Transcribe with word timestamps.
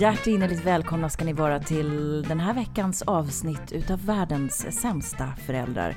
Hjärtinnerligt 0.00 0.64
välkomna 0.64 1.08
ska 1.08 1.24
ni 1.24 1.32
vara 1.32 1.60
till 1.60 2.22
den 2.22 2.40
här 2.40 2.54
veckans 2.54 3.02
avsnitt 3.02 3.72
utav 3.72 4.06
världens 4.06 4.80
sämsta 4.80 5.32
föräldrar. 5.46 5.96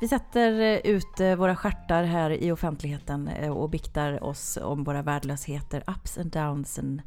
Vi 0.00 0.08
sätter 0.08 0.60
eh, 0.60 0.78
ut 0.78 1.20
eh, 1.20 1.36
våra 1.36 1.56
stjärtar 1.56 2.04
här 2.04 2.30
i 2.30 2.52
offentligheten 2.52 3.28
eh, 3.28 3.50
och 3.50 3.70
biktar 3.70 4.24
oss 4.24 4.58
om 4.62 4.84
våra 4.84 5.02
värdelösheter, 5.02 5.84
ups 5.86 6.18
and 6.18 6.30
downs, 6.32 6.78
and 6.78 7.02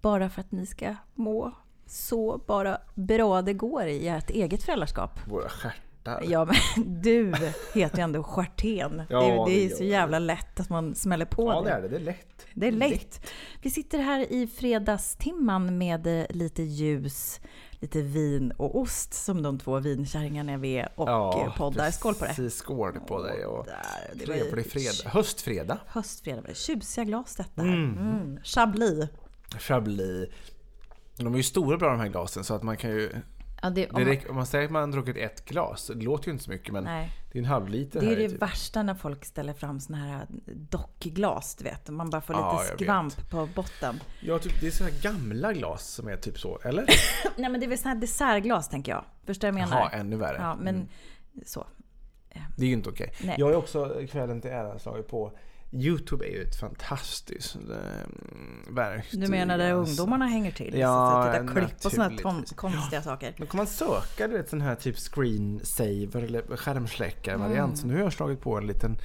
bara 0.00 0.28
för 0.28 0.40
att 0.40 0.52
ni 0.52 0.66
ska 0.66 0.94
må 1.14 1.52
så 1.86 2.40
bara 2.46 2.78
bra 2.94 3.42
det 3.42 3.52
går 3.52 3.86
i 3.86 4.08
ert 4.08 4.30
eget 4.30 4.62
föräldraskap. 4.62 5.20
Våra 5.28 5.48
stjärtar. 5.48 5.95
Ja, 6.22 6.44
men 6.44 7.00
du 7.02 7.32
heter 7.74 7.98
ju 7.98 8.04
ändå 8.04 8.22
Stjärtén. 8.22 9.02
Ja, 9.08 9.20
det, 9.20 9.52
det 9.52 9.64
är 9.64 9.68
det 9.68 9.76
så 9.76 9.84
gör 9.84 9.90
jävla 9.90 10.18
lätt 10.18 10.60
att 10.60 10.68
man 10.68 10.94
smäller 10.94 11.24
på 11.24 11.52
Ja, 11.52 11.62
det 11.62 11.70
är 11.70 11.82
det. 11.82 11.88
Det 11.88 11.96
är 11.96 12.00
lätt. 12.00 12.46
det 12.54 12.66
är 12.66 12.72
lätt. 12.72 13.30
Vi 13.62 13.70
sitter 13.70 13.98
här 13.98 14.32
i 14.32 14.46
fredagstimman 14.46 15.78
med 15.78 16.06
eh, 16.06 16.26
lite 16.30 16.62
ljus, 16.62 17.40
lite 17.70 18.02
vin 18.02 18.50
och 18.50 18.80
ost 18.80 19.14
som 19.14 19.42
de 19.42 19.58
två 19.58 19.78
vinkärringarna 19.78 20.56
vi 20.56 20.78
är 20.78 20.88
och 20.94 21.08
eh, 21.42 21.56
poddar. 21.56 21.90
Skål 21.90 22.14
på 22.14 22.24
det! 22.24 22.28
Precis, 22.28 22.54
skål 22.54 23.00
på 23.00 23.22
dig 23.22 23.46
och 23.46 23.66
Där, 23.66 23.74
det 24.14 24.26
trevlig 24.26 24.66
fredag. 24.66 25.10
Höstfredag. 25.10 25.78
Höstfredag 25.86 26.40
var 26.42 26.48
det. 26.48 26.56
Tjusiga 26.56 27.04
glas 27.04 27.36
detta. 27.36 27.62
Mm. 27.62 28.38
Chablis. 28.44 29.08
Chablis. 29.58 30.28
De 31.16 31.32
är 31.32 31.36
ju 31.36 31.42
stora 31.42 31.76
bra 31.76 31.90
de 31.90 32.00
här 32.00 32.08
glasen 32.08 32.44
så 32.44 32.54
att 32.54 32.62
man 32.62 32.76
kan 32.76 32.90
ju... 32.90 33.10
Ja, 33.62 33.70
det, 33.70 33.86
Det 33.86 33.90
om, 33.92 34.04
räcker, 34.04 34.30
om 34.30 34.36
man 34.36 34.46
säger 34.46 34.64
att 34.64 34.70
man 34.70 34.82
har 34.82 34.92
druckit 35.02 35.16
ett 35.16 35.44
glas, 35.44 35.90
det 35.94 36.04
låter 36.04 36.26
ju 36.26 36.32
inte 36.32 36.44
så 36.44 36.50
mycket 36.50 36.72
men 36.72 36.84
Nej. 36.84 37.10
det 37.32 37.38
är 37.38 37.42
en 37.42 37.48
halv 37.48 37.68
liter 37.68 38.00
det 38.00 38.06
är 38.06 38.10
här. 38.10 38.16
det 38.16 38.28
typ. 38.28 38.42
värsta 38.42 38.82
när 38.82 38.94
folk 38.94 39.24
ställer 39.24 39.52
fram 39.52 39.80
såna 39.80 39.98
här 39.98 40.26
dockglas, 40.70 41.54
du 41.54 41.64
vet. 41.64 41.88
Man 41.90 42.10
bara 42.10 42.20
får 42.20 42.36
Ja, 42.36 42.62
lite 42.72 42.84
skvamp 42.84 43.30
på 43.30 43.48
botten. 43.54 44.00
Ja, 44.20 44.38
typ, 44.38 44.60
det 44.60 44.66
är 44.66 44.70
sådana 44.70 44.92
här 44.94 45.02
gamla 45.02 45.52
glas 45.52 45.86
som 45.88 46.08
är 46.08 46.16
typ 46.16 46.38
så, 46.38 46.58
eller? 46.64 46.84
Nej 47.36 47.50
men 47.50 47.60
det 47.60 47.66
är 47.66 47.68
väl 47.68 47.78
såna 47.78 47.94
här 47.94 48.00
dessertglas 48.00 48.68
tänker 48.68 48.92
jag. 48.92 49.04
Förstår 49.26 49.48
du 49.48 49.52
vad 49.52 49.60
jag 49.60 49.68
menar? 49.68 49.80
Jaha, 49.82 49.90
ännu 50.00 50.16
värre. 50.16 50.36
Ja, 50.40 50.56
men 50.60 50.74
Mm. 50.74 50.88
så. 51.46 51.66
Det 52.56 52.62
är 52.64 52.68
ju 52.68 52.72
inte 52.74 52.88
okej. 52.90 53.12
Nej. 53.24 53.34
Jag 53.38 53.46
har 53.46 53.50
ju 53.50 53.56
också 53.58 54.02
kvällen 54.10 54.40
till 54.40 54.50
ära 54.50 54.78
slagit 54.78 55.08
på 55.08 55.32
Youtube 55.80 56.24
är 56.26 56.30
ju 56.32 56.42
ett 56.42 56.56
fantastiskt 56.60 57.56
eh, 57.56 58.70
verktyg. 58.70 59.20
Du 59.20 59.28
menar 59.28 59.58
där 59.58 59.72
alltså. 59.72 59.90
ungdomarna 60.02 60.26
hänger 60.26 60.50
till? 60.52 60.78
Ja, 60.78 60.88
så 61.22 61.28
att 61.28 61.32
titta 61.48 61.52
klipp 61.66 61.92
och 61.92 61.98
naturligtvis. 61.98 62.52
konstiga 62.56 63.02
saker. 63.02 63.34
Då 63.38 63.46
kan 63.46 63.56
man 63.58 63.66
söka 63.66 64.28
du 64.28 64.36
vet, 64.36 64.48
sån 64.50 64.60
här 64.60 64.74
typ 64.74 64.96
screensaver 64.98 66.22
eller 66.22 66.56
skärmsläckar-variant. 66.56 67.78
Så 67.78 67.86
nu 67.86 67.94
har 67.94 68.00
jag 68.02 68.12
slagit 68.12 68.40
på 68.40 68.58
en 68.58 68.66
liten 68.66 68.98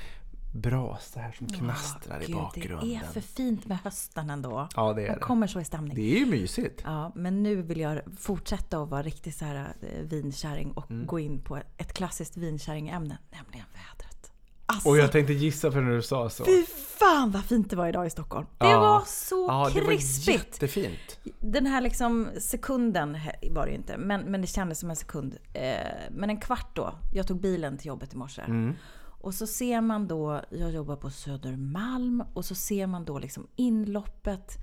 brasa 0.54 1.20
här 1.20 1.32
som 1.32 1.48
knastrar 1.48 2.22
i 2.24 2.26
Gud, 2.26 2.36
bakgrunden. 2.36 2.90
Det 2.90 2.96
är 2.96 3.00
för 3.00 3.22
fint 3.22 3.66
med 3.68 3.78
hösten 3.84 4.30
ändå. 4.30 4.68
Ja, 4.76 4.94
det 4.94 5.02
är 5.04 5.08
Man 5.08 5.16
det. 5.16 5.22
kommer 5.22 5.48
så 5.48 5.60
i 5.60 5.64
stämning. 5.66 5.96
Det 5.96 6.16
är 6.16 6.20
ju 6.20 6.26
mysigt. 6.26 6.82
Ja, 6.86 7.12
men 7.16 7.44
nu 7.44 7.62
vill 7.62 7.80
jag 7.80 8.00
fortsätta 8.20 8.78
att 8.84 8.90
vara 8.90 9.02
riktigt 9.04 9.36
så 9.36 9.46
här 9.46 9.74
eh, 9.82 10.02
vinkärring 10.04 10.72
och 10.72 10.92
Mm. 10.92 11.06
gå 11.06 11.20
in 11.20 11.42
på 11.42 11.60
ett 11.78 11.94
klassiskt 11.94 12.38
vinkärringämne, 12.38 13.18
nämligen 13.32 13.66
vädret. 13.74 14.11
Alltså, 14.74 14.90
Och 14.90 14.98
jag 14.98 15.12
tänkte 15.12 15.34
gissa 15.34 15.72
för 15.72 15.82
när 15.82 15.92
du 15.96 16.02
sa 16.02 16.30
så. 16.30 16.46
fy 16.46 16.66
fan 17.00 17.32
vad 17.32 17.44
fint 17.46 17.70
det 17.70 17.76
var 17.76 17.88
idag 17.88 18.08
i 18.08 18.10
Stockholm. 18.10 18.46
Det 18.58 18.66
Ja. 18.70 18.80
var 18.80 19.04
så 19.08 19.46
Ja, 19.50 19.70
det 19.74 19.82
var 19.82 19.88
krispigt. 19.92 20.38
jättefint. 20.38 21.20
Den 21.40 21.66
här 21.66 21.82
liksom 21.82 22.30
sekunden 22.40 23.18
var 23.52 23.66
det 23.66 23.72
ju 23.72 23.78
inte, 23.78 23.98
men, 23.98 24.22
men 24.22 24.42
det 24.42 24.48
kändes 24.48 24.80
som 24.80 24.90
en 24.90 24.96
sekund. 24.96 25.38
Eh, 25.54 25.74
men 26.12 26.30
en 26.30 26.38
kvart 26.40 26.76
då. 26.76 26.94
Jag 27.14 27.28
tog 27.28 27.42
bilen 27.42 27.78
till 27.78 27.88
jobbet 27.88 28.14
i 28.14 28.18
morse. 28.18 28.42
Mm. 28.42 28.74
Och 29.24 29.34
så 29.34 29.48
ser 29.48 29.82
man 29.82 30.08
då, 30.08 30.42
jag 30.50 30.72
jobbar 30.72 30.96
på 30.96 31.10
Södermalm, 31.10 32.24
och 32.34 32.46
så 32.46 32.56
ser 32.56 32.88
man 32.88 33.06
då 33.06 33.20
liksom 33.20 33.48
inloppet 33.56 34.58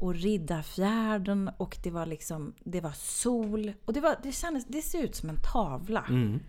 och 0.00 0.14
Riddarfjärden 0.14 1.50
och 1.56 1.76
det 1.82 1.90
var 1.90 2.06
liksom, 2.06 2.54
det 2.64 2.80
var 2.80 2.92
sol. 2.96 3.72
Och 3.84 3.92
det, 3.92 4.00
var, 4.00 4.16
det, 4.22 4.32
kändes, 4.32 4.64
det 4.66 4.82
ser 4.82 5.02
ut 5.04 5.16
som 5.16 5.28
en 5.28 5.38
tavla. 5.52 6.04
Mm. 6.08 6.40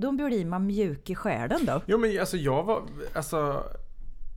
Då 0.00 0.12
blir 0.12 0.44
man 0.44 0.66
mjuk 0.66 1.10
i 1.10 1.14
själen 1.14 1.64
då. 1.66 1.82
Jo 1.86 1.98
men 1.98 2.20
alltså 2.20 2.36
jag 2.36 2.62
var 2.62 2.82
alltså 3.14 3.64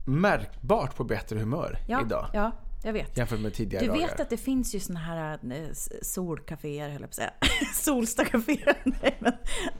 märkbart 0.06 0.96
på 0.96 1.04
bättre 1.04 1.38
humör 1.38 1.78
Ja, 1.88 2.02
idag. 2.06 2.30
ja 2.34 2.52
jag 2.84 2.92
vet. 2.92 3.16
Jämfört 3.18 3.40
med 3.40 3.54
tidigare 3.54 3.84
Du 3.86 3.92
vet 3.92 4.00
dagar. 4.10 4.22
att 4.22 4.30
det 4.30 4.36
finns 4.36 4.74
ju 4.74 4.80
såna 4.80 5.00
här 5.00 5.38
eh, 5.52 5.68
solcaféer, 6.02 6.88
höll 6.88 6.92
jag 6.92 7.00
på 7.00 7.04
att 7.04 7.14
säga. 7.14 7.30
Solstacaféer. 7.74 8.76
Nej 9.02 9.16
men, 9.20 9.32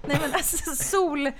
nej 0.06 0.18
men 0.20 0.32
alltså 0.34 0.70
sol... 0.84 1.30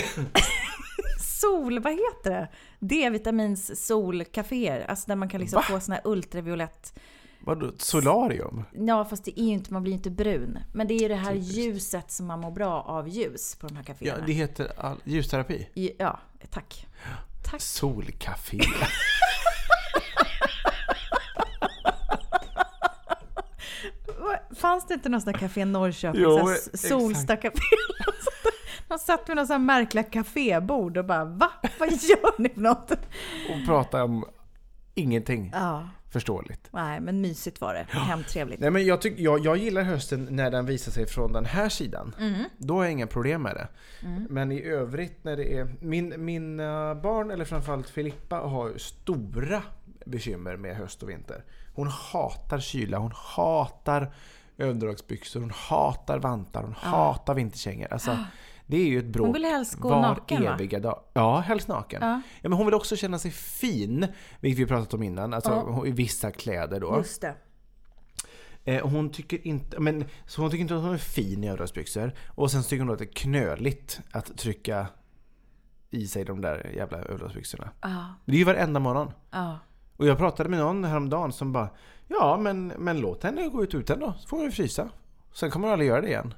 sol, 1.20 1.78
vad 1.78 1.92
heter 1.92 2.30
det? 2.30 2.48
D-vitamins 2.80 3.86
solcaféer. 3.86 4.86
Alltså 4.88 5.04
där 5.08 5.16
man 5.16 5.28
kan 5.28 5.40
liksom 5.40 5.56
Va? 5.56 5.62
få 5.62 5.80
såna 5.80 5.94
här 5.94 6.02
ultraviolett... 6.06 6.98
Vadå, 7.44 7.72
solarium? 7.78 8.64
Ja 8.72 9.04
fast 9.04 9.24
det 9.24 9.40
är 9.40 9.44
ju 9.44 9.50
inte, 9.52 9.72
man 9.72 9.82
blir 9.82 9.92
ju 9.92 9.96
inte 9.96 10.10
brun. 10.10 10.58
Men 10.72 10.86
det 10.88 10.94
är 10.94 10.98
ju 10.98 11.08
det 11.08 11.14
här 11.14 11.34
ljuset 11.34 12.10
som 12.10 12.26
man 12.26 12.40
mår 12.40 12.50
bra 12.50 12.82
av 12.82 13.08
ljus 13.08 13.56
på 13.56 13.66
de 13.66 13.76
här 13.76 13.84
Ja, 13.88 13.94
kaféerna. 13.94 14.26
det 14.26 14.32
heter 14.32 14.72
all, 14.76 15.00
ljusterapi. 15.04 15.68
Ja 15.98 16.18
tack. 16.50 16.86
Tack. 17.50 17.60
Solcafé. 17.60 18.58
Fanns 24.56 24.86
det 24.86 24.94
inte 24.94 25.08
någon 25.08 25.20
sån 25.20 25.32
där 25.32 25.38
café 25.38 25.64
Norrköping? 25.64 26.20
Jo, 26.22 26.50
exakt. 26.50 26.78
Solstacafé? 26.80 27.58
De 28.88 28.98
satt 28.98 29.28
vid 29.28 29.36
några 29.36 29.46
sån 29.46 29.66
märkliga 29.66 30.04
kafébord 30.04 30.96
och 30.96 31.04
bara 31.04 31.24
va? 31.24 31.50
Vad 31.78 31.88
gör 31.88 32.40
ni 32.42 32.48
för 32.48 32.60
något? 32.60 32.90
Och 32.90 33.66
prata 33.66 34.04
om 34.04 34.24
ingenting 34.94 35.50
Ja, 35.54 35.88
förståeligt. 36.12 36.68
nej 36.72 37.00
men 37.00 37.20
mysigt 37.20 37.60
var 37.60 37.74
det. 37.74 37.86
Hemtrevligt. 37.88 38.60
Nej, 38.60 38.70
men 38.70 38.84
jag, 38.84 39.00
tyck, 39.00 39.18
jag, 39.18 39.44
jag 39.44 39.56
gillar 39.56 39.82
hösten 39.82 40.28
när 40.30 40.50
den 40.50 40.66
visar 40.66 40.92
sig 40.92 41.06
från 41.06 41.32
den 41.32 41.44
här 41.44 41.68
sidan. 41.68 42.14
Mm. 42.18 42.44
Då 42.58 42.74
har 42.74 42.82
jag 42.84 42.92
inga 42.92 43.06
problem 43.06 43.42
med 43.42 43.54
det. 43.54 43.68
Men 44.28 44.52
i 44.52 44.62
övrigt 44.62 45.24
när 45.24 45.36
det 45.36 45.58
är... 45.58 45.74
Min, 45.80 46.24
mina 46.24 46.94
barn, 46.94 47.30
eller 47.30 47.44
framförallt 47.44 47.88
Filippa, 47.90 48.36
har 48.36 48.78
stora 48.78 49.62
bekymmer 50.06 50.56
med 50.56 50.76
höst 50.76 51.02
och 51.02 51.10
vinter. 51.10 51.44
Hon 51.74 51.88
hatar 51.88 52.58
kyla, 52.58 52.98
hon 52.98 53.12
hatar 53.14 54.14
överdragsbyxor, 54.58 55.40
hon 55.40 55.52
hatar 55.54 56.18
vantar, 56.18 56.62
hon 56.62 56.74
hatar 56.74 57.34
vinterkängor. 57.34 57.92
Alltså, 57.92 58.18
det 58.66 58.76
är 58.76 58.86
ju 58.86 58.98
ett 58.98 59.04
bråk 59.06 59.26
Hon 59.26 59.32
vill 59.32 59.44
helst 59.44 59.74
gå 59.74 59.88
var 59.88 60.00
naken, 60.00 60.44
va? 60.44 60.54
eviga 60.54 60.80
dag. 60.80 61.00
Ja, 61.12 61.38
helst 61.38 61.68
naken. 61.68 61.98
Ja. 62.02 62.08
Ja. 62.42 62.48
men 62.48 62.52
hon 62.52 62.66
vill 62.66 62.74
också 62.74 62.96
känna 62.96 63.18
sig 63.18 63.30
fin, 63.30 64.06
vilket 64.40 64.58
vi 64.60 64.66
pratat 64.66 64.94
om 64.94 65.02
innan. 65.02 65.34
Alltså 65.34 65.52
hon- 65.52 65.86
i 65.86 65.90
vissa 65.90 66.30
kläder 66.30 66.80
då. 66.80 66.96
Just 66.96 67.20
det. 67.20 67.34
Eh, 68.64 68.86
hon 68.88 69.10
tycker 69.10 69.46
inte, 69.46 69.80
men, 69.80 70.04
så 70.26 70.42
hon 70.42 70.50
tycker 70.50 70.62
inte 70.62 70.76
att 70.76 70.82
hon 70.82 70.94
är 70.94 70.98
fin 70.98 71.44
i 71.44 71.48
överdragsbyxor. 71.48 72.12
Och 72.28 72.50
sen 72.50 72.62
tycker 72.62 72.78
hon 72.84 72.90
att 72.92 72.98
det 72.98 73.04
är 73.04 73.12
knöligt 73.12 74.00
att 74.12 74.38
trycka 74.38 74.86
i 75.90 76.06
sig 76.06 76.24
de 76.24 76.40
där 76.40 76.70
jävla 76.76 76.98
överdragsbyxorna. 76.98 77.70
Ja, 77.80 78.04
Det 78.24 78.32
är 78.32 78.36
ju 78.36 78.44
varenda 78.44 78.80
morgon. 78.80 79.12
ja. 79.30 79.58
Och 79.96 80.06
jag 80.06 80.18
pratade 80.18 80.48
med 80.48 80.58
någon 80.58 80.84
häromdagen 80.84 81.32
som 81.32 81.52
bara 81.52 81.68
Ja 82.08 82.36
men, 82.40 82.66
men 82.68 83.00
låt 83.00 83.22
henne 83.22 83.48
gå 83.48 83.62
ut 83.64 83.74
utan 83.74 84.00
då, 84.00 84.14
så 84.18 84.28
får 84.28 84.36
hon 84.36 84.46
ju 84.46 84.52
frysa. 84.52 84.88
Sen 85.32 85.50
kommer 85.50 85.66
hon 85.66 85.72
aldrig 85.72 85.88
göra 85.88 86.00
det 86.00 86.06
igen. 86.08 86.34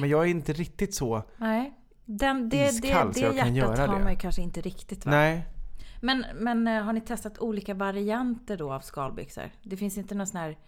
Men 0.00 0.08
jag 0.08 0.24
är 0.24 0.30
inte 0.30 0.52
riktigt 0.52 0.94
så. 0.94 1.22
Nej. 1.36 1.74
Den, 2.04 2.48
det, 2.48 2.56
det, 2.56 2.68
Iskall, 2.68 3.14
så 3.14 3.20
det 3.20 3.26
jag 3.26 3.36
kan 3.36 3.54
hjärtat 3.54 3.78
göra 3.78 3.88
har 3.88 3.98
det. 3.98 4.04
man 4.04 4.12
ju 4.12 4.18
kanske 4.18 4.42
inte 4.42 4.60
riktigt 4.60 5.06
va? 5.06 5.10
Nej. 5.10 5.46
Men, 6.00 6.24
men 6.34 6.68
eh, 6.68 6.82
har 6.82 6.92
ni 6.92 7.00
testat 7.00 7.38
olika 7.38 7.74
varianter 7.74 8.56
då 8.56 8.72
av 8.72 8.80
skalbyxor? 8.80 9.50
Det 9.62 9.76
finns 9.76 9.98
inte 9.98 10.14
någon 10.14 10.26
sån 10.26 10.40
här... 10.40 10.58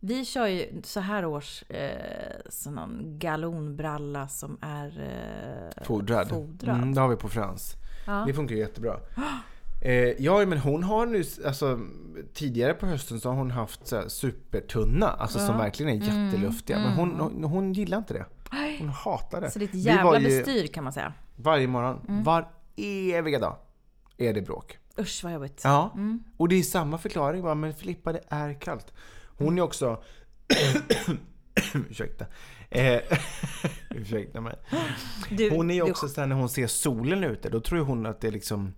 Vi 0.00 0.24
kör 0.24 0.46
ju 0.46 0.82
så 0.84 1.00
här 1.00 1.24
års 1.24 1.62
eh, 1.62 2.36
sån 2.48 2.74
någon 2.74 3.18
galonbralla 3.18 4.28
som 4.28 4.58
är 4.60 5.00
eh, 5.76 5.84
Fodrad. 5.84 6.28
fodrad. 6.28 6.76
Mm, 6.76 6.94
det 6.94 7.00
har 7.00 7.08
vi 7.08 7.16
på 7.16 7.28
Frans. 7.28 7.74
Ja. 8.06 8.24
Det 8.26 8.34
funkar 8.34 8.54
jättebra. 8.54 8.96
Eh, 9.84 9.94
ja 10.24 10.46
men 10.46 10.58
hon 10.58 10.82
har 10.82 11.06
nu, 11.06 11.24
alltså 11.46 11.80
tidigare 12.34 12.74
på 12.74 12.86
hösten 12.86 13.20
så 13.20 13.28
har 13.28 13.36
hon 13.36 13.50
haft 13.50 13.86
så 13.86 13.96
här 13.96 14.08
supertunna, 14.08 15.06
alltså 15.08 15.38
som 15.38 15.58
verkligen 15.58 15.92
är 16.02 16.08
Mm. 16.10 16.24
jätteluftiga. 16.26 16.78
Men 16.78 16.92
hon, 16.92 17.20
hon, 17.20 17.44
hon 17.44 17.72
gillar 17.72 17.98
inte 17.98 18.14
det. 18.14 18.26
Hon 18.78 18.88
hatar 18.88 19.40
det. 19.40 19.50
Så 19.50 19.58
det 19.58 19.64
är 19.64 19.68
ett 19.68 19.74
jävla 19.74 20.18
ju 20.20 20.24
bestyr 20.24 20.66
kan 20.66 20.84
man 20.84 20.92
säga. 20.92 21.12
Varje 21.36 21.66
morgon, 21.66 22.00
Mm. 22.08 22.22
var 22.24 22.48
eviga 22.76 23.38
dag 23.38 23.56
är 24.16 24.34
det 24.34 24.42
bråk. 24.42 24.78
Usch 24.98 25.20
vad 25.24 25.32
jobbigt. 25.32 25.60
Ja, 25.64 25.94
och 26.36 26.48
det 26.48 26.54
är 26.56 26.62
samma 26.62 26.98
förklaring 26.98 27.42
bara, 27.42 27.54
men 27.54 27.74
Filippa 27.74 28.12
det 28.12 28.20
är 28.28 28.60
kallt. 28.60 28.92
Hon 29.38 29.58
är 29.58 29.62
också... 29.62 30.02
Ursäkta. 31.90 32.26
Eh, 32.70 33.00
ursäkta 33.90 34.40
mig. 34.40 34.54
Du, 35.30 35.50
Hon 35.50 35.70
är 35.70 35.74
ju 35.74 35.84
du- 35.84 35.90
också 35.90 36.08
såhär 36.08 36.28
när 36.28 36.36
hon 36.36 36.48
ser 36.48 36.66
solen 36.66 37.24
ute, 37.24 37.48
då 37.48 37.60
tror 37.60 37.80
hon 37.84 38.06
att 38.06 38.20
det 38.20 38.28
är 38.28 38.32
liksom 38.32 38.74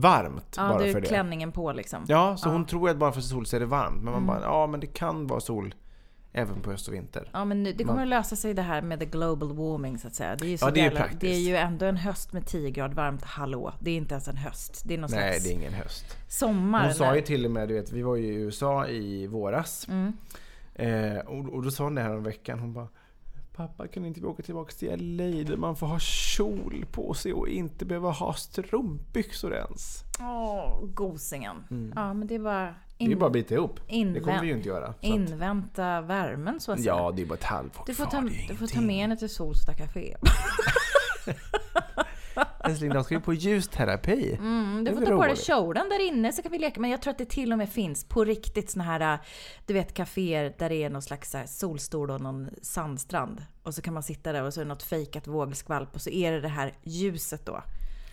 varmt 0.00 0.54
Ja, 0.56 0.68
bara 0.68 0.78
för 0.92 1.00
det. 1.00 1.06
klänningen 1.06 1.52
på 1.52 1.72
liksom. 1.72 2.04
Ja, 2.08 2.36
så 2.36 2.48
hon 2.48 2.66
tror 2.66 2.90
att 2.90 2.96
bara 2.96 3.12
för 3.12 3.20
sol 3.20 3.46
så 3.46 3.56
är 3.56 3.60
det 3.60 3.66
varmt. 3.66 3.96
Men 4.02 4.08
Mm. 4.14 4.26
man 4.26 4.26
bara, 4.26 4.42
ja 4.46 4.66
men 4.66 4.80
det 4.80 4.86
kan 4.86 5.26
vara 5.26 5.40
sol 5.40 5.74
även 6.32 6.60
på 6.60 6.70
höst 6.70 6.88
och 6.88 6.94
vinter. 6.94 7.28
Ja 7.32 7.44
men 7.44 7.62
nu- 7.62 7.72
det 7.72 7.84
kommer 7.84 8.02
att 8.02 8.08
lösa 8.08 8.36
sig 8.36 8.54
det 8.54 8.62
här 8.62 8.82
med 8.82 8.98
the 8.98 9.04
global 9.06 9.52
warming 9.56 9.98
så 9.98 10.06
att 10.08 10.14
säga. 10.14 10.36
Det 10.36 10.46
är 10.46 10.48
ju, 10.48 10.58
så 10.58 10.66
Ja, 10.66 10.70
det 10.70 10.80
är 10.80 10.90
ju 10.90 10.96
jävla- 10.98 11.16
det 11.20 11.34
är 11.34 11.38
ju 11.38 11.56
ändå 11.56 11.86
en 11.86 11.96
höst 11.96 12.32
med 12.32 12.46
10 12.46 12.70
grader 12.70 12.94
varmt, 12.94 13.22
hallå. 13.24 13.72
Det 13.80 13.90
är 13.90 13.96
inte 13.96 14.14
ens 14.14 14.28
en 14.28 14.36
höst. 14.36 14.82
Det 14.86 14.94
är 14.94 14.98
någon 14.98 15.10
Nej, 15.10 15.32
slags 15.32 15.44
det 15.44 15.50
är 15.50 15.54
ingen 15.54 15.72
höst. 15.74 16.16
sommar. 16.28 16.84
Hon 16.84 16.94
sa 16.94 17.14
ju 17.16 17.20
till 17.22 17.44
och 17.44 17.50
med, 17.50 17.68
du 17.68 17.74
vet, 17.74 17.92
vi 17.92 18.02
var 18.02 18.16
ju 18.16 18.24
i 18.26 18.34
USA 18.34 18.86
i 18.86 19.26
våras. 19.26 19.88
Mm. 19.88 20.12
Eh, 20.74 21.18
och, 21.18 21.48
och 21.54 21.62
då 21.62 21.70
sa 21.70 21.84
hon 21.84 21.94
det 21.94 22.02
här 22.02 22.16
om 22.16 22.22
veckan. 22.24 22.58
Hon 22.58 22.72
bara 22.72 22.88
Pappa 23.56 23.88
kan 23.88 24.04
inte 24.04 24.20
vi 24.20 24.26
åka 24.26 24.42
tillbaka 24.42 24.72
till 24.72 24.88
LA 25.16 25.24
där 25.44 25.56
man 25.56 25.76
får 25.76 25.86
ha 25.86 25.98
kjol 25.98 26.84
på 26.92 27.14
sig 27.14 27.32
och 27.32 27.48
inte 27.48 27.84
behöva 27.84 28.10
ha 28.10 28.32
strumpbyxor 28.34 29.54
ens? 29.54 30.02
Åh, 30.20 30.84
gosingen. 30.84 31.56
Ja 31.94 32.14
men 32.14 32.26
det 32.28 32.34
är 32.34 32.38
bara, 32.38 32.74
Mm. 32.98 33.08
Det 33.08 33.12
är 33.12 33.12
in, 33.12 33.18
bara 33.18 33.26
att 33.26 33.32
bita 33.32 33.54
ihop. 33.54 33.80
Det 33.88 33.94
invä- 33.94 34.20
kommer 34.20 34.40
vi 34.40 34.46
ju 34.46 34.52
inte 34.56 34.68
göra. 34.68 34.86
att- 34.86 35.04
invänta 35.04 36.00
värmen 36.00 36.60
så 36.60 36.72
att 36.72 36.78
säga. 36.80 36.94
Ja, 36.96 37.12
det 37.16 37.22
är 37.22 37.26
bara 37.26 37.34
ett 37.34 37.42
halvår 37.44 37.82
Du 37.86 37.94
får, 37.94 38.04
kvar, 38.04 38.20
ta, 38.20 38.26
det 38.28 38.46
du 38.48 38.56
får 38.56 38.66
ta 38.66 38.80
med 38.80 38.96
henne 38.96 39.16
till 39.16 39.28
Solsta 39.28 39.74
Café. 39.74 40.16
Älskling, 42.64 42.90
de 42.90 43.04
ska 43.04 43.14
ju 43.14 43.20
på 43.20 43.34
ljusterapi. 43.34 44.34
Mm, 44.40 44.84
du 44.84 44.92
får 44.94 45.00
ta 45.00 45.16
på 45.16 45.26
dig 45.26 45.36
kjolen 45.36 45.88
där 45.88 46.06
inne 46.08 46.32
så 46.32 46.42
kan 46.42 46.52
vi 46.52 46.58
leka. 46.58 46.80
Men 46.80 46.90
jag 46.90 47.02
tror 47.02 47.10
att 47.10 47.18
det 47.18 47.28
till 47.28 47.52
och 47.52 47.58
med 47.58 47.68
finns 47.68 48.04
på 48.04 48.24
riktigt 48.24 48.70
såna 48.70 48.84
här, 48.84 49.18
du 49.66 49.74
vet 49.74 49.94
kaféer 49.94 50.54
där 50.58 50.68
det 50.68 50.74
är 50.74 50.90
någon 50.90 51.02
slags 51.02 51.36
solstol 51.46 52.10
och 52.10 52.20
någon 52.20 52.50
sandstrand. 52.62 53.42
Och 53.62 53.74
så 53.74 53.82
kan 53.82 53.94
man 53.94 54.02
sitta 54.02 54.32
där 54.32 54.42
och 54.42 54.54
så 54.54 54.60
är 54.60 54.64
det 54.64 54.68
något 54.68 54.82
fejkat 54.82 55.26
vågskvalp 55.26 55.94
och 55.94 56.00
så 56.00 56.10
är 56.10 56.32
det 56.32 56.40
det 56.40 56.48
här 56.48 56.72
ljuset 56.82 57.46
då. 57.46 57.62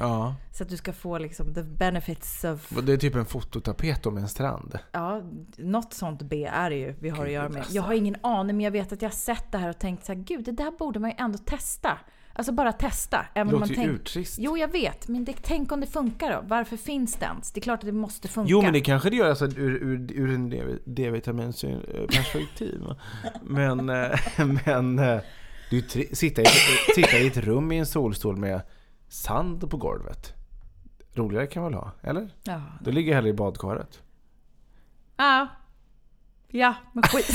Ja. 0.01 0.35
Så 0.51 0.63
att 0.63 0.69
du 0.69 0.77
ska 0.77 0.93
få 0.93 1.17
liksom 1.17 1.53
the 1.53 1.63
benefits 1.63 2.43
of... 2.43 2.69
Det 2.69 2.93
är 2.93 2.97
typ 2.97 3.15
en 3.15 3.25
fototapet 3.25 4.05
om 4.05 4.17
en 4.17 4.27
strand. 4.27 4.79
Ja, 4.91 5.21
något 5.57 5.93
sånt 5.93 6.21
B 6.21 6.49
är 6.53 6.69
det 6.69 6.75
ju 6.75 6.95
vi 6.99 7.09
har 7.09 7.25
att 7.25 7.31
göra 7.31 7.49
med. 7.49 7.57
alltså. 7.57 7.73
Jag 7.73 7.83
har 7.83 7.93
ingen 7.93 8.15
aning 8.23 8.57
men 8.57 8.63
jag 8.63 8.71
vet 8.71 8.91
att 8.91 9.01
jag 9.01 9.09
har 9.09 9.15
sett 9.15 9.51
det 9.51 9.57
här 9.57 9.69
och 9.69 9.79
tänkt 9.79 10.05
så 10.05 10.13
här, 10.13 10.19
gud 10.19 10.45
det 10.45 10.51
där 10.51 10.71
borde 10.71 10.99
man 10.99 11.09
ju 11.09 11.15
ändå 11.19 11.37
testa. 11.37 11.97
Alltså 12.33 12.51
bara 12.51 12.71
testa. 12.71 13.25
Även 13.33 13.51
låter 13.53 13.75
man 13.75 13.85
ju 13.85 13.91
urtrist. 13.91 14.35
Jo, 14.39 14.57
jag 14.57 14.71
vet. 14.71 15.07
Men 15.07 15.25
det, 15.25 15.35
tänk 15.41 15.71
om 15.71 15.81
det 15.81 15.87
funkar 15.87 16.31
då? 16.31 16.41
Varför 16.47 16.77
finns 16.77 17.15
det 17.15 17.25
ens? 17.25 17.51
Det 17.51 17.59
är 17.59 17.61
klart 17.61 17.79
att 17.79 17.85
det 17.85 17.91
måste 17.91 18.27
funka. 18.27 18.51
Jo 18.51 18.61
men 18.61 18.73
det 18.73 18.81
kanske 18.81 19.09
det 19.09 19.15
gör 19.15 19.29
alltså, 19.29 19.45
ur, 19.45 19.83
ur, 19.83 20.11
ur 20.11 20.33
en 20.33 20.49
D-vitaminsperspektiv. 20.85 22.81
men, 23.41 23.89
eh, 23.89 24.19
men 24.65 24.99
eh, 24.99 25.21
du 25.69 25.81
sitta 26.13 26.41
i, 26.41 26.45
sitta 26.95 27.17
i 27.17 27.27
ett 27.27 27.37
rum 27.37 27.71
i 27.71 27.77
en 27.77 27.85
solstol 27.85 28.37
med 28.37 28.61
sand 29.07 29.69
på 29.69 29.77
golvet. 29.77 30.33
Roligare 31.13 31.47
kan 31.47 31.63
man 31.63 31.71
väl 31.71 31.81
ha? 31.81 31.91
Eller? 32.01 32.29
Ja. 32.43 32.61
Då 32.81 32.91
ligger 32.91 33.11
jag 33.11 33.15
hellre 33.15 33.29
i 33.29 33.33
badkaret. 33.33 34.01
Ja. 35.17 35.47
Ja, 36.47 36.75
men 36.93 37.03
skit. 37.03 37.29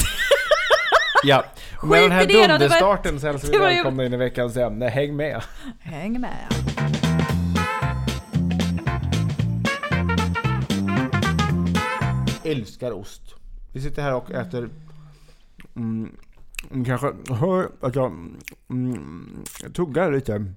Ja, 1.26 1.44
med 1.82 2.02
den 2.02 2.12
här 2.12 2.26
det 2.26 2.32
det 2.32 2.38
var- 2.40 2.49
dunderstarten 2.49 3.20
så 3.20 3.26
hälsar 3.26 3.49
vi 3.49 3.52
det 3.52 3.58
välkomna 3.58 4.05
in 4.05 4.12
i 4.12 4.17
veckans 4.17 4.56
ämne. 4.56 4.88
Häng 4.88 5.17
med! 5.17 5.43
Häng 5.81 6.20
med. 6.20 6.46
älskar 12.44 12.93
ost. 12.93 13.23
Vi 13.73 13.81
sitter 13.81 14.02
här 14.02 14.14
och 14.14 14.31
äter... 14.31 14.70
Mm, 15.76 16.17
kanske 16.87 17.12
hör 17.34 17.70
att 17.81 17.94
jag 17.94 18.12
mm, 18.70 19.44
tuggar 19.75 20.12
lite. 20.12 20.52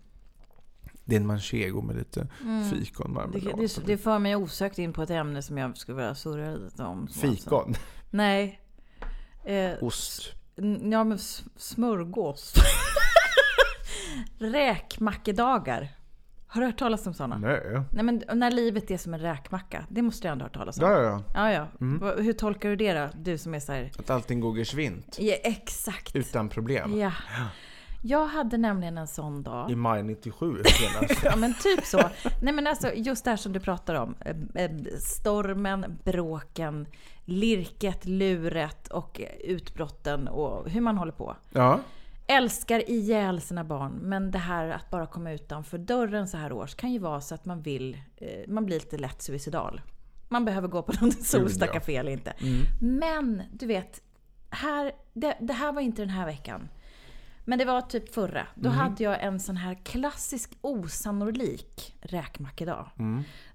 Det 1.06 1.16
är 1.16 1.20
en 1.20 1.28
manchego 1.28 1.82
med 1.82 1.96
lite 1.96 2.28
fikon, 2.72 3.08
Det, 3.08 3.14
marmelad. 3.14 3.60
det, 3.60 3.86
det 3.86 3.98
för 3.98 4.20
mig 4.20 4.36
osökt 4.36 4.80
in 4.80 4.94
på 4.94 5.02
ett 5.04 5.10
ämne 5.10 5.42
som 5.42 5.58
jag 5.58 5.78
skulle 5.78 5.96
vilja 5.98 6.16
surra 6.16 6.56
lite 6.56 6.84
om. 6.84 7.08
som 7.08 7.30
alltså- 7.30 7.44
Fikon? 7.44 7.76
Nej. 8.10 8.60
Eh, 9.46 9.72
Ost? 9.84 10.34
Ja, 10.92 11.04
men 11.04 11.18
smörgås. 11.58 12.54
Räkmackedagar. 14.40 15.88
Har 16.48 16.62
du 16.62 16.68
hört 16.68 16.80
talas 16.80 17.08
om 17.08 17.14
sådana? 17.14 17.38
Nej. 17.38 17.62
Nej 17.92 18.04
men 18.04 18.24
när 18.34 18.52
livet 18.52 18.92
är 18.92 18.98
som 18.98 19.14
en 19.14 19.20
räkmacka. 19.20 19.86
Det 19.90 20.02
måste 20.02 20.28
du 20.28 20.32
ändå 20.32 20.44
ha 20.44 20.48
hört 20.48 20.54
talas 20.56 20.78
om. 20.80 20.84
Ja, 20.90 20.94
ja, 21.02 21.04
ja. 21.04 21.24
Ja, 21.34 21.52
ja. 21.52 21.68
Va- 21.80 22.16
Hur 22.22 22.34
tolkar 22.34 22.70
du 22.70 22.76
det 22.76 22.94
då? 22.94 23.10
Du 23.16 23.38
som 23.38 23.54
är 23.54 23.60
så 23.60 23.72
här... 23.72 23.92
Att 24.00 24.10
allting 24.10 24.40
går 24.40 24.58
geschwint. 24.58 25.18
Ja, 25.20 25.34
exakt. 25.44 26.16
Utan 26.16 26.50
problem. 26.50 27.00
Ja. 27.00 27.12
Jag 28.02 28.26
hade 28.26 28.58
nämligen 28.58 28.98
en 28.98 29.08
sån 29.08 29.44
dag. 29.44 29.72
I 29.72 29.76
maj 29.76 30.04
97 30.04 30.62
senast. 30.66 31.24
Ja 31.24 31.36
men 31.36 31.54
typ 31.54 31.86
så. 31.86 32.10
Nej 32.42 32.54
men 32.54 32.68
alltså 32.68 32.94
just 32.94 33.24
det 33.24 33.30
här 33.30 33.38
som 33.38 33.54
du 33.54 33.60
pratar 33.60 33.96
om. 33.96 34.16
Stormen, 35.00 36.00
bråken, 36.04 36.88
lirket, 37.26 38.06
luret 38.06 38.88
och 38.88 39.22
utbrotten 39.44 40.28
och 40.28 40.70
hur 40.70 40.82
man 40.82 40.98
håller 40.98 41.12
på. 41.12 41.36
ja. 41.52 41.80
Älskar 42.32 42.90
ihjäl 42.90 43.42
sina 43.42 43.64
barn 43.64 43.92
men 44.02 44.32
det 44.32 44.38
här 44.38 44.70
att 44.70 44.90
bara 44.90 45.08
komma 45.08 45.32
utanför 45.32 45.78
dörren 45.78 46.28
så 46.28 46.38
här 46.38 46.52
års 46.52 46.76
kan 46.76 46.92
ju 46.92 47.00
vara 47.00 47.22
så 47.22 47.36
att 47.36 47.46
man 47.46 47.62
vill, 47.62 47.98
eh, 48.18 48.28
man 48.48 48.66
blir 48.66 48.80
lite 48.80 48.98
lätt 48.98 49.22
suicidal. 49.22 49.82
Man 50.28 50.46
behöver 50.46 50.68
gå 50.68 50.82
på 50.82 50.94
någon 51.02 51.12
Solsta 51.12 51.66
ja. 51.66 51.74
café 51.74 51.96
eller 51.96 52.12
inte. 52.12 52.34
Men 52.82 53.44
du 53.52 53.66
vet, 53.66 54.02
här, 54.50 54.92
det, 55.14 55.38
det 55.40 55.54
här 55.54 55.72
var 55.72 55.82
inte 55.82 56.02
den 56.02 56.10
här 56.10 56.26
veckan. 56.26 56.70
Men 57.50 57.60
det 57.60 57.66
var 57.66 57.82
typ 57.82 58.14
förra. 58.14 58.48
Då 58.56 58.70
hade 58.70 59.04
jag 59.04 59.24
en 59.24 59.40
sån 59.40 59.58
här 59.58 59.74
klassisk 59.84 60.58
osannolik 60.62 61.96
räkmackedag. 62.02 62.90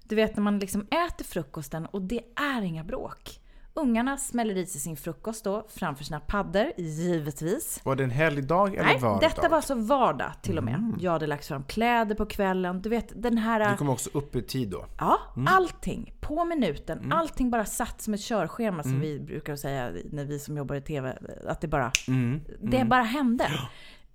Du 0.03 0.15
vet 0.15 0.35
när 0.35 0.43
man 0.43 0.59
liksom 0.59 0.81
äter 0.81 1.25
frukosten 1.25 1.85
och 1.85 2.01
det 2.01 2.21
är 2.35 2.61
inga 2.61 2.83
bråk. 2.83 3.39
Ungarna 3.77 4.17
smäller 4.17 4.57
i 4.57 4.65
sig 4.65 4.81
sin 4.81 4.97
frukost 4.97 5.43
då 5.43 5.65
framför 5.69 6.03
sina 6.03 6.19
paddor, 6.19 6.71
givetvis. 6.77 7.81
Var 7.83 7.95
det 7.95 8.03
en 8.03 8.09
helgdag 8.09 8.75
eller 8.75 8.83
Nej, 8.83 8.99
vardag? 8.99 9.21
detta 9.21 9.49
var 9.49 9.61
så 9.61 9.75
vardag 9.75 10.31
till 10.41 10.57
och 10.57 10.63
med. 10.63 10.93
Jag 10.99 11.11
hade 11.11 11.27
lagt 11.27 11.45
fram 11.45 11.63
kläder 11.63 12.15
på 12.15 12.25
kvällen. 12.25 12.81
Du 12.81 12.89
vet 12.89 13.23
den 13.23 13.37
här... 13.37 13.71
Du 13.71 13.77
kom 13.77 13.89
också 13.89 14.09
upp 14.13 14.35
i 14.35 14.41
tid 14.41 14.69
då? 14.69 14.85
Ja, 14.97 15.19
allting. 15.47 16.13
På 16.21 16.45
minuten. 16.45 16.99
Mm. 16.99 17.11
Allting 17.11 17.51
bara 17.51 17.65
satt 17.65 18.01
som 18.01 18.13
ett 18.13 18.21
körschema 18.21 18.83
som 18.83 18.99
vi 18.99 19.19
brukar 19.19 19.55
säga 19.55 19.91
när 20.11 20.25
vi 20.25 20.39
som 20.39 20.57
jobbar 20.57 20.75
i 20.75 20.81
TV. 20.81 21.17
Att 21.47 21.61
det 21.61 21.67
bara... 21.67 21.91
Mm. 22.07 22.41
Det 22.61 22.85
bara 22.85 23.03
hände. 23.03 23.49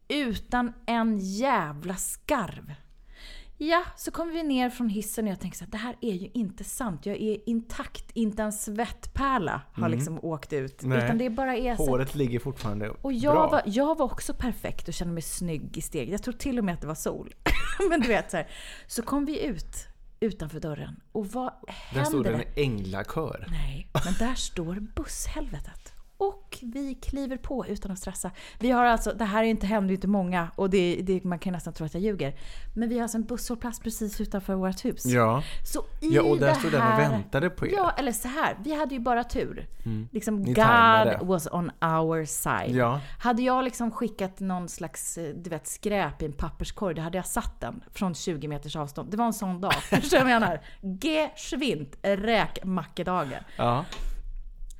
Utan 0.09 0.73
en 0.87 1.19
jävla 1.19 1.95
skarv. 1.95 2.75
Ja, 3.63 3.83
så 3.97 4.11
kommer 4.11 4.33
vi 4.33 4.43
ner 4.43 4.71
från 4.71 4.89
hissen 4.89 5.25
och 5.25 5.31
jag 5.31 5.41
tänker 5.41 5.59
så 5.59 5.65
här, 5.65 5.71
det 5.71 5.77
här 5.79 5.97
är 6.01 6.13
ju 6.15 6.31
inte 6.35 6.65
sant. 6.65 7.07
Jag 7.07 7.17
är 7.17 7.49
intakt, 7.49 8.05
inte 8.15 8.43
en 8.43 8.53
svettpärla 8.53 9.63
har 9.73 9.89
liksom 9.89 10.25
åkt 10.25 10.53
ut. 10.53 10.83
Mm. 10.83 10.97
Nej. 10.99 11.05
Utan 11.07 11.19
det 11.19 11.31
bara 11.31 11.57
är 11.57 11.77
Håret 11.77 12.15
ligger 12.15 12.39
fortfarande 12.39 12.91
Och 12.91 13.13
jag 13.13 13.35
bra. 13.35 13.49
var, 13.51 13.63
jag 13.67 13.99
var 13.99 14.05
också 14.07 14.35
perfekt 14.35 14.89
och 14.89 14.95
kände 14.95 15.15
mig 15.15 15.23
snygg 15.23 15.77
i 15.79 15.81
steg. 15.81 16.11
Jag 16.13 16.23
tror 16.23 16.35
till 16.35 16.59
och 16.59 16.65
med 16.65 16.75
att 16.75 16.81
det 16.81 16.87
var 16.87 16.95
sol. 16.95 17.35
Men 17.91 18.01
du 18.01 18.09
vet 18.09 18.31
så 18.31 18.37
här. 18.37 18.49
Så 18.87 19.03
kom 19.03 19.25
vi 19.25 19.45
ut 19.45 19.87
utanför 20.21 20.61
dörren 20.61 21.01
och 21.13 21.27
vad 21.27 21.53
Där 21.95 22.05
stod 22.05 22.27
händer? 22.27 22.45
en 22.57 22.63
änglakör. 22.65 23.47
Nej, 23.51 23.89
men 24.05 24.15
där 24.29 24.35
står 24.35 24.75
busshelvetet. 24.75 25.80
Och 26.21 26.59
vi 26.63 26.95
kliver 26.95 27.37
på 27.37 27.67
utan 27.67 27.93
att 27.93 27.99
stressa. 27.99 28.31
Vi 28.59 28.71
har 28.71 28.85
alltså, 28.85 29.13
det 29.13 29.25
här 29.25 29.43
är 29.43 29.47
inte, 29.47 29.67
händer 29.67 29.89
ju 29.89 29.95
inte 29.95 30.09
många 30.09 30.49
och 30.57 30.71
det, 30.71 31.01
det, 31.03 31.25
man 31.25 31.39
kan 31.39 31.53
nästan 31.53 31.73
tro 31.73 31.87
att 31.87 31.95
jag 31.95 32.03
ljuger. 32.03 32.35
Men 32.75 32.89
vi 32.89 32.95
har 32.95 33.03
alltså 33.03 33.19
en 33.19 33.25
busshållplats 33.25 33.81
precis 33.81 34.21
utanför 34.21 34.55
vårt 34.55 34.85
hus. 34.85 35.07
Ja. 35.07 35.43
Så 35.73 35.85
i 36.01 36.15
Ja, 36.15 36.23
och 36.23 36.39
där 36.39 36.55
stod 36.55 36.73
den 36.73 36.93
och 36.93 36.99
väntade 36.99 37.51
på 37.51 37.67
er. 37.67 37.73
Ja, 37.73 37.91
eller 37.99 38.13
så 38.13 38.29
här. 38.29 38.57
Vi 38.65 38.75
hade 38.75 38.95
ju 38.95 39.01
bara 39.01 39.25
tur. 39.25 39.67
Liksom 40.13 40.43
Ni 40.43 40.53
God 40.53 40.65
tajmade. 40.65 41.19
was 41.23 41.49
on 41.53 41.71
our 41.81 42.25
side. 42.25 42.77
Ja. 42.77 43.01
Hade 43.19 43.43
jag 43.43 43.65
liksom 43.65 43.91
skickat 43.91 44.41
någon 44.41 44.69
slags 44.69 45.19
eh, 45.19 45.35
du 45.35 45.51
vet, 45.51 45.67
skräp 45.67 46.23
i 46.23 46.25
en 46.25 46.33
papperskorg, 46.33 46.95
då 46.95 47.03
hade 47.03 47.19
jag 47.19 47.27
satt 47.27 47.61
den 47.61 47.85
från 47.93 48.15
20 48.15 48.49
meters 48.49 48.77
avstånd. 48.77 49.11
Det 49.11 49.17
var 49.17 49.27
en 49.27 49.33
sån 49.33 49.61
dag. 49.61 49.73
Förstår 49.91 50.19
du 50.19 50.25
vad 50.25 50.33
jag 50.33 50.41
menar? 50.41 50.61
Geschwint 51.01 51.97
räkmackedagen. 52.03 53.43
Ja. 53.57 53.85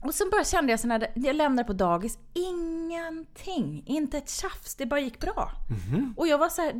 Och 0.03 0.15
så 0.15 0.31
bara 0.31 0.45
kände 0.45 0.73
jag 0.73 0.81
så 0.81 0.87
när 0.89 1.11
jag 1.15 1.37
lämnade 1.37 1.67
på 1.67 1.73
dagis, 1.73 2.19
ingenting. 2.35 3.83
Inte 3.87 4.19
ett 4.19 4.31
tjafs, 4.31 4.75
det 4.75 4.87
bara 4.87 5.01
gick 5.01 5.21
bra. 5.21 5.53
Mhm. 5.89 6.15
Och 6.17 6.29
jag 6.29 6.39
var 6.39 6.49
så 6.49 6.63
här, 6.63 6.73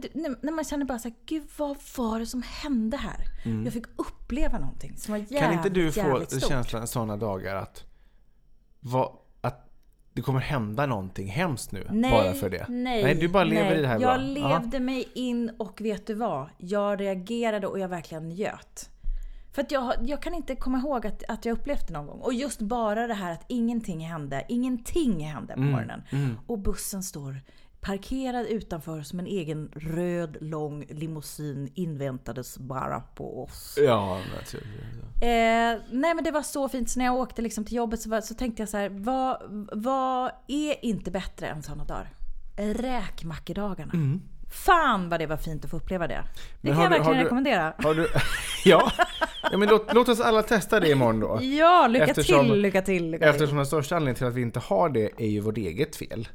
när 0.45 0.53
man 0.53 0.65
kände 0.65 0.85
bara 0.85 0.99
så 0.99 1.09
här, 1.09 1.17
gud 1.27 1.43
vad 1.57 1.77
var 1.97 2.19
det 2.19 2.27
som 2.27 2.43
hände 2.43 2.97
här? 2.97 3.25
Jag 3.65 3.73
fick 3.73 3.85
uppleva 3.97 4.59
någonting 4.59 4.97
som 4.97 5.13
var 5.13 5.19
jävligt, 5.19 5.31
Mm. 5.41 5.49
Kan 5.49 5.59
inte 5.59 5.69
du 5.71 5.93
få 5.93 6.25
stort. 6.27 6.49
känslan 6.51 6.87
sådana 6.89 7.17
dagar 7.17 7.57
att, 7.57 7.85
vad, 8.81 9.13
att 9.41 9.71
det 10.13 10.23
kommer 10.23 10.41
hända 10.41 10.87
någonting 10.87 11.29
hemskt 11.29 11.73
nu 11.73 11.87
Nej, 11.91 12.11
bara 12.11 12.35
för 12.35 12.51
det? 12.51 12.67
Nej, 12.69 13.03
nej 13.05 13.15
du 13.15 13.29
bara 13.29 13.45
lever 13.45 13.71
nej. 13.71 13.79
i 13.79 13.83
det 13.83 13.89
här 13.89 14.01
Jag 14.01 14.19
bra. 14.21 14.49
levde 14.59 14.81
mig 14.81 15.09
in 15.15 15.51
och 15.59 15.81
vet 15.81 16.07
du 16.07 16.15
vad? 16.15 16.49
Jag 16.59 17.01
reagerade 17.01 17.67
och 17.67 17.79
jag 17.79 17.89
verkligen 17.89 18.29
njöt. 18.29 18.91
För 19.53 19.63
att 19.63 19.71
jag, 19.71 19.93
jag 20.03 20.23
kan 20.23 20.35
inte 20.35 20.57
komma 20.57 20.79
ihåg 20.79 21.07
att, 21.07 21.23
att 21.29 21.45
jag 21.45 21.53
upplevt 21.59 21.87
det 21.87 21.93
någon 21.93 22.07
gång. 22.07 22.21
Och 22.21 22.35
just 22.35 22.61
bara 22.61 23.07
det 23.07 23.15
här 23.15 23.33
att 23.33 23.45
ingenting 23.49 24.01
hände. 24.07 24.45
Ingenting 24.49 25.25
hände 25.27 25.55
på 25.55 25.61
Mm, 25.61 25.73
morgonen. 25.73 26.03
Och 26.47 26.59
bussen 26.59 27.03
står 27.03 27.41
parkerad 27.81 28.47
utanför 28.47 29.03
som 29.03 29.19
en 29.19 29.27
egen 29.27 29.71
röd 29.77 30.37
lång 30.41 30.85
limousin 30.89 31.71
inväntades 31.75 32.59
bara 32.59 33.01
på 33.01 33.43
oss. 33.45 33.79
Ja, 33.85 34.21
naturligtvis. 34.37 35.23
Eh, 35.23 35.81
nej 35.91 36.15
men 36.15 36.25
det 36.25 36.31
var 36.31 36.43
så 36.43 36.69
fint. 36.69 36.91
Så 36.91 36.99
när 36.99 37.07
jag 37.07 37.15
åkte 37.17 37.43
liksom 37.43 37.65
till 37.65 37.77
jobbet 37.77 38.01
så, 38.01 38.11
var, 38.11 38.21
så 38.21 38.35
tänkte 38.35 38.63
jag 38.63 38.69
så 38.69 38.77
här, 38.77 38.89
vad, 38.89 39.37
vad 39.73 40.31
är 40.49 40.85
inte 40.85 41.11
bättre 41.11 41.47
än 41.49 41.63
sådana 41.63 41.85
dagar? 41.85 42.11
Räkmackedagarna. 42.57 43.93
Fan 44.51 45.09
vad 45.09 45.21
det 45.21 45.27
var 45.27 45.37
fint 45.37 45.65
att 45.65 45.71
få 45.71 45.77
uppleva 45.77 46.07
det. 46.07 46.25
Det 46.61 46.69
kan 46.73 46.81
jag 46.83 46.91
du- 46.91 46.97
verkligen 46.97 47.19
du- 47.19 47.25
rekommendera. 47.25 47.73
Du... 47.79 48.09
ja. 48.65 48.93
ja, 49.51 49.57
men 49.59 49.69
låt, 49.69 49.95
låt 49.95 50.09
oss 50.09 50.21
alla 50.21 50.43
testa 50.43 50.81
det 50.81 50.91
imorgon 50.91 51.21
då. 51.21 51.39
Ja, 51.43 51.87
lycka 51.87 52.05
Eftersom- 52.07 52.47
till, 52.47 52.61
lycka 52.61 52.83
till, 52.83 53.11
lycka. 53.11 53.29
Eftersom 53.29 53.57
den 53.57 53.67
största 53.67 53.97
anledningen 53.97 54.17
till 54.17 54.27
att 54.27 54.35
vi 54.35 54.43
inte 54.43 54.61
har 54.61 54.89
det 54.89 55.11
är 55.19 55.29
ju 55.29 55.41
vårt 55.41 55.57
eget 55.57 55.97
fel. 55.97 56.29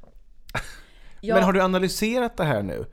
Ja. 1.22 1.36
Men 1.36 1.43
har 1.43 1.53
du 1.53 1.62
analyserat 1.62 2.38
det 2.38 2.43
här 2.43 2.63
nu? 2.63 2.86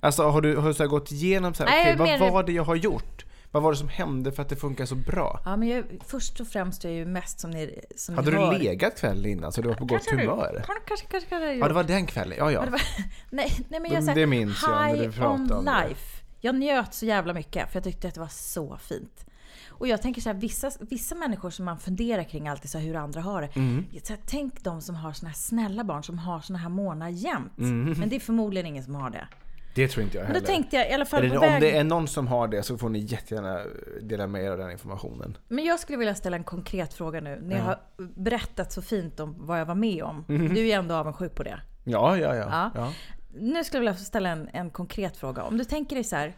Alltså 0.00 0.22
har 0.22 0.40
du, 0.40 0.56
har 0.56 0.68
du 0.68 0.74
så 0.74 0.88
gått 0.88 1.12
igenom 1.12 1.54
så 1.54 1.64
här, 1.64 1.70
Nej, 1.70 2.10
jag 2.10 2.18
vad 2.18 2.32
var 2.32 2.42
det 2.42 2.52
jag 2.52 2.64
har 2.64 2.76
gjort? 2.76 3.24
Vad 3.52 3.62
var 3.62 3.70
det 3.72 3.76
som 3.78 3.88
hände 3.88 4.32
för 4.32 4.42
att 4.42 4.48
det 4.48 4.56
funkar 4.56 4.86
så 4.86 4.94
bra? 4.94 5.40
Ja, 5.44 5.56
men 5.56 5.68
jag, 5.68 5.84
först 6.06 6.40
och 6.40 6.48
främst 6.48 6.84
är 6.84 6.88
jag 6.88 6.98
ju 6.98 7.04
mest 7.04 7.40
som 7.40 7.50
ni, 7.50 7.80
som 7.96 8.14
Hade 8.14 8.30
ni 8.30 8.36
du 8.36 8.42
hör. 8.42 8.58
legat 8.58 9.00
kvällen 9.00 9.26
innan 9.30 9.52
så 9.52 9.62
du 9.62 9.68
var 9.68 9.74
på 9.74 9.84
gott 9.84 9.90
Kanske 10.06 10.16
du- 10.16 10.30
humör? 10.30 10.62
Kanske, 10.66 10.84
kanske, 10.86 11.06
kanske, 11.06 11.28
kanske 11.28 11.54
Ja, 11.54 11.68
det 11.68 11.74
var 11.74 11.84
den 11.84 12.06
kvällen. 12.06 12.38
Ja, 12.38 12.52
ja. 12.52 12.64
Det 12.64 12.70
var, 12.70 12.80
nej, 13.30 13.52
nej 13.68 13.80
men 13.80 13.82
Det- 13.82 13.88
jag 13.94 14.04
säger 14.04 14.20
det 14.20 14.26
minns 14.26 14.62
jag 14.62 14.70
när 14.96 14.96
du 15.06 15.12
pratade 15.12 15.34
on 15.34 15.52
om 15.52 15.64
det. 15.64 15.88
life. 15.88 16.16
Jag 16.40 16.54
njöt 16.54 16.94
så 16.94 17.06
jävla 17.06 17.32
mycket 17.34 17.68
för 17.72 17.76
jag 17.76 17.84
tyckte 17.84 18.08
att 18.08 18.14
det 18.14 18.20
var 18.20 18.28
så 18.28 18.76
fint. 18.76 19.24
Och 19.68 19.88
jag 19.88 20.02
tänker 20.02 20.20
så 20.20 20.28
här, 20.28 20.36
vissa, 20.36 20.70
vissa 20.80 21.14
människor 21.14 21.50
som 21.50 21.64
man 21.64 21.78
funderar 21.78 22.24
kring 22.24 22.48
alltid 22.48 22.70
så 22.70 22.78
här, 22.78 22.84
hur 22.86 22.96
andra 22.96 23.20
har 23.20 23.42
det. 23.42 23.56
Mm. 23.56 23.84
Så 24.02 24.12
här, 24.12 24.20
tänk 24.26 24.64
de 24.64 24.80
som 24.80 24.94
har 24.94 25.12
såna 25.12 25.28
här 25.28 25.36
snälla 25.36 25.84
barn 25.84 26.02
som 26.04 26.18
har 26.18 26.40
såna 26.40 26.58
här 26.58 26.68
månader 26.68 27.12
jämt. 27.12 27.58
Mm. 27.58 27.98
Men 27.98 28.08
det 28.08 28.16
är 28.16 28.20
förmodligen 28.20 28.66
ingen 28.66 28.84
som 28.84 28.94
har 28.94 29.10
det. 29.10 29.28
Det 29.74 29.88
tror 29.88 30.04
inte 30.04 30.16
jag 30.16 30.22
Men 30.24 30.32
heller. 30.34 30.40
då 30.40 30.46
tänkte 30.46 30.76
jag 30.76 30.90
i 30.90 30.92
alla 30.92 31.04
fall 31.04 31.24
Eller 31.24 31.36
på 31.36 31.40
om 31.46 31.52
väg... 31.52 31.60
det 31.60 31.76
är 31.76 31.84
någon 31.84 32.08
som 32.08 32.26
har 32.26 32.48
det 32.48 32.62
så 32.62 32.78
får 32.78 32.88
ni 32.88 32.98
jättegärna 32.98 33.60
dela 34.02 34.26
med 34.26 34.44
er 34.44 34.50
av 34.50 34.58
den 34.58 34.70
informationen. 34.70 35.36
Men 35.48 35.64
jag 35.64 35.80
skulle 35.80 35.98
vilja 35.98 36.14
ställa 36.14 36.36
en 36.36 36.44
konkret 36.44 36.94
fråga 36.94 37.20
nu. 37.20 37.40
Ni 37.42 37.54
har 37.58 37.78
berättat 38.16 38.72
så 38.72 38.82
fint 38.82 39.20
om 39.20 39.34
vad 39.38 39.60
jag 39.60 39.66
var 39.66 39.74
med 39.74 40.02
om. 40.04 40.24
Du 40.28 40.58
är 40.60 40.64
ju 40.64 40.70
ändå 40.72 40.94
avundsjuk 40.94 41.34
på 41.34 41.42
det. 41.42 41.60
Ja, 41.84 42.16
ja, 42.16 42.36
ja. 42.36 42.46
Ja. 42.50 42.70
ja. 42.74 42.92
Nu 43.34 43.64
skulle 43.64 43.84
jag 43.84 43.92
vilja 43.92 44.04
ställa 44.04 44.28
en, 44.28 44.48
en 44.52 44.70
konkret 44.70 45.16
fråga. 45.16 45.42
Om 45.42 45.58
du 45.58 45.64
tänker 45.64 45.96
dig 45.96 46.04
så 46.04 46.16
här. 46.16 46.36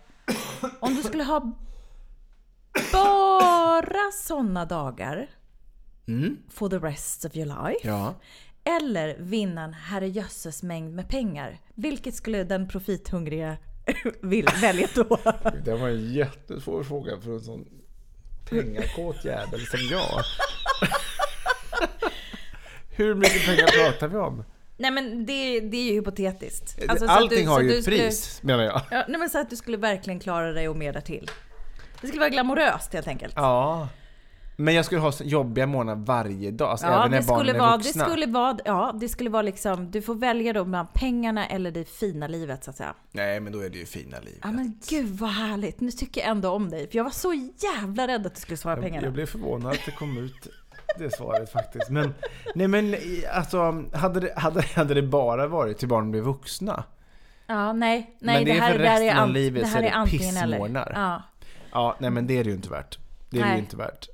Om 0.81 0.95
du 0.95 1.03
skulle 1.03 1.25
ha 1.25 1.53
bara 2.93 4.11
sådana 4.13 4.65
dagar 4.65 5.27
for 6.51 6.69
the 6.69 6.79
rest 6.79 7.25
of 7.25 7.37
your 7.37 7.47
life. 7.47 7.89
ja. 7.89 8.15
Eller 8.65 9.17
vinna 9.19 9.63
en 9.65 9.73
herrejösses 9.75 10.63
mängd 10.63 10.95
med 10.95 11.09
pengar. 11.09 11.59
Vilket 11.75 12.15
skulle 12.15 12.45
den 12.45 12.69
profithungriga 12.69 13.57
vill 14.23 14.49
välja 14.61 14.89
då? 14.95 15.19
Det 15.65 15.75
var 15.75 15.89
en 15.89 16.13
jättesvår 16.13 16.83
fråga 16.85 17.21
för 17.21 17.31
en 17.33 17.41
sån 17.41 17.69
pengakåt 18.51 19.25
jävel 19.25 19.61
som 19.61 19.81
jag. 19.91 20.23
Hur 22.97 23.15
mycket 23.15 23.47
pengar 23.47 23.67
pratar 23.67 24.09
vi 24.09 24.17
om? 24.17 24.45
Nej 24.77 24.91
men 24.91 25.27
det, 25.27 25.61
det 25.61 25.77
är 25.77 25.85
ju 25.85 25.93
hypotetiskt. 25.93 26.79
Alltså, 26.89 27.07
Allting 27.07 27.45
du- 27.45 27.51
har 27.51 27.61
ju 27.61 27.73
ett 27.73 27.83
skulle- 27.85 27.97
pris, 27.99 28.43
menar 28.43 28.65
jag. 28.65 28.81
Ja, 28.91 29.05
nej 29.09 29.19
men 29.21 29.31
så 29.31 29.39
att 29.41 29.51
du 29.51 29.57
skulle 29.57 29.77
verkligen 29.77 30.21
klara 30.21 30.53
dig 30.53 30.69
och 30.69 30.77
mer 30.77 30.93
därtill. 30.93 31.31
Det 32.01 32.07
skulle 32.07 32.21
vara 32.21 32.31
glamoröst 32.31 32.93
helt 32.93 33.09
enkelt. 33.09 33.33
Ja. 33.37 33.89
Men 34.57 34.75
jag 34.75 34.85
skulle 34.85 35.01
ha 35.01 35.13
så 35.13 35.25
jobbiga 35.25 35.67
månader 35.67 36.03
varje 36.05 36.51
dag, 36.51 36.71
alltså 36.71 36.87
Ja, 36.87 36.99
även 37.01 37.11
när 37.11 37.19
det 37.19 37.25
skulle, 37.25 37.37
barnen 37.39 37.57
är 37.57 37.61
vara, 37.61 37.77
det 37.77 37.85
vuxna. 37.85 38.05
skulle 38.05 38.27
vara, 38.27 38.59
ja, 38.65 38.93
det 39.01 39.09
skulle 39.09 39.31
vara 39.31 39.43
liksom, 39.43 39.91
du 39.91 40.03
får 40.03 40.15
välja 40.15 40.53
då 40.53 40.65
mellan 40.65 40.87
pengarna 40.95 41.47
eller 41.47 41.71
det 41.71 41.85
fina 41.89 42.27
livet 42.27 42.65
så 42.65 42.71
att 42.71 42.77
säga. 42.77 42.95
Nej, 43.13 43.41
men 43.41 43.53
då 43.53 43.61
är 43.61 43.71
det 43.71 43.79
ju 43.79 43.87
fina 43.87 44.19
livet. 44.21 44.41
Ja 44.43 44.53
men 44.53 44.79
gud 44.89 45.09
vad 45.19 45.31
härligt, 45.31 45.81
nu 45.81 45.91
tycker 45.91 46.21
jag 46.21 46.31
ändå 46.31 46.51
om 46.51 46.71
dig. 46.71 46.91
För 46.91 46.97
jag 46.97 47.05
var 47.05 47.11
så 47.11 47.51
jävla 47.59 48.09
rädd 48.09 48.27
att 48.27 48.35
du 48.35 48.41
skulle 48.41 48.57
svara 48.57 48.75
jag, 48.75 48.83
pengarna. 48.85 49.07
jag 49.07 49.13
blev 49.13 49.27
förvånad 49.27 49.73
att 49.73 49.85
det 49.87 49.91
kom 49.93 50.19
ut 50.19 50.49
det 50.99 51.11
svaret 51.17 51.53
faktiskt. 51.53 51.91
Men, 51.91 52.15
nej 52.55 52.69
men 52.69 52.95
alltså, 53.33 53.85
hade 53.93 54.21
det, 54.21 54.33
hade, 54.37 54.63
hade 54.63 54.95
det 54.95 55.03
bara 55.03 55.47
varit 55.47 55.79
till 55.79 55.89
barnen 55.89 56.11
blir 56.11 56.21
vuxna? 56.21 56.85
Ja, 57.47 57.73
nej, 57.73 58.17
nej 58.21 58.37
Men 58.37 58.45
det 58.45 58.51
är 58.51 58.61
här, 58.61 58.73
för 58.73 58.79
det 58.79 58.89
här 58.89 59.01
resten 59.01 59.19
av 59.23 59.29
ant- 59.29 59.33
livet 59.33 59.63
det 59.63 59.69
så 59.69 59.77
här 59.77 59.83
är 59.83 60.05
det 60.05 60.11
pissmånar. 60.11 60.93
Ja. 60.95 61.23
Ja, 61.73 61.97
nej 61.99 62.11
men 62.11 62.27
det 62.27 62.39
är 62.39 62.45
det 62.45 62.51
ju 62.51 62.57
inte 62.57 62.69
värt. 62.71 62.99
Det 63.33 63.39
är 63.39 63.43
det 63.43 63.49
Nej. 63.49 63.57
ju 63.57 63.63
inte 63.63 63.77
värt. 63.77 64.09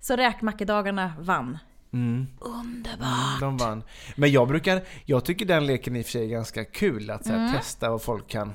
Så 0.00 0.16
räkmackedagarna 0.16 1.12
vann. 1.20 1.58
Mm. 1.92 2.26
Underbart! 2.40 3.40
De 3.40 3.56
vann. 3.56 3.82
Men 4.16 4.32
jag 4.32 4.48
brukar, 4.48 4.82
jag 5.04 5.24
tycker 5.24 5.46
den 5.46 5.66
leken 5.66 5.96
i 5.96 6.00
och 6.00 6.04
för 6.04 6.12
sig 6.12 6.24
är 6.24 6.28
ganska 6.28 6.64
kul 6.64 7.10
att 7.10 7.24
så 7.26 7.32
här, 7.32 7.38
Mm. 7.38 7.52
testa 7.52 7.90
vad 7.90 8.02
folk 8.02 8.28
kan 8.28 8.52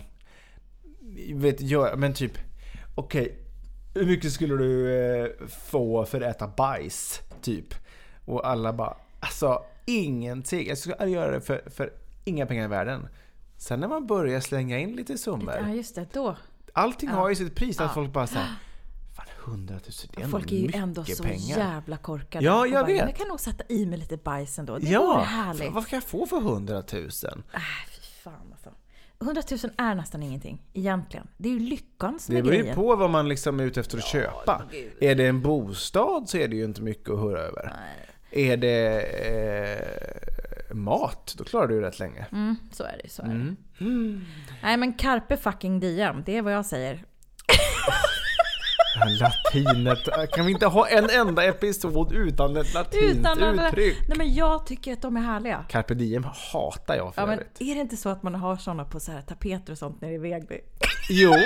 vet, 1.34 1.62
göra. 1.62 1.96
Men 1.96 2.14
typ, 2.14 2.32
okej, 2.96 3.38
hur 3.96 4.06
mycket 4.06 4.32
skulle 4.32 4.56
du 4.58 4.96
eh, 5.24 5.48
få 5.70 6.06
för 6.06 6.22
att 6.22 6.36
äta 6.36 6.48
bajs? 6.48 7.22
Typ. 7.42 7.74
Och 8.26 8.48
alla 8.48 8.74
bara, 8.74 8.98
alltså 9.20 9.62
ingenting. 9.86 10.68
Jag 10.68 10.78
skulle 10.78 11.06
göra 11.10 11.32
det 11.32 11.42
för, 11.42 11.62
för 11.70 11.94
inga 12.26 12.46
pengar 12.46 12.64
i 12.66 12.68
världen. 12.68 13.08
Sen 13.58 13.80
när 13.80 13.88
man 13.88 14.08
börjar 14.08 14.40
slänga 14.40 14.80
in 14.80 14.96
lite 14.96 15.14
Ja 15.14 15.18
summor. 15.18 15.70
just 15.76 15.96
det, 15.96 16.08
då. 16.14 16.38
Allting 16.74 17.10
har 17.10 17.30
ju 17.30 17.36
sitt 17.36 17.56
pris. 17.56 17.80
Att 17.80 17.88
Ja. 17.88 17.94
folk 17.94 18.14
bara 18.14 18.28
säger 18.28 18.48
Fan 19.18 19.26
100 19.48 19.74
000 19.76 19.82
det 20.16 20.22
är 20.22 20.28
Folk 20.28 20.52
är 20.52 20.56
ju 20.56 20.72
ändå 20.74 21.04
så 21.06 21.24
pengar. 21.24 21.58
jävla 21.58 21.98
korkade. 21.98 22.46
Ja, 22.46 22.66
jag 22.68 22.74
bara, 22.74 22.86
vet. 22.94 22.98
Jag 23.02 23.16
kan 23.16 23.28
nog 23.28 23.40
sätta 23.40 23.64
i 23.70 23.86
mig 23.86 24.00
lite 24.00 24.18
bajs 24.18 24.60
ändå. 24.60 24.74
Det 24.74 24.80
vore 24.86 24.92
Ja, 24.94 25.20
härligt. 25.20 25.74
vad 25.74 25.88
kan 25.88 25.98
jag 25.98 26.04
få 26.04 26.26
för 26.26 26.38
100 26.38 26.74
000? 26.76 26.84
Äh, 27.04 27.60
fy 27.90 28.02
fan 28.24 28.34
alltså. 28.52 28.70
100 29.22 29.42
000 29.52 29.60
är 29.78 29.96
nästan 29.96 30.24
ingenting, 30.24 30.62
egentligen. 30.74 31.28
Det 31.38 31.50
är 31.50 31.54
ju 31.54 31.60
lyckan 31.60 32.20
som 32.20 32.34
Det 32.36 32.40
är 32.40 32.44
beror 32.44 32.56
ju 32.56 32.62
grejen. 32.62 32.76
på 32.76 32.96
vad 32.96 33.10
man 33.10 33.28
liksom 33.30 33.60
är 33.60 33.64
ute 33.64 33.80
efter 33.80 33.98
att 33.98 34.06
köpa. 34.06 34.64
Är 35.02 35.16
det 35.16 35.28
en 35.28 35.42
bostad 35.42 36.30
så 36.30 36.38
är 36.38 36.48
det 36.48 36.56
ju 36.56 36.64
inte 36.66 36.82
mycket 36.82 37.10
att 37.10 37.20
höra 37.20 37.40
över. 37.40 37.74
Är 38.32 38.58
det 38.58 39.02
eh, 40.70 40.76
mat, 40.76 41.36
då 41.38 41.44
klarar 41.44 41.68
du 41.68 41.74
ju 41.76 41.82
rätt 41.82 42.00
länge. 42.00 42.26
Mm, 42.32 42.56
så 42.72 42.84
är 42.84 43.00
det, 43.04 43.10
så 43.10 43.22
är 43.22 43.26
Mm. 43.26 44.26
det. 44.48 44.54
Nej 44.64 44.78
men 44.78 44.94
carpe 44.94 45.38
fucking 45.38 45.80
diem, 45.80 46.24
det 46.26 46.38
är 46.38 46.42
vad 46.42 46.54
jag 46.54 46.66
säger. 46.66 47.04
Latinet, 49.06 50.32
kan 50.34 50.46
vi 50.46 50.52
inte 50.52 50.66
ha 50.66 50.88
en 50.88 51.10
enda 51.10 51.44
episod 51.44 52.14
utan 52.14 52.58
ett 52.58 52.74
latinskt 52.74 53.20
Utan 53.20 53.44
alla... 53.44 53.68
uttryck? 53.68 53.98
Nej 54.08 54.18
men 54.18 54.34
jag 54.34 54.66
tycker 54.66 54.94
att 54.94 55.02
de 55.02 55.18
är 55.18 55.22
härliga. 55.22 55.66
Carpe 55.70 55.94
diem 55.94 56.24
hatar 56.54 56.96
jag 56.96 57.16
för 57.16 57.22
Ja, 57.22 57.26
men 57.28 57.40
är 57.40 57.76
det 57.76 57.82
inte 57.82 57.98
så 57.98 58.10
att 58.10 58.24
man 58.24 58.36
har 58.36 58.56
såna 58.58 58.86
på 58.86 59.00
så 59.00 59.12
här 59.12 59.22
tapeter 59.22 59.72
och 59.72 59.78
sånt 59.78 60.02
nere 60.02 60.14
i 60.14 60.18
Vegby? 60.18 60.60
Jo, 61.10 61.34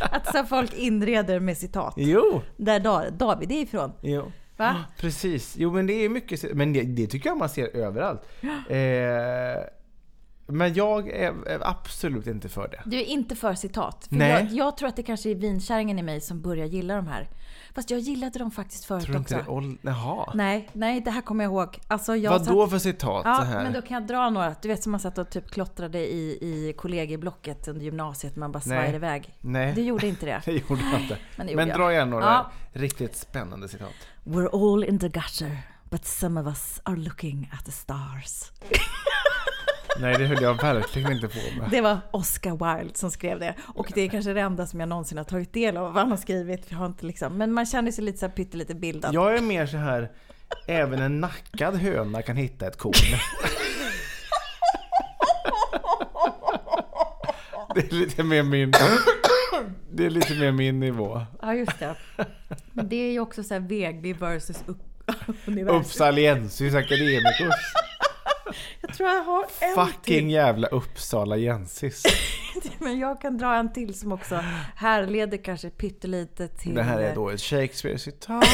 Att 0.00 0.32
så 0.36 0.44
folk 0.44 0.74
inreder 0.74 1.40
med 1.40 1.56
citat. 1.58 1.94
jo, 1.96 2.42
Där 2.56 2.80
Da- 2.80 3.10
David 3.10 3.52
är 3.52 3.62
ifrån. 3.62 3.92
jo. 4.02 4.32
Va? 4.56 4.76
Precis. 5.00 5.54
Jo, 5.58 5.72
men 5.72 5.86
det 5.86 5.92
är 6.04 6.08
mycket, 6.08 6.54
men 6.54 6.72
det, 6.72 6.82
det 6.82 7.06
tycker 7.06 7.28
jag 7.30 7.38
man 7.38 7.48
ser 7.48 7.76
överallt. 7.76 8.22
Eh, 8.42 9.64
men 10.46 10.74
jag 10.74 11.08
är, 11.08 11.34
absolut 11.62 12.26
inte 12.26 12.48
för 12.48 12.68
det. 12.68 12.82
Du 12.84 12.96
är 12.96 13.04
inte 13.04 13.36
för 13.36 13.54
citat. 13.54 14.06
För 14.08 14.16
Nej. 14.16 14.30
jag, 14.30 14.52
jag 14.52 14.76
tror 14.76 14.88
att 14.88 14.96
det 14.96 15.02
kanske 15.02 15.30
är 15.30 15.34
vinkärringen 15.34 15.98
i 15.98 16.02
mig 16.02 16.20
som 16.20 16.40
börjar 16.42 16.66
gilla 16.66 16.94
de 16.96 17.06
här. 17.06 17.28
Fast 17.74 17.90
jag 17.90 18.00
gillade 18.00 18.38
dem 18.38 18.50
faktiskt 18.50 18.84
förut 18.84 19.04
Tror 19.04 19.12
du 19.12 19.18
inte 19.18 19.40
också. 19.40 19.60
det? 19.60 19.76
Jaha. 19.82 20.32
Nej, 20.34 20.68
nej, 20.72 21.00
det 21.00 21.10
här 21.10 21.20
kommer 21.20 21.44
jag 21.44 21.50
ihåg. 21.52 21.78
Alltså 21.88 22.16
jag 22.16 22.30
Vad 22.30 22.44
satt- 22.44 22.54
då 22.54 22.66
för 22.68 22.78
citat 22.78 23.22
Ja, 23.24 23.36
så 23.36 23.42
här? 23.42 23.62
men 23.62 23.72
då 23.72 23.82
kan 23.82 23.94
jag 23.94 24.06
dra 24.06 24.30
några. 24.30 24.54
Du 24.62 24.68
vet 24.68 24.82
som 24.82 24.90
man 24.92 25.00
satt 25.00 25.18
och 25.18 25.30
typ 25.30 25.50
klottrade 25.50 25.98
i, 25.98 26.38
i 26.40 26.74
kollegieblocket 26.78 27.68
under 27.68 27.84
gymnasiet. 27.84 28.36
Man 28.36 28.52
bara 28.52 28.60
svajade 28.60 28.96
iväg. 28.96 29.34
Nej. 29.40 29.72
Du 29.74 29.82
gjorde 29.82 30.06
inte 30.06 30.26
det. 30.26 30.42
Det 30.44 30.52
gjorde 30.52 30.82
jag 30.92 31.00
inte. 31.00 31.18
Men 31.36 31.46
Men, 31.56 31.68
dra 31.68 31.92
gärna 31.92 32.10
några 32.10 32.24
Ja. 32.24 32.50
riktigt 32.72 33.16
spännande 33.16 33.68
citat. 33.68 33.88
We're 34.24 34.72
all 34.74 34.84
in 34.84 34.98
the 34.98 35.08
gutter. 35.08 35.58
But 35.90 36.04
some 36.06 36.40
of 36.40 36.46
us 36.46 36.80
are 36.82 36.96
looking 36.96 37.50
at 37.52 37.64
the 37.64 37.72
stars. 37.72 38.52
Nej, 40.00 40.18
det 40.18 40.26
höll 40.26 40.42
jag 40.42 40.62
verkligen 40.62 41.12
inte 41.12 41.28
på 41.28 41.60
med. 41.60 41.70
Det 41.70 41.80
var 41.80 41.98
Oscar 42.10 42.76
Wilde 42.78 42.98
som 42.98 43.10
skrev 43.10 43.40
det. 43.40 43.54
Och 43.74 43.92
det 43.94 44.00
är 44.00 44.08
kanske 44.08 44.32
det 44.32 44.40
enda 44.40 44.66
som 44.66 44.80
jag 44.80 44.88
någonsin 44.88 45.18
har 45.18 45.24
tagit 45.24 45.52
del 45.52 45.76
av 45.76 45.84
vad 45.84 46.02
han 46.02 46.10
har 46.10 46.16
skrivit. 46.16 46.66
Jag 46.68 46.78
har 46.78 46.86
inte 46.86 47.06
liksom, 47.06 47.38
men 47.38 47.52
man 47.52 47.66
känner 47.66 47.90
sig 47.90 48.04
lite 48.04 48.18
så 48.18 48.26
här 48.26 48.32
pyttelite 48.32 48.74
bildad. 48.74 49.14
Jag 49.14 49.36
är 49.36 49.40
mer 49.40 49.66
så 49.66 49.76
här, 49.76 50.10
även 50.66 50.98
en 51.00 51.20
nackad 51.20 51.76
höna 51.76 52.22
kan 52.22 52.36
hitta 52.36 52.66
ett 52.66 52.78
korn. 52.78 52.92
Det 57.74 57.92
är 57.92 57.94
lite 57.94 58.22
mer 58.22 58.42
min... 58.42 58.72
Det 59.92 60.06
är 60.06 60.10
lite 60.10 60.34
mer 60.34 60.52
min 60.52 60.80
nivå. 60.80 61.22
Ja, 61.42 61.54
just 61.54 61.78
det. 61.78 61.94
Men 62.72 62.88
det 62.88 62.96
är 62.96 63.12
ju 63.12 63.20
också 63.20 63.42
så 63.42 63.54
här 63.54 63.60
Vegby 63.60 64.12
versus 64.12 64.64
upp, 64.66 65.10
universum. 65.46 65.80
Uppsaliensis 65.80 66.74
akademikus. 66.74 67.54
Jag 68.98 69.08
tror 69.08 69.08
jag 69.18 69.24
har 69.24 69.46
en 69.60 69.74
Fucking 69.86 70.02
till. 70.02 70.30
jävla 70.30 70.66
Uppsalaensis. 70.68 72.02
Men 72.78 72.98
jag 72.98 73.20
kan 73.20 73.38
dra 73.38 73.54
en 73.54 73.72
till 73.72 73.94
som 73.98 74.12
också 74.12 74.34
härleder 74.76 75.36
kanske 75.36 75.70
pyttelite 75.70 76.48
till... 76.48 76.74
Det 76.74 76.82
här 76.82 76.98
är 77.00 77.14
då 77.14 77.30
ett 77.30 77.40
Shakespeare-citat. 77.40 78.44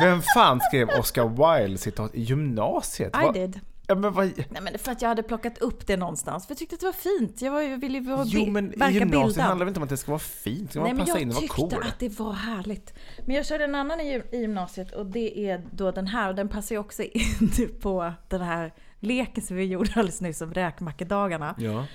Vem 0.00 0.22
fan 0.34 0.60
skrev 0.60 0.88
Oscar 0.88 1.28
Wilde-citat 1.58 2.14
i 2.14 2.20
gymnasiet? 2.22 3.12
I 3.16 3.38
did. 3.38 3.60
Ja, 3.86 3.94
men 3.94 4.12
vad... 4.12 4.26
Nej 4.50 4.62
men 4.62 4.78
för 4.78 4.92
att 4.92 5.02
jag 5.02 5.08
hade 5.08 5.22
plockat 5.22 5.58
upp 5.58 5.86
det 5.86 5.96
någonstans. 5.96 6.46
För 6.46 6.52
jag 6.52 6.58
tyckte 6.58 6.74
att 6.74 6.80
det 6.80 6.86
var 6.86 6.92
fint. 7.18 7.42
Jag, 7.42 7.52
var, 7.52 7.60
jag 7.60 7.78
ville 7.78 7.98
ju 7.98 8.04
vara, 8.04 8.22
Jo 8.26 8.44
bi- 8.44 8.50
men 8.50 8.74
i 8.74 8.76
verka 8.76 8.90
gymnasiet 8.92 9.26
bildad. 9.26 9.44
handlar 9.46 9.66
det 9.66 9.68
inte 9.70 9.80
om 9.80 9.84
att 9.84 9.90
det 9.90 9.96
ska 9.96 10.10
vara 10.12 10.18
fint, 10.18 10.70
ska 10.70 10.82
Nej 10.82 10.94
men 10.94 11.06
passa 11.06 11.18
in 11.18 11.28
jag 11.30 11.36
och 11.36 11.42
vara 11.58 11.66
tyckte 11.68 11.76
cool. 11.76 11.88
att 11.92 11.98
det 11.98 12.18
var 12.18 12.32
härligt. 12.32 12.94
Men 13.26 13.36
jag 13.36 13.46
körde 13.46 13.64
en 13.64 13.74
annan 13.74 14.00
i, 14.00 14.22
i 14.32 14.36
gymnasiet 14.40 14.92
och 14.92 15.06
det 15.06 15.38
är 15.48 15.62
då 15.72 15.90
den 15.90 16.06
här. 16.06 16.28
Och 16.28 16.34
den 16.34 16.48
passar 16.48 16.74
ju 16.74 16.78
också 16.78 17.02
in 17.12 17.74
på 17.82 18.12
den 18.28 18.40
här 18.40 18.72
leken 19.04 19.44
som 19.44 19.56
vi 19.56 19.64
gjorde 19.64 19.90
alldeles 19.96 20.20
nyss 20.20 20.40
om 20.40 20.54
räkmackedagarna. 20.54 21.54
Ja. 21.58 21.86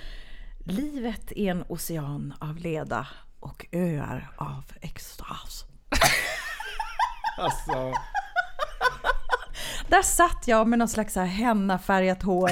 Livet 0.65 1.31
är 1.31 1.51
en 1.51 1.63
ocean 1.67 2.33
av 2.39 2.57
leda 2.57 3.07
och 3.39 3.65
öar 3.71 4.31
av 4.37 4.63
extas. 4.81 5.65
Alltså, 7.41 7.93
Där 9.87 10.01
satt 10.01 10.47
jag 10.47 10.67
med 10.67 10.79
någon 10.79 10.87
slags 10.87 11.13
så 11.13 11.19
här 11.19 11.27
hennafärgat 11.27 12.23
hår 12.23 12.51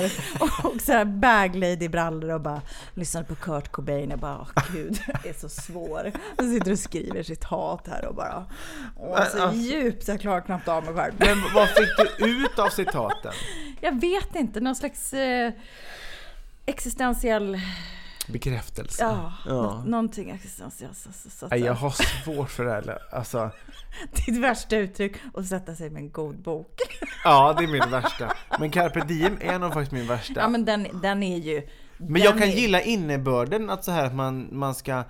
och 0.64 0.82
så 0.82 0.92
här 0.92 1.06
bagladybrallor 1.06 2.34
och 2.34 2.42
bara 2.42 2.62
lyssnade 2.94 3.26
på 3.28 3.36
Kurt 3.36 3.72
Cobain. 3.72 4.10
Jag 4.10 4.20
bara, 4.20 4.38
åh 4.56 4.64
gud, 4.74 5.00
jag 5.08 5.26
är 5.26 5.34
så 5.34 5.50
svår. 5.50 6.12
Jag 6.38 6.50
sitter 6.50 6.72
och 6.72 6.80
skriver 6.80 7.24
citat 7.24 7.88
här 7.88 8.06
och 8.06 8.16
bara, 8.16 8.46
åh, 8.96 9.26
så 9.26 9.52
djupt 9.54 10.08
jag 10.08 10.22
klarar 10.22 10.42
knappt 10.42 10.68
av 10.68 10.84
mig 10.84 10.94
själv. 10.94 11.14
men 11.18 11.38
vad 11.56 11.70
fick 11.70 12.18
du 12.20 12.26
ut 12.46 12.60
av 12.60 12.70
citaten? 12.70 13.34
Jag 13.81 14.01
vet 14.01 14.36
inte, 14.36 14.60
någon 14.60 14.75
slags 14.75 15.13
eh, 15.13 15.51
existentiell, 16.65 17.60
Bekräftelse. 18.28 19.04
ja, 19.04 19.34
Ja. 19.45 19.54
Nå- 19.54 19.84
någonting 19.86 20.30
existentiellt. 20.30 20.97
Så, 20.97 21.10
så, 21.12 21.30
så, 21.30 21.47
Nej, 21.47 21.60
jag 21.60 21.73
har 21.73 21.89
svårt 22.23 22.49
för 22.49 22.65
det 22.65 22.71
här. 22.71 22.99
Alltså, 23.12 23.52
Ditt 24.25 24.38
värsta 24.38 24.78
uttryck 24.78 25.13
och 25.34 25.45
sätta 25.45 25.75
sig 25.75 25.89
med 25.89 26.02
en 26.02 26.12
god 26.12 26.36
bok. 26.41 26.80
ja, 27.23 27.56
det 27.58 27.63
är 27.63 27.67
mitt 27.67 27.86
värsta. 27.89 28.34
Men 28.60 28.71
carpe 28.71 28.99
diem 29.06 29.38
är 29.41 29.60
nog 29.60 29.73
faktiskt 29.73 29.91
min 29.91 30.08
värsta. 30.08 30.34
Ja 30.39 30.47
men 30.47 30.65
den, 30.65 30.88
den 31.02 31.23
är 31.23 31.38
ju... 31.38 31.67
Men 31.97 32.21
jag 32.21 32.34
kan 32.34 32.47
är- 32.47 32.54
gilla 32.56 32.82
innebörden 32.82 33.69
att 33.69 33.84
så 33.84 33.91
här 33.91 34.06
att 34.06 34.15
man, 34.15 34.47
man 34.52 34.75
ska 34.75 35.04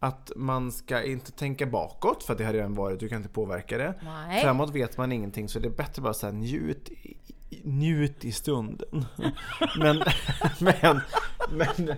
att 0.00 0.32
man 0.36 0.72
ska 0.72 1.02
inte 1.02 1.32
tänka 1.32 1.66
bakåt 1.66 2.24
för 2.24 2.34
det 2.34 2.44
har 2.44 2.52
redan 2.52 2.74
varit, 2.74 3.00
du 3.00 3.08
kan 3.08 3.16
inte 3.16 3.28
påverka 3.28 3.78
det. 3.78 3.94
Nej. 4.02 4.42
Framåt 4.42 4.74
vet 4.74 4.96
man 4.96 5.12
ingenting 5.12 5.48
så 5.48 5.58
det 5.58 5.68
är 5.68 5.70
bättre 5.70 6.02
bara 6.02 6.14
här 6.22 6.32
njut, 6.32 6.90
njut 7.62 8.24
i 8.24 8.32
stunden. 8.32 9.04
men, 9.78 10.02
men, 10.60 11.00
men 11.50 11.94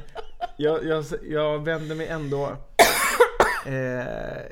jag, 0.56 0.84
jag, 0.84 1.04
jag 1.22 1.64
vänder 1.64 1.94
mig 1.94 2.06
ändå 2.08 2.56
eh, 3.66 4.42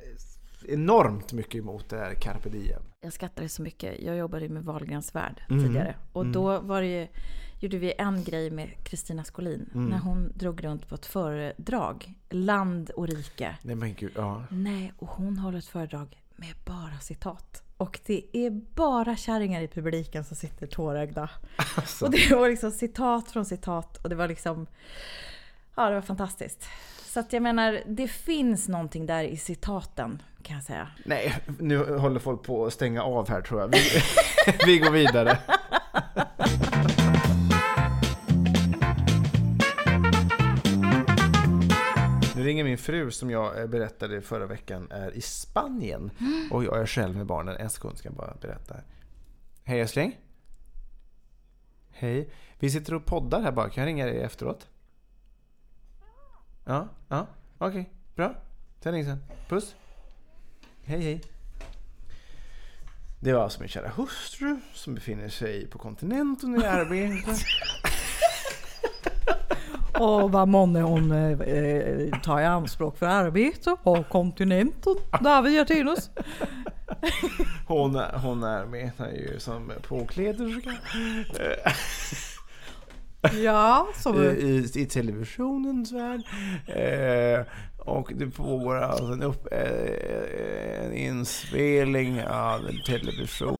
enormt 0.68 1.32
mycket 1.32 1.54
emot 1.54 1.88
det 1.88 1.96
här 1.96 2.14
carpe 2.14 2.48
diem. 2.48 2.82
Jag 3.00 3.12
skattade 3.12 3.48
så 3.48 3.62
mycket. 3.62 4.00
Jag 4.02 4.16
jobbade 4.16 4.48
med 4.48 4.64
Wahlgrens 4.64 5.14
värld 5.14 5.42
Mm. 5.50 5.64
tidigare. 5.64 5.94
Och 6.12 6.26
då 6.26 6.60
var 6.60 6.80
det 6.80 6.86
ju, 6.86 7.06
gjorde 7.60 7.78
vi 7.78 7.92
en 7.98 8.24
grej 8.24 8.50
med 8.50 8.84
Kristina 8.84 9.24
Skolin. 9.24 9.70
Mm. 9.74 9.88
När 9.88 9.98
hon 9.98 10.32
drog 10.34 10.64
runt 10.64 10.88
på 10.88 10.94
ett 10.94 11.06
föredrag. 11.06 12.14
Land 12.30 12.90
och 12.90 13.08
rike. 13.08 13.56
Nej 13.62 13.74
men 13.74 13.94
gud, 13.94 14.12
ja. 14.16 14.44
Nej, 14.50 14.92
och 14.98 15.08
hon 15.08 15.38
håller 15.38 15.58
ett 15.58 15.66
föredrag 15.66 16.22
med 16.36 16.54
bara 16.64 16.98
citat. 17.00 17.62
Och 17.76 18.00
det 18.06 18.22
är 18.32 18.50
bara 18.74 19.16
kärringar 19.16 19.60
i 19.60 19.68
publiken 19.68 20.24
som 20.24 20.36
sitter 20.36 20.66
tårögda. 20.66 21.30
Alltså. 21.76 22.04
Och 22.04 22.10
det 22.10 22.34
var 22.34 22.48
liksom 22.48 22.70
citat 22.70 23.30
från 23.30 23.44
citat. 23.44 23.96
Och 23.96 24.08
det 24.08 24.16
var 24.16 24.28
liksom... 24.28 24.66
Ja, 25.74 25.88
det 25.88 25.94
var 25.94 26.02
fantastiskt. 26.02 26.68
Så 27.06 27.20
att 27.20 27.32
jag 27.32 27.42
menar, 27.42 27.80
det 27.86 28.08
finns 28.08 28.68
någonting 28.68 29.06
där 29.06 29.24
i 29.24 29.36
citaten 29.36 30.22
kan 30.42 30.56
jag 30.56 30.64
säga. 30.64 30.88
Nej, 31.04 31.36
nu 31.58 31.98
håller 31.98 32.20
folk 32.20 32.42
på 32.42 32.66
att 32.66 32.72
stänga 32.72 33.02
av 33.02 33.28
här 33.28 33.40
tror 33.40 33.60
jag. 33.60 33.68
Vi, 33.68 33.78
vi 34.66 34.78
går 34.78 34.90
vidare. 34.90 35.38
Min 42.70 42.78
fru 42.78 43.10
som 43.10 43.30
jag 43.30 43.60
eh, 43.60 43.66
berättade 43.66 44.22
förra 44.22 44.46
veckan 44.46 44.90
är 44.90 45.10
i 45.10 45.20
Spanien. 45.20 46.10
Och 46.50 46.64
jag 46.64 46.80
är 46.80 46.86
själv 46.86 47.16
med 47.16 47.26
barnen. 47.26 47.56
En 47.56 47.70
sekund 47.70 47.98
ska 47.98 48.08
jag 48.08 48.16
bara 48.16 48.36
berätta. 48.40 48.76
Hej 49.64 49.80
älskling. 49.80 50.18
Hej. 51.90 52.30
Vi 52.58 52.70
sitter 52.70 52.94
och 52.94 53.06
poddar 53.06 53.40
här 53.40 53.52
bara. 53.52 53.70
Kan 53.70 53.82
jag 53.82 53.88
ringa 53.88 54.06
dig 54.06 54.20
efteråt? 54.20 54.68
Ja, 56.64 56.88
ja. 57.08 57.26
Okej, 57.58 57.90
bra. 58.14 58.34
Jag 58.82 58.94
ringer 58.94 59.04
sen. 59.04 59.22
Puss. 59.48 59.74
Hej 60.82 61.00
hej. 61.00 61.22
Det 63.20 63.32
var 63.32 63.42
alltså 63.42 63.60
min 63.60 63.68
kära 63.68 63.88
hustru 63.88 64.60
som 64.72 64.94
befinner 64.94 65.28
sig 65.28 65.66
på 65.66 65.78
kontinenten 65.78 66.60
i 66.60 66.64
arbete. 66.64 67.34
Och 70.00 70.32
vad 70.32 70.48
månne 70.48 70.80
hon 70.80 71.12
eh, 71.12 72.20
tar 72.20 72.40
i 72.40 72.44
anspråk 72.44 72.98
för 72.98 73.06
arbete 73.06 73.76
på 73.82 74.04
kontinenten 74.10 74.94
där 75.20 75.42
vi 75.42 75.88
oss. 75.88 76.10
Hon, 77.66 77.94
hon 78.22 78.44
arbetar 78.44 79.08
ju 79.08 79.40
som 79.40 79.72
påkläderska 79.88 80.70
Ja, 83.42 83.88
som 83.94 84.22
i, 84.22 84.26
i, 84.26 84.70
i 84.74 84.86
televisionens 84.86 85.92
värld. 85.92 86.20
Eh, 86.66 87.46
och 87.78 88.12
det 88.14 88.26
pågår 88.26 88.76
alltså 88.76 89.04
en, 89.04 89.22
upp, 89.22 89.48
eh, 89.52 90.84
en 90.84 90.92
inspelning 90.94 92.24
av 92.24 92.66
en 92.68 92.82
television. 92.86 93.59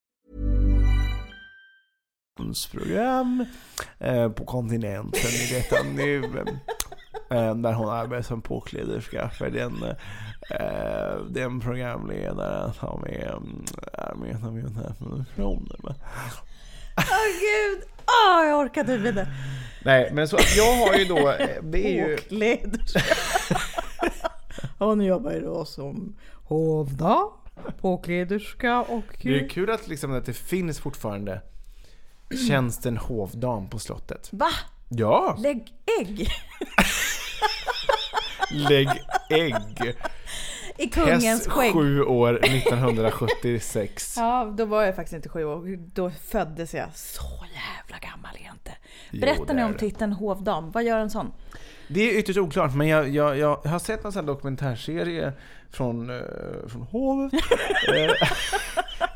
Program 2.71 3.45
eh, 3.99 4.29
på 4.29 4.45
kontinenten 4.45 5.29
i 5.29 5.53
detta 5.53 5.83
nu. 5.83 6.23
Eh, 7.31 7.55
där 7.55 7.73
hon 7.73 7.89
arbetar 7.89 8.21
som 8.21 8.41
påkläderska 8.41 9.29
för 9.29 9.49
den, 9.49 9.83
eh, 10.49 11.25
den 11.29 11.59
programledaren 11.59 12.73
som 12.73 13.03
är, 13.03 13.37
mm, 13.37 13.65
arbetar 13.93 14.51
med 14.51 14.63
den 14.63 14.75
här 14.75 14.93
produktionen. 14.99 15.77
Åh 15.83 17.27
gud! 17.39 17.83
Åh, 18.07 18.45
jag 18.45 18.59
orkar 18.59 18.81
inte 18.81 18.97
med 18.97 19.15
det. 19.15 19.27
Nej, 19.85 20.09
men 20.13 20.27
så 20.27 20.37
jag 20.57 20.75
har 20.75 20.95
ju 20.95 21.05
då, 21.05 21.29
eh, 21.29 21.63
det 21.63 21.85
är 21.85 22.07
ju... 22.07 22.17
Påkläderska. 22.17 23.15
Hon 24.79 25.01
jobbar 25.01 25.31
ju 25.31 25.39
då 25.39 25.65
som 25.65 26.15
hovdam, 26.43 27.29
påkläderska 27.81 28.81
och... 28.81 29.19
Det 29.23 29.39
är 29.39 29.49
kul 29.49 29.69
att, 29.69 29.87
liksom, 29.87 30.13
att 30.13 30.25
det 30.25 30.33
finns 30.33 30.79
fortfarande 30.79 31.41
tjänsten 32.47 32.97
hovdam 32.97 33.69
på 33.69 33.79
slottet. 33.79 34.29
Va? 34.31 34.49
Ja! 34.89 35.35
Lägg 35.39 35.67
ägg! 35.99 36.27
Lägg 38.51 38.89
ägg. 39.29 39.95
I 40.77 40.87
kungens 40.87 41.47
skägg. 41.47 41.73
sju 41.73 42.03
år 42.03 42.45
1976. 42.45 44.15
Ja, 44.17 44.53
då 44.57 44.65
var 44.65 44.83
jag 44.83 44.95
faktiskt 44.95 45.15
inte 45.15 45.29
sju 45.29 45.45
år. 45.45 45.77
Då 45.93 46.11
föddes 46.11 46.73
jag. 46.73 46.87
Så 46.95 47.45
jävla 47.53 47.99
gammal 47.99 48.31
är 48.39 48.45
jag 48.45 48.53
inte. 48.53 48.71
Berätta 49.11 49.53
nu 49.53 49.63
om 49.63 49.73
titeln 49.73 50.13
hovdam. 50.13 50.71
Vad 50.71 50.83
gör 50.83 50.99
en 50.99 51.09
sån? 51.09 51.31
Det 51.87 52.01
är 52.01 52.19
ytterst 52.19 52.37
oklart, 52.39 52.75
men 52.75 52.87
jag, 52.87 53.09
jag, 53.09 53.37
jag 53.37 53.55
har 53.55 53.79
sett 53.79 54.05
en 54.05 54.11
sån 54.11 54.19
här 54.19 54.27
dokumentärserie 54.33 55.33
från, 55.71 56.09
eh, 56.09 56.15
från 56.67 56.81
hovet. 56.81 57.33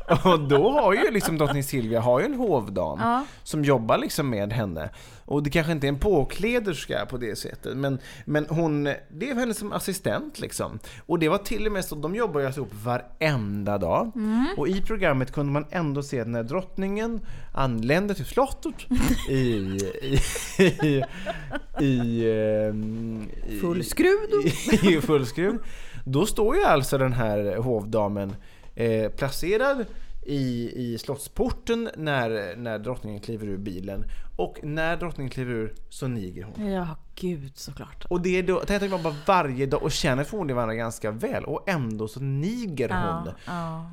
Och 0.24 0.40
då 0.40 0.70
har 0.70 0.94
ju 0.94 1.10
liksom 1.10 1.38
drottning 1.38 1.62
Silvia 1.62 2.00
har 2.00 2.20
ju 2.20 2.26
en 2.26 2.34
hovdam 2.34 2.98
Ja. 3.02 3.24
som 3.42 3.64
jobbar 3.64 3.98
liksom 3.98 4.30
med 4.30 4.52
henne. 4.52 4.90
Och 5.24 5.42
det 5.42 5.50
kanske 5.50 5.72
inte 5.72 5.86
är 5.86 5.88
en 5.88 5.98
påkläderska 5.98 7.06
på 7.06 7.16
det 7.16 7.36
sättet, 7.38 7.76
men, 7.76 7.98
men 8.24 8.46
hon, 8.48 8.84
det 8.84 9.30
är 9.30 9.34
henne 9.34 9.54
som 9.54 9.72
assistent 9.72 10.40
liksom. 10.40 10.78
Och 11.06 11.18
det 11.18 11.28
var 11.28 11.38
till 11.38 11.66
och 11.66 11.72
med 11.72 11.84
så, 11.84 11.94
de 11.94 12.14
jobbar 12.14 12.40
ju 12.40 12.46
alltså 12.46 12.60
ihop 12.60 12.72
varenda 12.84 13.78
dag. 13.78 14.12
Och 14.56 14.68
i 14.68 14.82
programmet 14.82 15.32
kunde 15.32 15.52
man 15.52 15.64
ändå 15.70 16.02
se 16.02 16.24
när 16.24 16.42
drottningen 16.42 17.20
anlände 17.54 18.14
till 18.14 18.24
slottet 18.24 18.74
i, 19.28 19.34
i, 19.34 20.18
i, 20.82 21.02
i, 21.80 22.30
ehm, 22.30 23.28
i 23.48 23.58
Full 23.60 23.84
skruv 23.84 24.18
då? 24.30 24.42
i, 24.48 24.94
i 24.96 25.00
full 25.00 25.26
skruv. 25.26 25.58
Då 26.04 26.26
står 26.26 26.56
ju 26.56 26.64
alltså 26.64 26.98
den 26.98 27.12
här 27.12 27.56
hovdamen 27.56 28.36
eh, 28.76 29.10
placerad 29.10 29.84
i, 30.22 30.72
i 30.76 30.98
slottsporten 30.98 31.90
när, 31.96 32.56
när 32.56 32.78
drottningen 32.78 33.20
kliver 33.20 33.46
ur 33.46 33.58
bilen. 33.58 34.04
Och 34.36 34.58
när 34.62 34.96
drottningen 34.96 35.30
kliver 35.30 35.52
ur 35.54 35.74
så 35.88 36.08
niger 36.08 36.42
hon. 36.54 36.72
Ja, 36.72 36.86
gud 37.14 37.52
såklart. 37.54 38.04
Och 38.08 38.20
det 38.20 38.38
är 38.38 38.42
då, 38.42 38.62
tänk 38.66 38.90
man 38.90 39.02
bara 39.02 39.14
varje 39.26 39.66
dag 39.66 39.82
och 39.82 39.92
känner 39.92 40.24
förmodligen 40.24 40.56
varandra 40.56 40.74
ganska 40.74 41.10
väl 41.10 41.44
och 41.44 41.68
ändå 41.68 42.08
så 42.08 42.20
niger 42.20 42.88
hon. 42.88 43.32
Ja. 43.46 43.90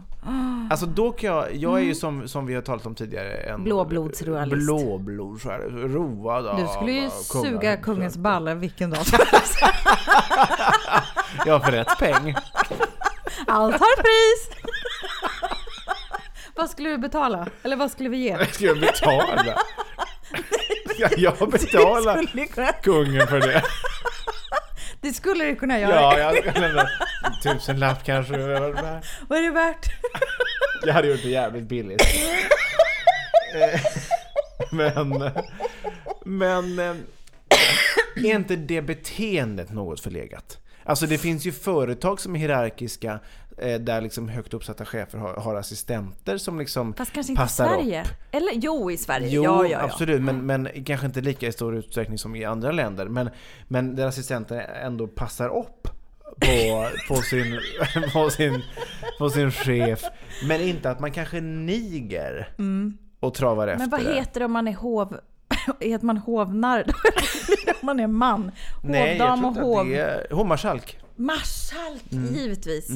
Alltså 0.69 0.85
då 0.85 1.11
kan 1.11 1.29
jag, 1.29 1.55
jag 1.55 1.79
är 1.79 1.83
ju 1.83 1.95
som, 1.95 2.27
som 2.27 2.45
vi 2.45 2.55
har 2.55 2.61
talat 2.61 2.85
om 2.85 2.95
tidigare 2.95 3.33
en 3.33 3.63
Blåblodsroyalist. 3.63 4.65
Blåblods, 4.65 5.45
road 5.71 6.47
av 6.47 6.57
Du 6.57 6.67
skulle 6.67 6.91
ju 6.91 7.05
av 7.05 7.09
suga 7.09 7.77
kungens 7.77 8.17
balle 8.17 8.55
vilken 8.55 8.89
dag 8.89 9.05
som 9.05 9.19
helst. 9.31 9.57
Ja, 11.45 11.59
för 11.59 11.71
rätt 11.71 11.99
peng. 11.99 12.35
Allt 13.47 13.73
har 13.75 14.01
pris! 14.01 14.72
Vad 16.55 16.69
skulle 16.69 16.89
du 16.89 16.97
betala? 16.97 17.47
Eller 17.63 17.75
vad 17.75 17.91
skulle 17.91 18.09
vi 18.09 18.17
ge? 18.17 18.37
Jag 18.59 18.79
betala? 18.79 19.43
Ska 20.95 21.09
jag 21.17 21.49
betala 21.51 22.23
skulle, 22.23 22.47
kungen 22.83 23.27
för 23.27 23.39
det? 23.39 23.63
det 25.01 25.13
skulle 25.13 25.45
du 25.45 25.55
kunna 25.55 25.79
göra. 25.79 25.93
Ja, 25.95 26.19
jag 26.19 26.43
kan 26.53 26.63
ändå... 26.63 26.87
Tusenlapp 27.43 28.03
kanske. 28.05 28.37
Vad 28.37 29.37
är 29.39 29.41
det 29.43 29.51
värt? 29.51 29.85
Jag 30.85 30.93
hade 30.93 31.07
gjort 31.07 31.23
det 31.23 31.29
jävligt 31.29 31.63
billigt. 31.63 32.01
Eh, 33.55 33.79
Men... 34.71 35.31
Men... 36.25 36.79
eh, 36.79 36.95
Är 38.15 38.35
inte 38.35 38.55
det 38.55 38.81
beteendet 38.81 39.71
något 39.71 39.99
förlegat? 40.01 40.57
Alltså 40.85 41.05
det 41.07 41.17
finns 41.17 41.45
ju 41.45 41.51
företag 41.51 42.19
som 42.21 42.35
är 42.35 42.39
hierarkiska 42.39 43.19
där 43.57 44.01
liksom 44.01 44.29
högt 44.29 44.53
uppsatta 44.53 44.85
chefer 44.85 45.17
har, 45.17 45.33
har 45.33 45.55
assistenter 45.55 46.37
som 46.37 46.59
liksom 46.59 46.93
Fast 46.93 47.13
kanske 47.13 47.31
inte 47.31 47.43
i 47.43 47.47
Sverige. 47.47 48.01
upp. 48.01 48.07
Eller 48.31 48.51
jo, 48.53 48.91
i 48.91 48.97
Sverige. 48.97 49.27
Jo, 49.29 49.43
ja, 49.43 49.63
ja, 49.63 49.69
ja. 49.69 49.79
absolut. 49.79 50.21
Men, 50.21 50.45
men 50.45 50.83
kanske 50.85 51.05
inte 51.05 51.21
lika 51.21 51.47
i 51.47 51.51
stor 51.51 51.75
utsträckning 51.75 52.17
som 52.17 52.35
i 52.35 52.45
andra 52.45 52.71
länder. 52.71 53.05
Men, 53.05 53.29
men 53.67 53.95
där 53.95 54.07
assistenter 54.07 54.57
ändå 54.59 55.07
passar 55.07 55.57
upp 55.57 55.87
på, 56.39 56.89
på, 57.07 57.15
sin, 57.15 57.59
på, 58.13 58.29
sin, 58.29 58.63
på 59.19 59.29
sin 59.29 59.51
chef. 59.51 60.03
Men 60.47 60.61
inte 60.61 60.89
att 60.89 60.99
man 60.99 61.11
kanske 61.11 61.41
niger 61.41 62.49
och 63.19 63.33
travar 63.33 63.67
efter 63.67 63.85
Mm. 63.85 63.89
Men 63.89 64.05
vad 64.05 64.15
heter 64.15 64.39
det 64.39 64.45
om 64.45 64.51
man 64.51 64.67
är 64.67 64.73
hov... 64.73 65.17
Heter 65.79 66.05
man 66.05 66.17
hovnarr? 66.17 66.83
om 67.81 67.85
man 67.85 67.99
är 67.99 68.07
man. 68.07 68.51
Nej, 68.81 69.17
jag 69.17 69.29
Hovdam 69.29 69.39
tror 69.39 69.49
och 69.49 69.51
inte 69.51 69.61
hov... 69.61 69.79
att 69.79 69.87
det 69.87 70.31
är 70.31 70.35
Hovmarskalk. 70.35 71.02
Marskalk, 71.15 72.04
givetvis. 72.10 72.89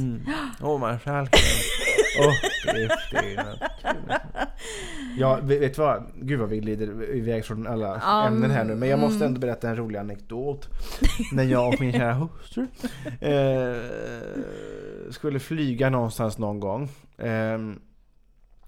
Hovmarskalken. 0.59 1.39
Uppgiften. 2.19 3.47
Ja, 5.17 5.39
vet 5.43 5.75
du 5.75 5.81
vad? 5.81 6.03
Gud 6.15 6.39
vad 6.39 6.49
vi 6.49 6.59
glider 6.59 7.15
iväg 7.15 7.45
från 7.45 7.67
alla 7.67 8.01
ämnen 8.27 8.51
här 8.51 8.63
nu. 8.63 8.75
Men 8.75 8.89
jag 8.89 8.99
måste 8.99 9.25
ändå 9.25 9.39
berätta 9.39 9.69
en 9.69 9.75
rolig 9.75 9.99
anekdot. 9.99 10.69
När 11.33 11.43
jag 11.43 11.73
och 11.73 11.81
min 11.81 11.93
kära 11.93 12.13
hustru 12.13 12.67
eh, 13.19 13.81
skulle 15.11 15.39
flyga 15.39 15.89
någonstans 15.89 16.37
någon 16.37 16.59
gång. 16.59 16.89
Eh, 17.17 17.59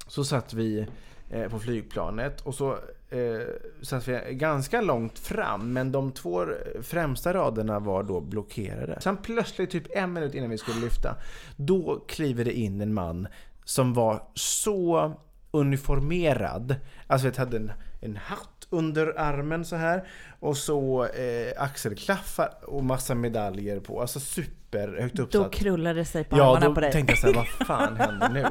så 0.07 0.23
satt 0.23 0.53
vi 0.53 0.87
eh, 1.29 1.49
på 1.49 1.59
flygplanet 1.59 2.41
och 2.41 2.55
så 2.55 2.77
eh, 3.09 3.47
satt 3.81 4.07
vi 4.07 4.33
ganska 4.33 4.81
långt 4.81 5.19
fram 5.19 5.73
men 5.73 5.91
de 5.91 6.11
två 6.11 6.45
främsta 6.81 7.33
raderna 7.33 7.79
var 7.79 8.03
då 8.03 8.21
blockerade. 8.21 8.97
Sen 9.01 9.17
plötsligt, 9.17 9.69
typ 9.71 9.83
en 9.97 10.13
minut 10.13 10.33
innan 10.35 10.49
vi 10.49 10.57
skulle 10.57 10.79
lyfta, 10.81 11.15
då 11.55 12.05
kliver 12.07 12.45
det 12.45 12.53
in 12.53 12.81
en 12.81 12.93
man 12.93 13.27
som 13.65 13.93
var 13.93 14.23
så 14.33 15.13
uniformerad. 15.51 16.75
Alltså 17.07 17.27
vet, 17.27 17.37
hade 17.37 17.57
en, 17.57 17.71
en 18.01 18.15
hatt 18.15 18.67
under 18.69 19.19
armen 19.19 19.65
så 19.65 19.75
här 19.75 20.07
och 20.39 20.57
så 20.57 21.05
eh, 21.05 21.53
axelklaffar 21.63 22.49
och 22.65 22.83
massa 22.83 23.15
medaljer 23.15 23.79
på. 23.79 24.01
Alltså 24.01 24.19
superhögt 24.19 25.19
uppsatt. 25.19 25.43
Då 25.43 25.49
krullar 25.49 25.93
det 25.93 26.05
sig 26.05 26.23
på 26.23 26.37
Ja, 26.37 26.43
armarna 26.43 26.67
då 26.67 26.73
på 26.75 26.81
dig. 26.81 26.91
tänkte 26.91 27.11
jag 27.11 27.19
såhär, 27.19 27.33
vad 27.33 27.47
fan 27.67 27.95
händer 27.99 28.29
nu? 28.29 28.45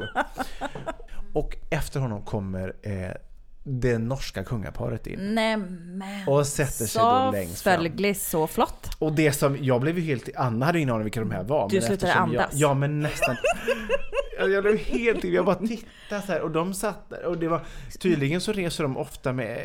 Och 1.33 1.57
efter 1.71 2.01
honom 2.01 2.23
kommer 2.23 2.77
eh, 2.83 3.11
det 3.68 3.98
norska 3.98 4.44
kungaparet 4.44 5.07
in. 5.07 5.35
Nej 5.35 5.57
men. 5.57 6.28
Och 6.28 6.46
sätter 6.46 6.87
sig 6.87 7.02
då 7.02 7.31
längst 7.33 7.62
fram. 7.62 7.74
Fölgligt 7.74 8.22
så 8.22 8.46
flott. 8.46 8.90
Och 8.98 9.12
det 9.12 9.33
som, 9.33 9.57
jag 9.61 9.81
blev 9.81 9.98
ju 9.98 10.04
helt, 10.04 10.28
Anna 10.37 10.66
hade 10.66 10.78
ingen 10.78 10.90
aning 10.94 11.04
vilka 11.04 11.20
de 11.20 11.31
här 11.31 11.44
var. 11.44 11.68
Du 11.68 11.81
slutade 11.81 11.94
eftersom 11.94 12.33
jag, 12.33 12.40
andas. 12.42 12.54
Ja 12.54 12.74
men 12.74 13.00
nästan. 13.00 13.37
Jag 14.38 14.62
blev 14.62 14.76
helt, 14.76 15.24
jag 15.24 15.44
bara 15.44 15.54
tittade 15.54 16.22
så 16.26 16.33
här 16.33 16.40
och 16.40 16.50
de 16.50 16.74
satt 16.74 17.11
där 17.11 17.24
och 17.24 17.38
det 17.38 17.48
var, 17.48 17.61
tydligen 18.00 18.40
så 18.40 18.52
reser 18.52 18.83
de 18.85 18.96
ofta 18.96 19.33
med 19.33 19.59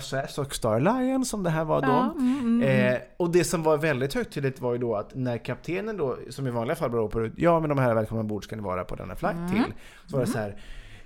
SAS 0.00 0.38
och 0.38 0.54
Star 0.54 0.74
Alliance 0.74 1.30
som 1.30 1.42
det 1.42 1.50
här 1.50 1.64
var 1.64 1.80
då. 1.80 1.88
Ja, 1.88 2.14
mm, 2.18 2.38
mm, 2.38 2.62
mm. 2.62 2.94
Eh, 2.94 3.00
och 3.16 3.30
det 3.30 3.44
som 3.44 3.62
var 3.62 3.76
väldigt 3.76 4.14
högtidligt 4.14 4.60
var 4.60 4.72
ju 4.72 4.78
då 4.78 4.96
att 4.96 5.14
när 5.14 5.38
kaptenen 5.38 5.96
då, 5.96 6.18
som 6.30 6.46
i 6.46 6.50
vanliga 6.50 6.76
fall 6.76 6.90
bara 6.90 7.02
ropar 7.02 7.20
ut 7.24 7.32
Ja 7.36 7.60
men 7.60 7.68
de 7.68 7.78
här 7.78 7.90
är 7.90 7.94
välkomna 7.94 8.20
ombord 8.20 8.44
ska 8.44 8.56
ni 8.56 8.62
vara 8.62 8.84
på 8.84 8.94
denna 8.96 9.16
flight 9.16 9.36
Mm. 9.36 9.50
till. 9.50 9.72
Så 10.06 10.16
var 10.16 10.24
det 10.24 10.30
så 10.30 10.38
här 10.38 10.56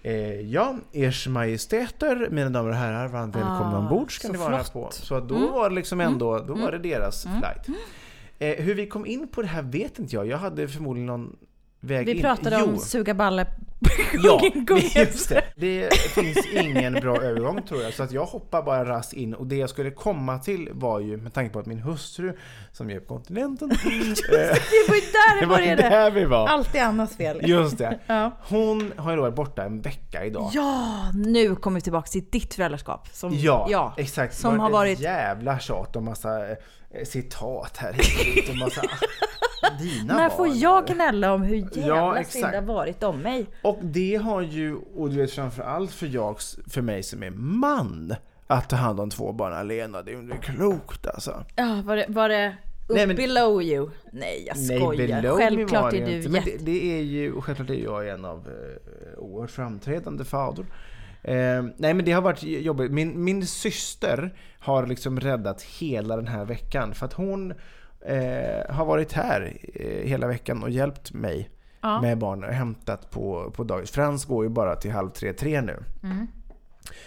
Eh, 0.04 0.40
ja, 0.40 0.76
ers 0.92 1.26
majestäter, 1.28 2.28
mina 2.30 2.50
damer 2.50 2.70
och 2.70 2.76
herrar, 2.76 3.08
varmt 3.08 3.36
välkomna 3.36 3.76
Ah, 3.76 3.78
ombord 3.78 4.16
ska 4.16 4.28
ni 4.28 4.38
vara 4.38 4.58
flott. 4.64 4.72
på. 4.72 4.88
Så 4.92 5.20
då 5.20 5.36
Mm. 5.36 5.52
var 5.52 5.68
det 5.68 5.74
liksom 5.74 6.00
ändå, 6.00 6.38
då 6.38 6.54
var 6.54 6.70
det 6.70 6.76
Mm. 6.76 6.82
deras 6.90 7.26
Mm. 7.26 7.38
flight. 7.40 7.78
Eh, 8.38 8.64
hur 8.64 8.74
vi 8.74 8.86
kom 8.86 9.06
in 9.06 9.28
på 9.28 9.42
det 9.42 9.48
här 9.48 9.62
vet 9.62 9.98
inte 9.98 10.16
jag. 10.16 10.26
Jag 10.26 10.38
hade 10.38 10.68
förmodligen 10.68 11.06
någon 11.06 11.36
väg 11.80 12.06
Vi 12.06 12.12
in. 12.12 12.20
pratade 12.20 12.56
Jo. 12.60 12.66
om 12.72 12.78
suga 12.78 13.14
balle. 13.14 13.46
Ja, 14.22 14.40
just 14.96 15.28
det. 15.28 15.42
Det 15.56 15.94
finns 15.94 16.46
ingen 16.52 16.92
bra 16.92 17.16
övergång 17.22 17.62
tror 17.62 17.82
jag. 17.82 17.94
Så 17.94 18.02
att 18.02 18.12
jag 18.12 18.24
hoppar 18.24 18.62
bara 18.62 18.84
raskt 18.84 19.12
in. 19.12 19.34
Och 19.34 19.46
det 19.46 19.56
jag 19.56 19.70
skulle 19.70 19.90
komma 19.90 20.38
till 20.38 20.68
var 20.72 21.00
ju, 21.00 21.16
med 21.16 21.34
tanke 21.34 21.52
på 21.52 21.58
att 21.58 21.66
min 21.66 21.78
hustru, 21.78 22.36
som 22.72 22.90
är 22.90 23.00
på 23.00 23.06
kontinenten. 23.06 23.70
eh, 23.70 23.76
Det 23.78 24.88
var 24.88 24.94
ju 24.94 25.00
där 25.00 25.34
det 25.34 25.40
det 25.40 25.46
var 25.46 25.56
började. 25.56 25.82
där 25.82 26.10
vi 26.10 26.24
var. 26.24 26.46
Alltid 26.48 26.80
Annas 26.80 27.16
fel. 27.16 27.40
Just 27.48 27.78
det. 27.78 27.98
Ja. 28.06 28.30
Hon 28.48 28.92
har 28.96 29.10
ju 29.10 29.16
då 29.16 29.22
varit 29.22 29.34
borta 29.34 29.64
en 29.64 29.80
vecka 29.80 30.24
idag. 30.24 30.50
Ja, 30.52 31.10
nu 31.14 31.56
kommer 31.56 31.74
vi 31.74 31.80
tillbaka 31.80 32.06
till 32.08 32.24
ditt 32.30 32.54
föräldraskap. 32.54 33.08
Som, 33.12 33.32
Ja, 33.34 33.94
exakt. 33.96 34.34
Som 34.38 34.54
Det 34.54 34.60
har 34.60 34.68
ett 34.68 34.72
varit... 34.72 35.00
jävla 35.00 35.58
tjat 35.58 35.96
och 35.96 36.02
massa 36.02 36.48
eh, 36.50 36.56
citat 37.04 37.76
här 37.76 37.92
hit 37.92 38.48
och 38.50 38.56
massa... 38.56 38.82
Dina 39.80 40.14
När 40.16 40.28
barn. 40.28 40.36
får 40.36 40.48
jag 40.48 40.86
gnälla 40.86 41.32
om 41.32 41.42
hur 41.42 41.56
jävla 41.56 42.18
Ja, 42.18 42.24
synd 42.24 42.46
det 42.50 42.56
har 42.56 42.62
varit 42.62 43.02
om 43.02 43.18
mig? 43.18 43.46
Och 43.72 43.84
det 43.84 44.14
har 44.16 44.40
ju, 44.42 44.76
och 44.96 45.10
du 45.10 45.16
vet 45.16 45.30
framförallt 45.30 45.92
för 45.92 46.06
jag, 46.06 46.36
för 46.66 46.82
mig 46.82 47.02
som 47.02 47.22
är 47.22 47.30
man, 47.30 48.14
att 48.46 48.68
ta 48.70 48.76
hand 48.76 49.00
om 49.00 49.10
två 49.10 49.32
barn 49.32 49.52
alena, 49.52 50.02
det 50.02 50.12
är 50.12 50.18
inte 50.18 50.36
klokt 50.36 51.06
alltså. 51.06 51.44
Ja, 51.56 51.82
var 51.84 51.96
det, 51.96 52.06
var 52.08 52.28
det 52.28 52.56
up 52.88 52.96
Nej, 52.96 53.06
men- 53.06 53.16
below 53.16 53.62
you? 53.62 53.90
Nej, 54.12 54.44
jag 54.46 54.56
skojar. 54.58 55.22
var 55.22 55.38
Självklart 55.38 55.92
är 55.92 56.06
du 56.06 56.28
men 56.28 56.34
jätte... 56.34 56.50
det, 56.50 56.64
det 56.64 56.98
är 56.98 57.02
ju, 57.02 57.32
och 57.32 57.44
självklart 57.44 57.70
är 57.70 57.74
jag 57.74 58.08
en 58.08 58.24
av 58.24 58.38
eh, 58.48 59.18
oerhört 59.18 59.50
framträdande 59.50 60.24
fader. 60.24 60.64
Eh, 61.22 61.62
nej 61.76 61.94
men 61.94 62.04
det 62.04 62.12
har 62.12 62.22
varit 62.22 62.42
jobbigt. 62.42 62.90
Min, 62.92 63.24
min 63.24 63.46
syster 63.46 64.34
har 64.58 64.86
liksom 64.86 65.20
räddat 65.20 65.62
hela 65.62 66.16
den 66.16 66.26
här 66.26 66.44
veckan 66.44 66.94
för 66.94 67.06
att 67.06 67.12
hon 67.12 67.50
eh, 68.06 68.74
har 68.74 68.84
varit 68.84 69.12
här 69.12 69.56
eh, 69.74 70.08
hela 70.08 70.26
veckan 70.26 70.62
och 70.62 70.70
hjälpt 70.70 71.12
mig 71.12 71.50
Ja. 71.82 72.00
med 72.00 72.18
barnen 72.18 72.48
och 72.48 72.54
hämtat 72.54 73.10
på, 73.10 73.50
på 73.50 73.64
dagis. 73.64 73.90
Frans 73.90 74.24
går 74.24 74.44
ju 74.44 74.50
bara 74.50 74.76
till 74.76 74.90
halv 74.90 75.10
tre, 75.10 75.32
tre 75.32 75.60
nu. 75.60 75.84
Mm. 76.02 76.26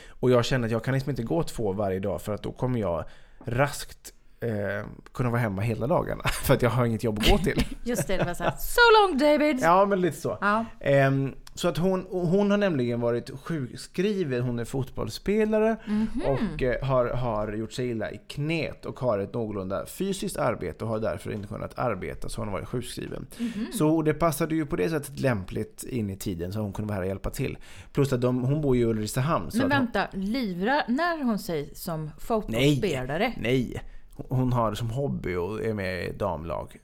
Och 0.09 0.31
jag 0.31 0.45
känner 0.45 0.65
att 0.65 0.71
jag 0.71 0.83
kan 0.83 0.93
liksom 0.93 1.09
inte 1.09 1.23
gå 1.23 1.43
två 1.43 1.73
varje 1.73 1.99
dag 1.99 2.21
för 2.21 2.33
att 2.33 2.43
då 2.43 2.51
kommer 2.51 2.79
jag 2.79 3.05
raskt 3.45 4.13
eh, 4.49 4.85
kunna 5.13 5.29
vara 5.29 5.41
hemma 5.41 5.61
hela 5.61 5.87
dagarna. 5.87 6.23
För 6.43 6.53
att 6.53 6.61
jag 6.61 6.69
har 6.69 6.85
inget 6.85 7.03
jobb 7.03 7.19
att 7.19 7.29
gå 7.29 7.37
till. 7.37 7.65
Just 7.83 8.07
det, 8.07 8.17
det 8.17 8.23
var 8.23 8.33
såhär 8.33 8.53
So 8.59 8.79
long 9.01 9.17
David! 9.17 9.59
Ja, 9.61 9.85
men 9.85 10.01
lite 10.01 10.17
så. 10.17 10.37
Ja. 10.41 10.65
Ehm, 10.79 11.33
så 11.57 11.67
att 11.67 11.77
hon, 11.77 12.05
hon 12.09 12.51
har 12.51 12.57
nämligen 12.57 13.01
varit 13.01 13.29
sjukskriven, 13.43 14.41
hon 14.41 14.59
är 14.59 14.65
fotbollsspelare 14.65 15.75
Mhm. 15.85 16.09
och 16.25 16.63
eh, 16.63 16.83
har, 16.85 17.05
har 17.05 17.53
gjort 17.53 17.73
sig 17.73 17.89
illa 17.89 18.11
i 18.11 18.19
knät 18.27 18.85
och 18.85 18.99
har 18.99 19.19
ett 19.19 19.33
någorlunda 19.33 19.85
fysiskt 19.85 20.37
arbete 20.37 20.83
och 20.83 20.89
har 20.89 20.99
därför 20.99 21.31
inte 21.31 21.47
kunnat 21.47 21.79
arbeta 21.79 22.29
så 22.29 22.41
hon 22.41 22.47
har 22.47 22.53
varit 22.53 22.67
sjukskriven. 22.67 23.27
Mhm. 23.37 23.65
Så 23.73 24.01
det 24.01 24.13
passade 24.13 24.55
ju 24.55 24.65
på 24.65 24.75
det 24.75 24.89
sättet 24.89 25.19
lämpligt 25.19 25.83
in 25.83 26.09
i 26.09 26.15
tiden 26.17 26.53
så 26.53 26.59
hon 26.59 26.73
kunde 26.73 26.87
vara 26.87 26.95
här 26.95 27.01
och 27.01 27.07
hjälpa 27.07 27.29
till. 27.29 27.57
Plus 27.93 28.13
att 28.13 28.21
de, 28.21 28.43
hon 28.43 28.61
bor 28.61 28.75
ju 28.75 28.81
i 28.81 28.85
Ulricehamn. 28.85 29.49
Men 29.53 29.61
att 29.61 29.61
hon, 29.61 29.69
vänta, 29.69 30.07
livrar 30.13 30.81
när 30.87 31.23
hon 31.23 31.39
sig 31.39 31.69
som 31.75 32.11
fotbollsspelare? 32.19 33.33
nej! 33.37 33.81
Hon 34.15 34.53
har 34.53 34.69
det 34.71 34.77
som 34.77 34.89
hobby 34.89 35.35
och 35.35 35.63
är 35.63 35.73
med 35.73 36.05
i 36.05 36.11
damlag. 36.11 36.77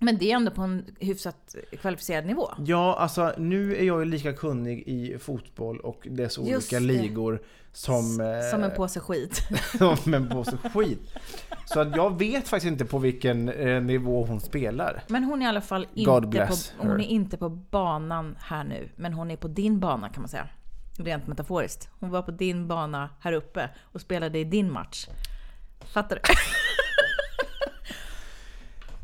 Men 0.00 0.18
det 0.18 0.32
är 0.32 0.36
ändå 0.36 0.50
på 0.50 0.62
en 0.62 0.84
hyfsat 1.00 1.54
kvalificerad 1.80 2.26
nivå. 2.26 2.50
Ja, 2.66 2.96
alltså 2.98 3.32
nu 3.38 3.76
är 3.76 3.84
jag 3.84 3.98
ju 3.98 4.04
lika 4.04 4.32
kunnig 4.32 4.82
i 4.86 5.18
fotboll 5.18 5.80
och 5.80 6.06
dess 6.10 6.38
Just 6.38 6.72
olika 6.72 6.80
det. 6.80 6.86
ligor 6.86 7.42
som... 7.72 8.20
eh, 8.20 8.50
Som 8.50 8.62
en 8.62 8.70
påse 8.76 9.00
skit. 9.00 9.42
som 10.04 10.14
en 10.14 10.28
påse 10.28 10.56
skit. 10.74 11.00
Så 11.66 11.80
att 11.80 11.96
jag 11.96 12.18
vet 12.18 12.48
faktiskt 12.48 12.70
inte 12.72 12.84
på 12.84 12.98
vilken 12.98 13.48
eh, 13.48 13.82
nivå 13.82 14.24
hon 14.24 14.40
spelar. 14.40 15.02
Men 15.08 15.24
hon 15.24 15.42
är 15.42 15.46
i 15.46 15.48
alla 15.48 15.60
fall 15.60 15.86
inte 15.94 16.46
på, 16.48 16.54
hon 16.78 17.00
är 17.00 17.06
inte 17.06 17.36
på 17.36 17.48
banan 17.48 18.36
här 18.40 18.64
nu. 18.64 18.88
Men 18.96 19.12
hon 19.12 19.30
är 19.30 19.36
på 19.36 19.48
din 19.48 19.80
bana 19.80 20.08
kan 20.08 20.22
man 20.22 20.28
säga. 20.28 20.48
Rent 20.98 21.26
metaforiskt. 21.26 21.88
Hon 22.00 22.10
var 22.10 22.22
på 22.22 22.30
din 22.30 22.68
bana 22.68 23.10
här 23.20 23.32
uppe 23.32 23.70
och 23.82 24.00
spelade 24.00 24.38
i 24.38 24.44
din 24.44 24.72
match. 24.72 25.06
Fattar 25.92 26.16
du? 26.16 26.22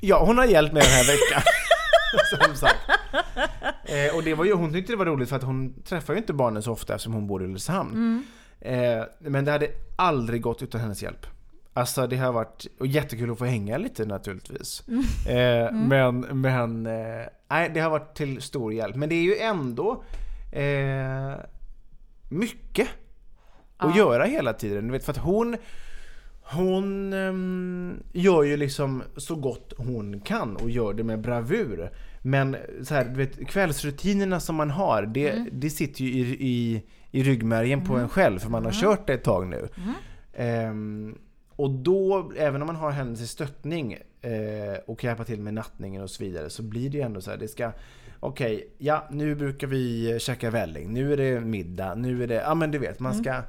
Ja, 0.01 0.25
hon 0.25 0.39
har 0.39 0.45
hjälpt 0.45 0.73
mig 0.75 0.83
den 0.83 0.93
här 0.93 1.05
veckan. 1.07 1.43
Som 2.47 2.57
sagt. 2.57 2.79
Eh, 3.85 4.17
och 4.17 4.23
det 4.23 4.35
var 4.35 4.45
ju, 4.45 4.53
hon 4.53 4.73
tyckte 4.73 4.93
det 4.93 4.97
var 4.97 5.07
roligt 5.07 5.29
för 5.29 5.37
att 5.37 5.43
hon 5.43 5.83
träffar 5.83 6.13
ju 6.13 6.19
inte 6.19 6.33
barnen 6.33 6.63
så 6.63 6.73
ofta 6.73 6.95
eftersom 6.95 7.13
hon 7.13 7.27
bor 7.27 7.43
i 7.43 7.45
Ulricehamn. 7.45 7.93
Mm. 7.93 8.25
Eh, 8.99 9.05
men 9.19 9.45
det 9.45 9.51
hade 9.53 9.69
aldrig 9.97 10.43
gått 10.43 10.63
utan 10.63 10.81
hennes 10.81 11.03
hjälp. 11.03 11.27
Alltså 11.73 12.07
det 12.07 12.17
har 12.17 12.33
varit 12.33 12.67
och 12.81 12.87
jättekul 12.87 13.31
att 13.31 13.39
få 13.39 13.45
hänga 13.45 13.79
lite 13.79 14.05
naturligtvis. 14.05 14.83
Eh, 15.29 15.73
Men, 15.73 16.21
men 16.21 16.87
eh, 16.87 17.27
nej, 17.49 17.71
det 17.75 17.81
har 17.81 17.91
varit 17.91 18.15
till 18.17 18.43
stor 18.43 18.73
hjälp. 18.73 18.97
Men 18.97 19.09
det 19.09 19.15
är 19.15 19.23
ju 19.23 19.37
ändå 19.37 20.05
eh, 20.53 21.35
mycket 22.29 22.89
att 23.77 23.97
göra 23.97 24.25
hela 24.25 24.53
tiden. 24.53 24.87
Du 24.87 24.93
vet, 24.93 25.05
för 25.05 25.13
att 25.13 25.19
hon 25.19 25.57
hon 26.53 27.13
ehm, 27.13 28.03
gör 28.13 28.43
ju 28.43 28.57
liksom 28.57 29.03
så 29.17 29.35
gott 29.35 29.73
hon 29.77 30.21
kan 30.21 30.57
och 30.57 30.71
gör 30.71 30.93
det 30.93 31.05
med 31.05 31.21
bravur. 31.21 31.91
Men 32.23 32.57
så 32.83 32.95
här, 32.95 33.05
du 33.05 33.15
vet, 33.15 33.49
kvällsrutinerna 33.49 34.41
som 34.41 34.57
man 34.57 34.71
har, 34.71 35.03
det, 35.03 35.47
det 35.53 35.71
sitter 35.71 36.05
ju 36.05 36.11
i, 36.11 36.37
i, 36.41 36.83
i 37.11 37.23
ryggmärgen 37.23 37.85
på 37.85 37.97
en 37.97 38.09
själv 38.09 38.39
för 38.39 38.51
man 38.51 38.65
har 38.65 38.73
kört 38.73 39.07
det 39.07 39.15
ett 39.15 39.25
tag 39.25 39.47
nu. 39.47 39.69
Ehm, 40.35 41.19
och 41.57 41.71
då, 41.71 42.33
även 42.37 42.63
om 42.63 42.67
man 42.67 42.77
har 42.77 42.91
hennes 42.91 43.21
i 43.21 43.27
stöttning 43.27 43.93
eh, 44.21 44.79
och 44.87 44.99
kan 44.99 45.09
hjälpa 45.09 45.25
till 45.25 45.41
med 45.41 45.55
nattningen 45.55 46.03
och 46.03 46.11
så 46.11 46.25
vidare, 46.25 46.51
så 46.51 46.63
blir 46.63 46.91
det 46.91 46.97
ju 46.97 47.03
ändå 47.03 47.21
så 47.21 47.31
här, 47.31 47.39
det 47.39 47.49
ska 47.49 47.73
Okej, 48.21 48.69
ja 48.79 49.09
nu 49.11 49.35
brukar 49.35 49.67
vi 49.67 50.17
käka 50.21 50.51
välling, 50.51 50.93
nu 50.93 51.13
är 51.13 51.17
det 51.17 51.41
middag, 51.41 51.95
nu 51.95 52.23
är 52.23 52.27
det, 52.27 52.35
ja 52.35 52.55
men 52.55 52.71
du 52.71 52.79
vet, 52.79 53.01
man 53.01 53.15
ska 53.15 53.43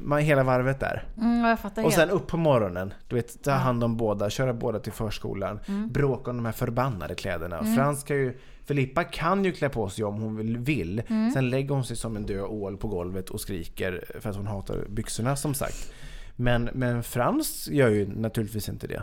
man, 0.00 0.18
hela 0.20 0.42
varvet 0.42 0.80
där. 0.80 1.04
Mm, 1.18 1.56
Och 1.84 1.92
sen 1.92 2.10
upp 2.10 2.26
på 2.26 2.36
morgonen, 2.36 2.94
du 3.08 3.16
vet, 3.16 3.42
ta 3.42 3.50
hand 3.50 3.84
om 3.84 3.96
båda, 3.96 4.30
köra 4.30 4.52
båda 4.54 4.78
till 4.78 4.92
förskolan, 4.92 5.60
Mm. 5.68 5.92
bråka 5.92 6.30
om 6.30 6.36
de 6.36 6.44
här 6.46 6.52
förbannade 6.52 7.14
kläderna. 7.14 7.64
Frans 7.76 8.04
kan 8.04 8.16
ju, 8.16 8.38
Filippa 8.64 9.04
kan 9.04 9.44
ju 9.44 9.52
klä 9.52 9.68
på 9.68 9.88
sig 9.88 10.04
om 10.04 10.14
hon 10.20 10.36
vill, 10.36 10.58
vill. 10.58 11.02
Mm. 11.08 11.30
sen 11.30 11.50
lägger 11.50 11.74
hon 11.74 11.84
sig 11.84 11.96
som 11.96 12.16
en 12.16 12.26
död 12.26 12.44
ål 12.44 12.76
på 12.76 12.88
golvet 12.88 13.30
och 13.30 13.40
skriker 13.40 14.04
för 14.20 14.30
att 14.30 14.36
hon 14.36 14.46
hatar 14.46 14.84
byxorna 14.88 15.36
som 15.36 15.54
sagt. 15.54 15.92
Men, 16.36 16.70
men 16.72 17.02
Frans 17.02 17.68
gör 17.72 17.88
ju 17.88 18.06
naturligtvis 18.20 18.68
inte 18.68 18.86
det. 18.86 19.02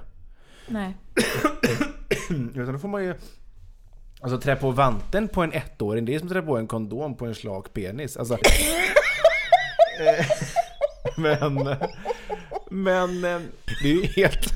Nej. 0.68 0.98
Utan 2.30 2.74
då 2.74 2.80
får 2.80 2.88
man 2.88 3.04
ju 3.04 3.16
Alltså 4.22 4.40
trä 4.40 4.56
på 4.56 4.72
vanten 4.72 5.28
på 5.28 5.42
en 5.44 5.52
ettåring, 5.54 6.06
det 6.06 6.16
är 6.16 6.20
som 6.20 6.28
att 6.28 6.34
trä 6.34 6.42
på 6.42 6.58
en 6.58 6.68
kondom 6.68 7.16
på 7.18 7.26
en 7.26 7.36
slak 7.36 7.74
penis. 7.74 8.18
Alltså, 8.18 8.38
Eh, 10.00 10.26
men, 11.22 11.76
men 12.70 13.24
eh, 13.26 13.42
det 13.84 13.90
är 13.92 13.94
ju 13.94 14.06
helt, 14.06 14.48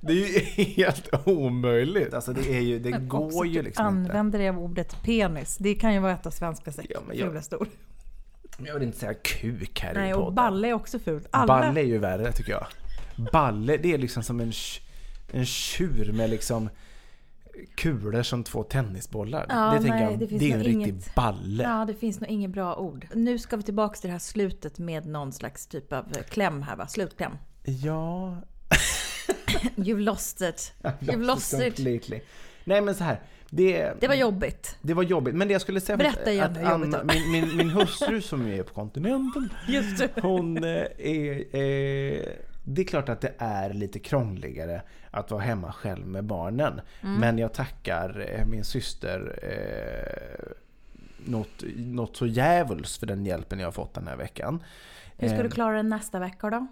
det 0.00 0.12
är 0.12 0.16
ju 0.16 0.64
helt 0.64 1.08
omöjligt. 1.28 2.14
Alltså 2.14 2.32
det 2.32 2.56
är 2.56 2.60
ju, 2.60 2.78
det 2.78 2.90
Men 2.90 3.10
också 3.10 3.36
går 3.38 3.46
ju 3.46 3.54
typ 3.54 3.64
liksom 3.64 3.86
inte. 3.98 4.10
använder 4.12 4.38
det 4.38 4.48
av 4.48 4.58
ordet 4.58 5.02
penis. 5.02 5.56
Det 5.56 5.74
kan 5.74 5.94
ju 5.94 6.00
vara 6.00 6.12
ett 6.12 6.26
av 6.26 6.30
svenska 6.30 6.72
Ja, 6.88 7.00
fulaste 7.12 7.56
ord. 7.56 7.68
Jag 8.66 8.74
vill 8.74 8.82
inte 8.82 8.98
säga 8.98 9.14
kuk 9.14 9.80
här 9.80 9.94
Nej, 9.94 10.10
i 10.10 10.12
och 10.12 10.18
podden. 10.18 10.34
balle 10.34 10.68
är 10.68 10.72
också 10.72 10.98
fult. 10.98 11.26
Alla... 11.30 11.46
Balle 11.46 11.80
är 11.80 11.84
ju 11.84 11.98
värre 11.98 12.32
tycker 12.32 12.52
jag. 12.52 12.66
Balle, 13.32 13.76
det 13.76 13.94
är 13.94 13.98
liksom 13.98 14.22
som 14.22 14.40
en, 14.40 14.52
en 15.32 15.46
tjur 15.46 16.12
med 16.12 16.30
liksom 16.30 16.68
kulor 17.74 18.22
som 18.22 18.44
två 18.44 18.62
tennisbollar. 18.62 19.46
Ja, 19.48 19.70
det 19.72 19.78
tänker 19.78 19.90
nej, 19.94 20.02
jag, 20.02 20.18
det 20.18 20.26
det, 20.26 20.50
är 20.50 20.52
en 20.52 20.58
nog 20.58 20.66
riktig 20.66 20.72
inget- 20.72 21.14
balle. 21.14 21.62
Ja, 21.62 21.84
det 21.84 21.94
finns 21.94 22.20
nog 22.20 22.30
inget 22.30 22.50
bra 22.50 22.76
ord. 22.76 23.06
Nu 23.14 23.38
ska 23.38 23.56
vi 23.56 23.62
tillbaka 23.62 23.94
till 23.96 24.08
det 24.08 24.12
här 24.12 24.18
slutet 24.18 24.78
med 24.78 25.06
någon 25.06 25.32
slags 25.32 25.66
typ 25.66 25.92
av 25.92 26.04
kläm 26.28 26.62
här 26.62 26.76
va? 26.76 26.86
Slutkläm. 26.86 27.32
Ja, 27.64 28.36
You've 29.76 30.00
lost 30.00 30.40
it. 30.40 30.72
You've 30.82 31.24
lost 31.26 31.52
it. 31.54 31.60
completely. 31.76 32.20
Nej 32.64 32.80
men 32.80 32.94
så 32.94 33.04
här. 33.04 33.20
Det, 33.50 33.92
Det 34.00 34.08
var 34.08 34.14
jobbigt. 34.14 34.76
det 34.82 34.94
var 34.94 35.02
jobbigt. 35.02 35.34
Men 35.34 35.48
det 35.48 35.52
jag 35.52 35.60
skulle 35.60 35.80
säga 35.80 35.96
Berätta 35.96 36.32
igen 36.32 36.50
att 36.56 36.64
Anna, 36.72 37.04
min, 37.04 37.30
min, 37.32 37.56
min 37.56 37.70
hustru 37.80 38.20
som 38.22 38.46
är 38.46 38.62
på 38.62 38.74
kontinenten, 38.74 39.48
hon 40.22 40.64
eh, 40.64 40.70
är, 40.98 41.56
eh, 41.56 42.22
det 42.74 42.82
är 42.82 42.86
klart 42.86 43.08
att 43.08 43.20
det 43.20 43.32
är 43.38 43.72
lite 43.72 43.98
krångligare 43.98 44.82
att 45.10 45.30
vara 45.30 45.40
hemma 45.40 45.72
själv 45.72 46.06
med 46.06 46.24
barnen. 46.24 46.80
Mm. 47.02 47.20
Men 47.20 47.38
jag 47.38 47.54
tackar 47.54 48.26
eh, 48.34 48.46
min 48.46 48.64
syster 48.64 49.38
eh, 49.42 50.52
något, 51.30 51.64
något 51.76 52.16
så 52.16 52.26
djävulskt 52.26 53.00
för 53.00 53.06
den 53.06 53.26
hjälpen 53.26 53.58
jag 53.58 53.66
har 53.66 53.72
fått 53.72 53.94
den 53.94 54.08
här 54.08 54.16
veckan. 54.16 54.62
Hur 55.16 55.28
ska 55.28 55.36
Eh, 55.36 55.42
du 55.42 55.50
klara 55.50 55.76
det 55.76 55.82
nästa 55.82 56.18
vecka 56.18 56.50
då? 56.50 56.66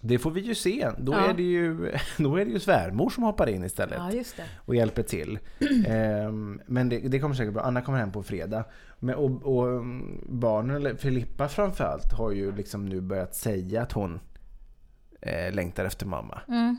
Det 0.00 0.18
får 0.18 0.30
vi 0.30 0.40
ju 0.40 0.54
se. 0.54 0.90
Då, 0.98 1.12
Ja. 1.12 1.30
är 1.30 1.34
det 1.34 1.42
ju, 1.42 1.92
då 2.18 2.36
är 2.36 2.44
det 2.44 2.50
ju 2.50 2.60
svärmor 2.60 3.10
som 3.10 3.22
hoppar 3.24 3.48
in 3.48 3.64
istället 3.64 3.98
Ja, 4.14 4.44
och 4.56 4.74
hjälper 4.74 5.02
till. 5.02 5.38
Ehm, 5.86 6.60
men 6.66 6.88
det, 6.88 6.98
det 6.98 7.18
kommer 7.20 7.34
säkert 7.34 7.54
bra. 7.54 7.62
Anna 7.62 7.82
kommer 7.82 7.98
hem 7.98 8.12
på 8.12 8.22
fredag. 8.22 8.64
Men, 8.98 9.14
och, 9.14 9.58
och 9.58 9.68
mm, 9.68 10.20
barnen, 10.28 10.76
eller 10.76 10.94
Filippa 10.94 11.48
framförallt, 11.48 12.12
har 12.12 12.32
ju 12.32 12.52
liksom 12.56 12.86
nu 12.86 13.00
börjat 13.00 13.34
säga 13.34 13.82
att 13.82 13.92
hon 13.92 14.20
eh, 15.20 15.52
längtar 15.52 15.84
efter 15.84 16.06
mamma. 16.06 16.40
Mm. 16.48 16.76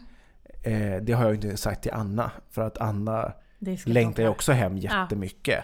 Eh, 0.63 1.01
det 1.01 1.13
har 1.13 1.23
jag 1.25 1.35
inte 1.35 1.57
sagt 1.57 1.81
till 1.83 1.91
Anna. 1.93 2.31
För 2.49 2.61
att 2.61 2.77
Anna 2.77 3.33
längtar 3.85 4.23
ju 4.23 4.29
också 4.29 4.51
hem 4.51 4.77
jättemycket. 4.77 5.63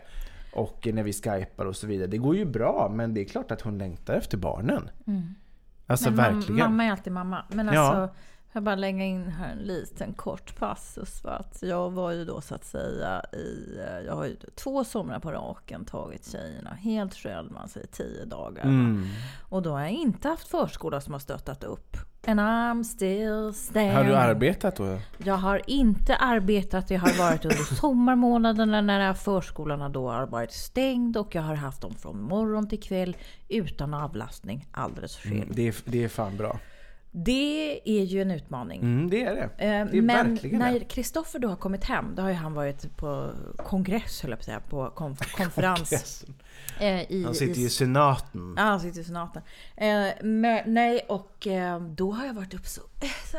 Och 0.53 0.87
när 0.93 1.03
vi 1.03 1.13
skypar 1.13 1.65
och 1.65 1.75
så 1.75 1.87
vidare. 1.87 2.07
Det 2.07 2.17
går 2.17 2.35
ju 2.35 2.45
bra, 2.45 2.89
men 2.93 3.13
det 3.13 3.21
är 3.21 3.25
klart 3.25 3.51
att 3.51 3.61
hon 3.61 3.77
längtar 3.77 4.13
efter 4.13 4.37
barnen. 4.37 4.89
Alltså 5.87 6.09
Mm. 6.09 6.17
Men 6.17 6.25
mam- 6.25 6.35
verkligen. 6.35 6.59
Mamma 6.71 6.83
är 6.85 6.91
alltid 6.91 7.13
mamma. 7.13 7.45
Men 7.49 7.67
Ja. 7.67 8.13
Jag 8.55 8.63
bara 8.63 8.75
lägga 8.75 9.03
in 9.05 9.27
här 9.27 9.51
en 9.51 9.57
liten 9.57 10.13
kort 10.13 10.55
passus. 10.59 11.21
För 11.21 11.29
att 11.29 11.57
jag 11.61 11.91
var 11.91 12.11
ju 12.11 12.25
då 12.25 12.41
så 12.41 12.55
att 12.55 12.65
säga 12.65 13.25
i... 13.33 13.77
eh, 13.79 13.99
Jag 14.05 14.15
har 14.15 14.25
ju 14.25 14.35
två 14.55 14.83
somrar 14.83 15.19
på 15.19 15.31
raken 15.31 15.85
tagit 15.85 16.31
tjejerna 16.31 16.73
helt 16.73 17.15
själv, 17.15 17.57
alltså 17.57 17.79
i 17.79 17.87
tio 17.87 18.25
dagar. 18.25 18.63
Mm. 18.63 19.05
Och 19.49 19.61
då 19.61 19.71
har 19.71 19.79
jag 19.79 19.91
inte 19.91 20.27
haft 20.27 20.47
förskola 20.47 21.01
som 21.01 21.13
har 21.13 21.19
stöttat 21.19 21.63
upp. 21.63 21.97
And 22.27 22.39
I'm 22.39 22.83
still 22.83 23.53
standing. 23.53 23.91
Har 23.95 24.03
du 24.03 24.15
arbetat 24.15 24.75
då? 24.75 24.97
Jag 25.17 25.37
har 25.37 25.61
inte 25.67 26.15
arbetat. 26.15 26.89
Jag 26.89 26.99
har 26.99 27.17
varit 27.17 27.45
under 27.45 27.75
sommarmånaderna 27.75 28.81
när 28.81 29.13
förskolorna 29.13 29.89
då 29.89 30.09
har 30.09 30.27
varit 30.27 30.51
stängd 30.53 31.17
och 31.17 31.35
jag 31.35 31.41
har 31.41 31.55
haft 31.55 31.81
dem 31.81 31.93
från 31.93 32.21
morgon 32.21 32.69
till 32.69 32.81
kväll 32.81 33.17
utan 33.49 33.93
avlastning 33.93 34.67
alldeles 34.71 35.17
själv. 35.17 35.35
Mm, 35.35 35.49
det, 35.51 35.67
är, 35.67 35.75
det 35.85 36.03
är 36.03 36.07
fan 36.07 36.37
bra. 36.37 36.59
Det 37.17 37.81
är 37.85 38.03
ju 38.03 38.21
en 38.21 38.31
utmaning. 38.31 38.81
Mm, 38.81 39.09
det 39.09 39.23
är 39.23 39.35
det. 39.35 39.41
Eh, 39.41 39.85
Det 39.91 39.97
är 39.97 40.01
Men 40.01 40.39
när. 40.43 40.79
Kristoffer 40.79 41.39
då 41.39 41.47
har 41.47 41.55
kommit 41.55 41.83
hem, 41.83 42.15
då 42.15 42.21
har 42.21 42.29
ju 42.29 42.35
han 42.35 42.53
varit 42.53 42.97
på 42.97 43.31
kongress, 43.57 44.21
höll 44.21 44.31
jag 44.31 44.39
på 44.39 44.41
att 44.41 44.45
säga, 44.45 44.59
på 44.59 44.89
konf- 44.95 45.35
konferens. 45.37 46.25
Eh, 46.79 47.11
i, 47.11 47.23
Han 47.25 47.35
sitter 47.35 47.61
i 47.61 47.65
i 47.65 47.69
senaten. 47.69 48.53
Ja, 48.57 48.63
han 48.63 48.79
sitter 48.79 49.01
i 49.01 49.03
senaten. 49.03 49.41
Eh, 49.77 50.07
men, 50.23 50.73
nej, 50.73 51.05
och 51.09 51.47
eh, 51.47 51.81
då 51.81 52.11
har 52.11 52.25
jag 52.25 52.33
varit 52.33 52.53
uppe 52.53 52.67
så, 52.69 52.81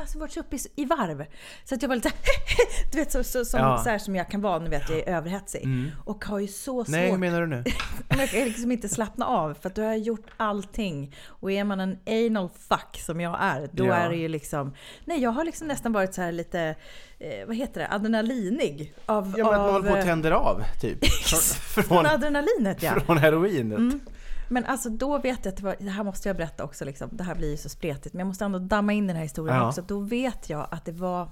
alltså 0.00 0.18
varit 0.18 0.33
så 0.33 0.40
uppe 0.40 0.57
i, 0.57 0.59
i 0.76 0.85
varv. 0.85 1.26
Så 1.64 1.74
att 1.74 1.83
jag 1.83 1.88
var 1.88 1.96
lite 1.96 2.12
du 2.92 2.98
vet 2.98 3.12
så, 3.12 3.24
så, 3.24 3.44
som, 3.44 3.61
Ja. 3.61 3.72
Mm. 3.72 3.85
så 3.85 3.90
här 3.90 3.98
som 3.98 4.16
jag 4.16 4.31
kan 4.31 4.40
vara, 4.40 4.59
nu 4.59 4.70
vet 4.70 4.90
jag 4.90 4.98
är 4.98 5.09
överhetsig. 5.16 5.68
Och 6.05 6.24
har 6.24 6.38
ju 6.38 6.48
så 6.48 6.85
svårt. 6.85 6.88
Nej, 6.88 7.11
hur 7.11 7.18
menar 7.18 7.40
du 7.40 7.46
nu? 7.46 7.64
Jag 8.09 8.31
kan 8.31 8.40
liksom 8.44 8.72
inte 8.72 8.88
slappna 8.88 9.26
av 9.26 9.55
för 9.55 9.68
att 9.68 9.74
du 9.74 9.83
har 9.83 9.94
gjort 9.94 10.26
allting. 10.37 11.14
Och 11.26 11.52
är 11.52 11.64
man 11.64 11.81
en 11.81 11.98
anal 12.07 12.48
fuck 12.68 13.00
som 13.07 13.20
jag 13.20 13.37
är, 13.40 13.68
då 13.72 13.87
Ja. 13.87 13.94
är 13.94 14.11
det 14.11 14.16
ju 14.16 14.29
liksom... 14.29 14.74
Nej, 15.05 15.22
jag 15.22 15.31
har 15.31 15.44
liksom 15.44 15.68
nästan 15.68 15.92
varit 15.92 16.14
så 16.14 16.22
här 16.22 16.33
lite, 16.33 16.74
eh, 17.18 17.46
vad 17.46 17.57
heter 17.57 17.81
det, 17.81 17.88
adrenalinig. 17.90 18.94
Av, 19.07 19.35
Ja, 19.38 19.44
men 19.44 19.55
att 19.55 19.61
man 19.61 19.66
av, 19.66 19.72
håller 19.72 19.87
på 19.88 19.92
och 19.92 19.98
eh, 19.98 20.05
tänder 20.05 20.31
av, 20.31 20.62
typ. 20.81 20.98
Från, 21.26 21.40
Från 21.40 21.85
från, 21.85 22.07
adrenalinet 22.07 22.83
ja. 22.83 23.00
från 23.00 23.18
heroinet. 23.18 23.79
Mm. 23.79 24.00
Men 24.48 24.64
alltså 24.64 24.88
då 24.90 25.18
vet 25.18 25.44
jag 25.44 25.52
att 25.52 25.56
det, 25.56 25.62
var, 25.62 25.76
det 25.78 25.90
här 25.90 26.04
måste 26.04 26.28
jag 26.28 26.37
berätta 26.37 26.64
också. 26.64 26.85
Liksom. 26.85 27.09
Det 27.12 27.24
här 27.24 27.35
blir 27.35 27.50
ju 27.50 27.56
så 27.56 27.68
spretigt. 27.68 28.12
Men 28.14 28.18
jag 28.20 28.26
måste 28.26 28.44
ändå 28.44 28.59
damma 28.59 28.92
in 28.92 29.06
den 29.06 29.16
här 29.16 29.22
historien 29.22 29.56
Ja. 29.56 29.68
också. 29.68 29.82
Då 29.82 30.00
vet 30.00 30.50
jag 30.50 30.68
att 30.70 30.85
det 30.85 30.92
var... 30.92 31.28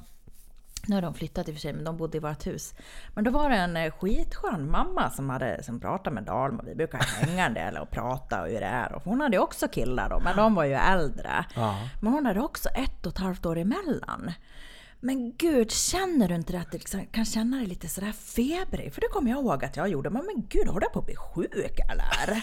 Nu 0.86 0.94
har 0.94 1.02
de 1.02 1.14
flyttat 1.14 1.48
i 1.48 1.50
och 1.50 1.54
för 1.54 1.60
sig, 1.60 1.72
men 1.72 1.84
de 1.84 1.96
bodde 1.96 2.16
i 2.16 2.20
vårt 2.20 2.46
hus. 2.46 2.74
Men 3.14 3.24
då 3.24 3.30
var 3.30 3.50
det 3.50 3.56
en 3.56 3.76
eh, 3.76 3.92
skitskön 3.92 4.70
mamma 4.70 5.10
som, 5.10 5.30
hade, 5.30 5.62
som 5.62 5.80
pratade 5.80 6.14
med 6.14 6.24
Dalma. 6.24 6.62
Vi 6.66 6.74
brukar 6.74 6.98
hänga 6.98 7.46
en 7.46 7.54
del 7.54 7.76
och 7.76 7.90
prata 7.90 8.42
och 8.42 8.48
hur 8.48 8.60
det 8.60 8.66
är. 8.66 8.92
Och 8.92 9.04
hon 9.04 9.20
hade 9.20 9.38
också 9.38 9.68
killar 9.68 10.08
då, 10.10 10.20
men 10.20 10.36
de 10.36 10.54
var 10.54 10.64
ju 10.64 10.72
äldre. 10.72 11.44
Men 12.00 12.12
hon 12.12 12.26
hade 12.26 12.40
också 12.40 12.68
ett 12.68 13.06
och 13.06 13.12
ett 13.12 13.18
halvt 13.18 13.46
år 13.46 13.58
emellan. 13.58 14.32
Men 15.04 15.32
gud, 15.36 15.70
känner 15.70 16.28
du 16.28 16.34
inte 16.34 16.52
det 16.52 16.58
att 16.60 16.72
du 16.72 16.78
liksom 16.78 17.06
kan 17.06 17.24
känna 17.24 17.56
dig 17.56 17.66
lite 17.66 17.88
sådär 17.88 18.12
febrig? 18.12 18.92
För 18.94 19.00
det 19.00 19.06
kommer 19.08 19.30
jag 19.30 19.40
ihåg 19.40 19.64
att 19.64 19.76
jag 19.76 19.88
gjorde. 19.88 20.10
Men, 20.10 20.26
men 20.26 20.46
gud, 20.48 20.66
håller 20.68 20.86
jag 20.86 20.92
på 20.92 20.98
att 20.98 21.06
bli 21.06 21.16
sjuk 21.16 21.78
eller? 21.92 22.42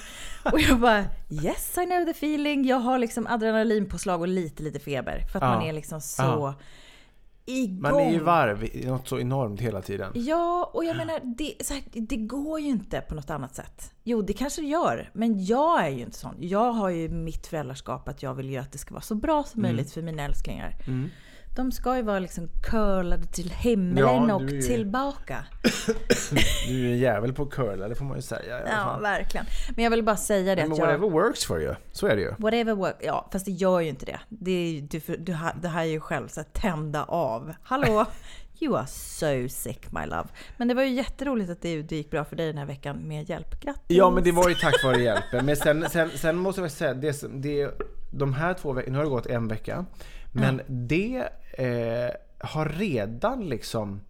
och 0.54 0.60
jag 0.62 0.80
bara, 0.80 1.06
yes 1.30 1.78
I 1.78 1.86
know 1.86 2.06
the 2.06 2.12
feeling. 2.12 2.66
Jag 2.66 2.78
har 2.80 2.98
liksom 3.00 3.28
adrenalinpåslag 3.28 4.22
och 4.22 4.28
lite, 4.28 4.64
lite 4.64 4.80
feber. 4.80 5.20
För 5.32 5.40
att 5.40 5.44
Ja. 5.44 5.50
man 5.56 5.62
är 5.62 5.74
liksom 5.74 6.02
så 6.02 6.22
Ja. 6.24 6.56
igång. 7.46 7.82
Man 7.82 8.00
är 8.00 8.14
i 8.14 8.18
varv 8.18 8.64
i 8.64 8.86
något 8.86 9.08
så 9.08 9.20
enormt 9.20 9.62
hela 9.62 9.82
tiden. 9.82 10.12
Ja, 10.16 10.72
och 10.74 10.86
jag 10.86 10.98
menar, 10.98 11.20
det, 11.24 11.56
här, 11.70 11.82
det 11.94 12.18
går 12.18 12.60
ju 12.60 12.68
inte 12.68 13.02
på 13.02 13.16
något 13.16 13.30
annat 13.30 13.56
sätt. 13.56 13.92
Jo, 14.04 14.22
det 14.22 14.34
kanske 14.34 14.62
det 14.62 14.68
gör, 14.68 15.10
men 15.14 15.46
jag 15.46 15.86
är 15.86 15.90
ju 15.90 16.02
inte 16.02 16.18
sån. 16.18 16.36
Jag 16.40 16.72
har 16.72 16.90
ju 16.90 17.10
mitt 17.10 17.48
föräldraskap 17.48 18.08
att 18.08 18.24
jag 18.24 18.34
vill 18.34 18.50
ju 18.50 18.58
att 18.58 18.72
det 18.72 18.78
ska 18.78 18.94
vara 18.94 19.02
så 19.02 19.16
bra 19.16 19.44
som 19.44 19.60
Mm. 19.62 19.72
möjligt 19.76 19.94
för 19.94 20.02
mina 20.02 20.24
älsklingar. 20.26 20.76
De 21.56 21.72
ska 21.72 21.96
ju 21.96 22.02
vara 22.02 22.20
liksom 22.20 22.48
curlade 22.64 23.26
till 23.26 23.50
himlen 23.50 23.98
Ja, 24.30 24.36
och 24.36 24.42
ju- 24.42 24.62
tillbaka. 24.62 25.46
Du 26.68 26.74
är 26.74 26.80
ju 26.80 26.92
en 26.92 26.98
jävel 27.00 27.34
på 27.34 27.44
att 27.44 27.50
curla, 27.50 27.88
det 27.88 27.96
får 27.96 28.06
man 28.06 28.18
ju 28.18 28.22
säga. 28.22 28.60
Ja, 28.68 28.98
verkligen. 29.02 29.46
Men 29.76 29.84
jag 29.84 29.92
vill 29.92 30.04
bara 30.04 30.18
säga 30.18 30.56
det 30.56 30.62
Men 30.64 30.72
att 30.72 30.80
whatever 30.80 31.06
jag... 31.06 31.12
works 31.12 31.46
for 31.46 31.62
you. 31.62 31.76
Så 31.92 32.08
är 32.08 32.16
det 32.16 32.22
ju. 32.22 32.34
Whatever 32.38 32.74
work, 32.74 32.96
ja 33.00 33.30
fast 33.32 33.46
det 33.46 33.52
gör 33.52 33.80
ju 33.80 33.90
inte 33.90 34.06
det. 34.06 34.20
Det, 34.30 34.52
är, 34.52 34.82
du, 34.82 35.00
du, 35.18 35.38
det 35.62 35.68
här 35.68 35.82
är 35.82 35.86
ju 35.90 36.00
själv 36.00 36.28
så 36.28 36.40
här, 36.40 36.48
tända 36.54 37.04
av. 37.04 37.54
Hallå! 37.64 38.06
You 38.60 38.78
are 38.78 38.88
so 38.88 39.50
sick 39.50 39.92
my 39.92 40.06
love. 40.06 40.28
Men 40.58 40.68
det 40.68 40.74
var 40.74 40.84
ju 40.84 40.90
jätteroligt 40.90 41.50
att 41.52 41.62
det, 41.62 41.82
det 41.82 41.96
gick 41.96 42.12
bra 42.12 42.26
för 42.26 42.36
dig 42.36 42.48
den 42.48 42.58
här 42.58 42.66
veckan 42.66 42.98
med 42.98 43.30
hjälp. 43.30 43.62
Grattis! 43.62 43.82
Ja, 43.88 44.10
men 44.10 44.24
det 44.24 44.32
var 44.32 44.50
ju 44.50 44.56
tack 44.56 44.84
vare 44.84 45.02
hjälpen. 45.02 45.46
Men 45.46 45.56
sen, 45.56 45.86
sen, 45.90 46.10
sen 46.16 46.38
måste 46.38 46.62
jag 46.62 46.72
säga, 46.72 46.94
det, 46.94 47.24
det, 47.44 47.72
de 48.12 48.34
här 48.34 48.54
två 48.54 48.74
veckorna, 48.74 48.92
nu 48.92 48.98
har 48.98 49.04
det 49.04 49.10
gått 49.10 49.26
en 49.26 49.48
vecka. 49.48 49.86
Men 50.32 50.62
det 50.68 51.30
eh, 51.58 52.10
har 52.40 52.66
redan 52.66 53.50
liksom, 53.50 54.02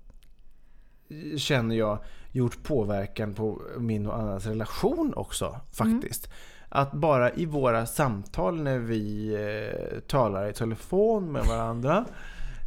känner 1.38 1.76
jag, 1.76 2.00
gjort 2.32 2.64
påverkan 2.64 3.34
på 3.34 3.62
min 3.78 4.08
och 4.08 4.20
Annas 4.20 4.46
relation 4.46 5.14
också 5.16 5.60
faktiskt. 5.72 6.30
Att 6.70 6.92
bara 6.92 7.32
i 7.32 7.46
våra 7.46 7.86
samtal 7.86 8.62
när 8.62 8.78
vi 8.78 9.34
eh, 9.34 10.00
talar 10.00 10.50
i 10.50 10.54
telefon 10.54 11.32
med 11.32 11.44
varandra. 11.46 12.06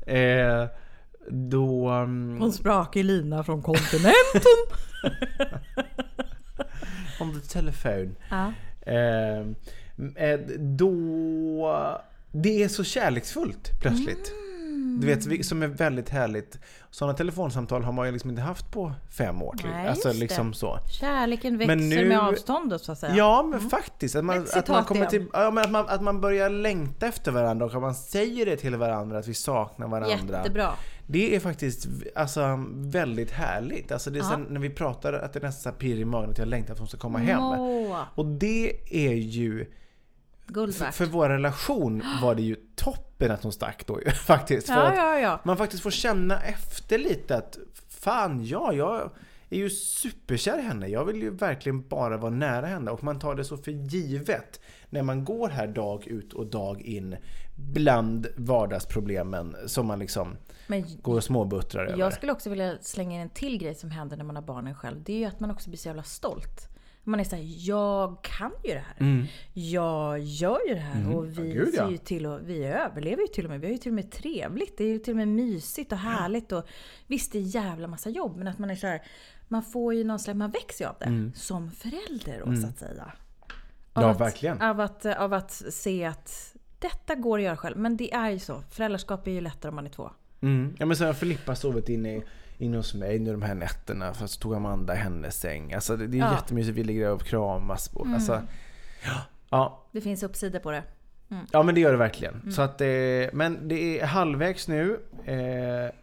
Eh, 0.06 0.66
då... 1.28 1.88
mm, 1.88 2.40
Hon 2.40 2.52
sprakig 2.52 3.04
lina 3.04 3.44
från 3.44 3.62
kontinenten! 3.62 4.14
on 7.20 7.40
the 7.40 7.48
telephone. 7.48 8.10
ja. 8.30 8.52
Eh, 8.80 9.40
eh, 10.16 10.40
då... 10.58 12.00
Det 12.36 12.62
är 12.62 12.68
så 12.68 12.84
kärleksfullt 12.84 13.70
plötsligt. 13.80 14.32
Du 15.00 15.06
vet, 15.06 15.46
som 15.46 15.62
är 15.62 15.66
väldigt 15.66 16.08
härligt. 16.08 16.58
Sådana 16.90 17.16
telefonsamtal 17.16 17.82
har 17.82 17.92
man 17.92 18.06
ju 18.06 18.12
liksom 18.12 18.30
inte 18.30 18.42
haft 18.42 18.70
på 18.70 18.92
fem 19.10 19.42
år. 19.42 19.54
Till. 19.56 19.70
Nej, 19.70 19.88
alltså 19.88 20.12
liksom 20.12 20.52
så. 20.52 20.78
Kärleken 21.00 21.58
växer 21.58 21.76
Men 21.76 21.88
nu- 21.88 22.08
med 22.08 22.20
avståndet 22.20 22.82
så 22.82 22.92
att 22.92 22.98
säga. 22.98 23.14
Ja, 23.16 23.42
men 23.42 23.60
faktiskt. 23.60 24.16
Att 24.16 24.24
man, 24.24 24.46
att 24.54 24.68
man, 24.68 24.84
kommer 24.84 25.06
till, 25.06 25.26
ja, 25.32 25.50
men 25.50 25.64
att, 25.64 25.70
man, 25.70 25.88
att 25.88 26.02
man 26.02 26.20
börjar 26.20 26.50
längta 26.50 27.06
efter 27.06 27.32
varandra 27.32 27.66
och 27.66 27.74
att 27.74 27.80
man 27.80 27.94
säger 27.94 28.46
det 28.46 28.56
till 28.56 28.76
varandra 28.76 29.18
att 29.18 29.28
vi 29.28 29.34
saknar 29.34 29.88
varandra. 29.88 30.36
Jättebra. 30.38 30.72
Det 31.06 31.36
är 31.36 31.40
faktiskt 31.40 31.88
alltså, 32.14 32.64
väldigt 32.72 33.30
härligt. 33.30 33.92
Alltså, 33.92 34.10
det 34.10 34.18
är 34.18 34.22
sen, 34.22 34.46
när 34.50 34.60
vi 34.60 34.70
pratar 34.70 35.12
att 35.12 35.32
det 35.32 35.40
nästan 35.40 35.72
pirr 35.72 35.96
i 36.00 36.04
magen 36.04 36.30
att 36.30 36.38
jag 36.38 36.48
längtar 36.48 36.72
att 36.72 36.78
hon 36.78 36.88
ska 36.88 36.98
komma 36.98 37.18
hem. 37.18 37.40
Åh, 37.40 38.00
Och 38.14 38.26
det 38.26 38.72
är 38.90 39.14
ju 39.14 39.66
guld 40.46 40.74
för, 40.74 40.84
värt. 40.84 40.94
för 40.94 41.06
vår 41.06 41.28
relation 41.28 42.02
var 42.22 42.34
det 42.34 42.42
ju 42.42 42.56
toppen 42.74 43.30
att 43.30 43.42
hon 43.42 43.52
stack 43.52 43.86
då 43.86 44.00
ju, 44.00 44.10
faktiskt. 44.26 44.66
För 44.66 44.74
Ja, 44.74 44.94
ja, 44.94 45.18
ja. 45.18 45.40
man 45.44 45.56
faktiskt 45.56 45.82
får 45.82 45.90
känna 45.90 46.40
efter 46.40 46.98
lite 46.98 47.36
att 47.36 47.58
fan 47.88 48.44
ja, 48.44 48.72
jag 48.72 49.10
är 49.50 49.58
ju 49.58 49.70
superkär 49.70 50.58
i 50.58 50.62
henne. 50.62 50.86
Jag 50.88 51.04
vill 51.04 51.22
ju 51.22 51.30
verkligen 51.30 51.88
bara 51.88 52.16
vara 52.16 52.30
nära 52.30 52.66
henne 52.66 52.90
och 52.90 53.04
man 53.04 53.18
tar 53.18 53.34
det 53.34 53.44
så 53.44 53.56
för 53.56 53.70
givet 53.70 54.60
när 54.90 55.02
man 55.02 55.24
går 55.24 55.48
här 55.48 55.66
dag 55.66 56.06
ut 56.06 56.32
och 56.32 56.46
dag 56.46 56.82
in 56.82 57.16
bland 57.56 58.26
vardagsproblemen 58.36 59.56
som 59.66 59.86
man 59.86 59.98
liksom 59.98 60.36
Men 60.66 60.84
går 61.02 61.16
och 61.16 61.24
småbuttrar 61.24 61.86
över. 61.86 61.98
jag 61.98 62.12
skulle 62.12 62.32
också 62.32 62.50
vilja 62.50 62.78
slänga 62.80 63.14
in 63.14 63.20
en 63.20 63.30
till 63.30 63.58
grej 63.58 63.74
som 63.74 63.90
händer 63.90 64.16
när 64.16 64.24
man 64.24 64.36
har 64.36 64.42
barnen 64.42 64.74
själv. 64.74 65.02
Det 65.02 65.12
är 65.12 65.18
ju 65.18 65.24
att 65.24 65.40
man 65.40 65.50
också 65.50 65.70
blir 65.70 65.78
så 65.78 65.88
jävla 65.88 66.02
stolt. 66.02 66.68
Man 67.04 67.20
är 67.20 67.24
såhär, 67.24 67.44
jag 67.68 68.22
kan 68.22 68.52
ju 68.64 68.74
det 68.74 68.84
här. 68.98 69.26
Jag 69.52 70.18
gör 70.20 70.58
ju 70.68 70.74
det 70.74 70.80
här. 70.80 71.16
Och 71.16 71.24
vi, 71.26 71.40
Mm. 71.40 71.48
Ja, 71.56 71.64
gud, 71.64 71.74
ja. 71.76 71.90
ju 71.90 71.96
till 71.98 72.26
och, 72.26 72.40
vi 72.48 72.64
överlever 72.64 73.22
ju 73.22 73.28
till 73.28 73.44
och 73.44 73.50
med. 73.50 73.60
Vi 73.60 73.66
har 73.66 73.72
ju 73.72 73.78
till 73.78 73.90
och 73.90 73.94
med 73.94 74.10
trevligt. 74.10 74.78
Det 74.78 74.84
är 74.84 74.88
ju 74.88 74.98
till 74.98 75.12
och 75.12 75.16
med 75.16 75.28
mysigt 75.28 75.92
och 75.92 75.98
härligt. 75.98 76.52
Och, 76.52 76.66
visst, 77.06 77.32
det 77.32 77.38
är 77.38 77.42
jävla 77.42 77.86
massa 77.88 78.10
jobb. 78.10 78.36
Men 78.36 78.48
att 78.48 78.58
man 78.58 78.70
är 78.70 78.76
så 78.76 78.86
här, 78.86 79.02
man 79.48 79.62
får 79.62 79.94
ju 79.94 80.04
någon 80.04 80.18
slags, 80.18 80.36
man 80.36 80.50
växer 80.50 80.84
ju 80.84 80.88
av 80.88 80.96
det. 80.98 81.04
Mm. 81.04 81.32
Som 81.34 81.70
förälder 81.70 82.42
då, 82.46 82.56
så 82.56 82.66
att 82.66 82.78
säga. 82.78 83.12
Ja, 83.94 84.10
att, 84.10 84.20
verkligen. 84.20 84.62
Av 84.62 84.80
att, 84.80 85.06
av 85.06 85.32
att 85.32 85.52
se 85.52 86.04
att 86.04 86.54
detta 86.78 87.14
går 87.14 87.38
att 87.38 87.44
göra 87.44 87.56
själv. 87.56 87.78
Men 87.78 87.96
det 87.96 88.12
är 88.14 88.30
ju 88.30 88.38
så. 88.38 88.62
Föräldraskap 88.70 89.26
är 89.26 89.30
ju 89.30 89.40
lättare 89.40 89.68
om 89.68 89.74
man 89.76 89.86
är 89.86 89.90
två. 89.90 90.10
Mm. 90.40 90.76
Ja 90.78 90.86
men 90.86 90.96
sen 90.96 91.06
har 91.06 91.14
Filippa 91.14 91.54
sovit 91.54 91.88
inne, 91.88 92.22
inne 92.64 92.76
hos 92.76 92.94
mig 92.94 93.18
nu 93.18 93.32
de 93.32 93.42
här 93.42 93.54
nätterna 93.54 94.14
för 94.14 94.26
så 94.26 94.40
tog 94.40 94.54
Amanda 94.54 94.94
hennes 94.94 95.40
säng. 95.40 95.72
Alltså 95.72 95.96
det, 95.96 96.06
det 96.06 96.18
är 96.18 96.20
Ja. 96.20 96.32
jättemysigt, 96.32 96.78
vi 96.78 96.84
ligger 96.84 97.04
där 97.04 97.12
och 97.12 97.22
kramas. 97.22 97.90
Och, 97.94 98.06
alltså, 98.06 98.42
ja, 99.04 99.12
ja, 99.50 99.84
Det 99.92 100.00
finns 100.00 100.22
uppsidor 100.22 100.58
på 100.58 100.70
det. 100.70 100.82
ja 101.52 101.62
men 101.62 101.74
det 101.74 101.80
gör 101.80 101.92
det 101.92 101.98
verkligen. 101.98 102.52
Så 102.52 102.62
att, 102.62 102.80
eh, 102.80 102.86
men 103.32 103.68
det 103.68 104.00
är 104.00 104.06
halvvägs 104.06 104.68
nu. 104.68 105.00
Eh, 105.24 105.34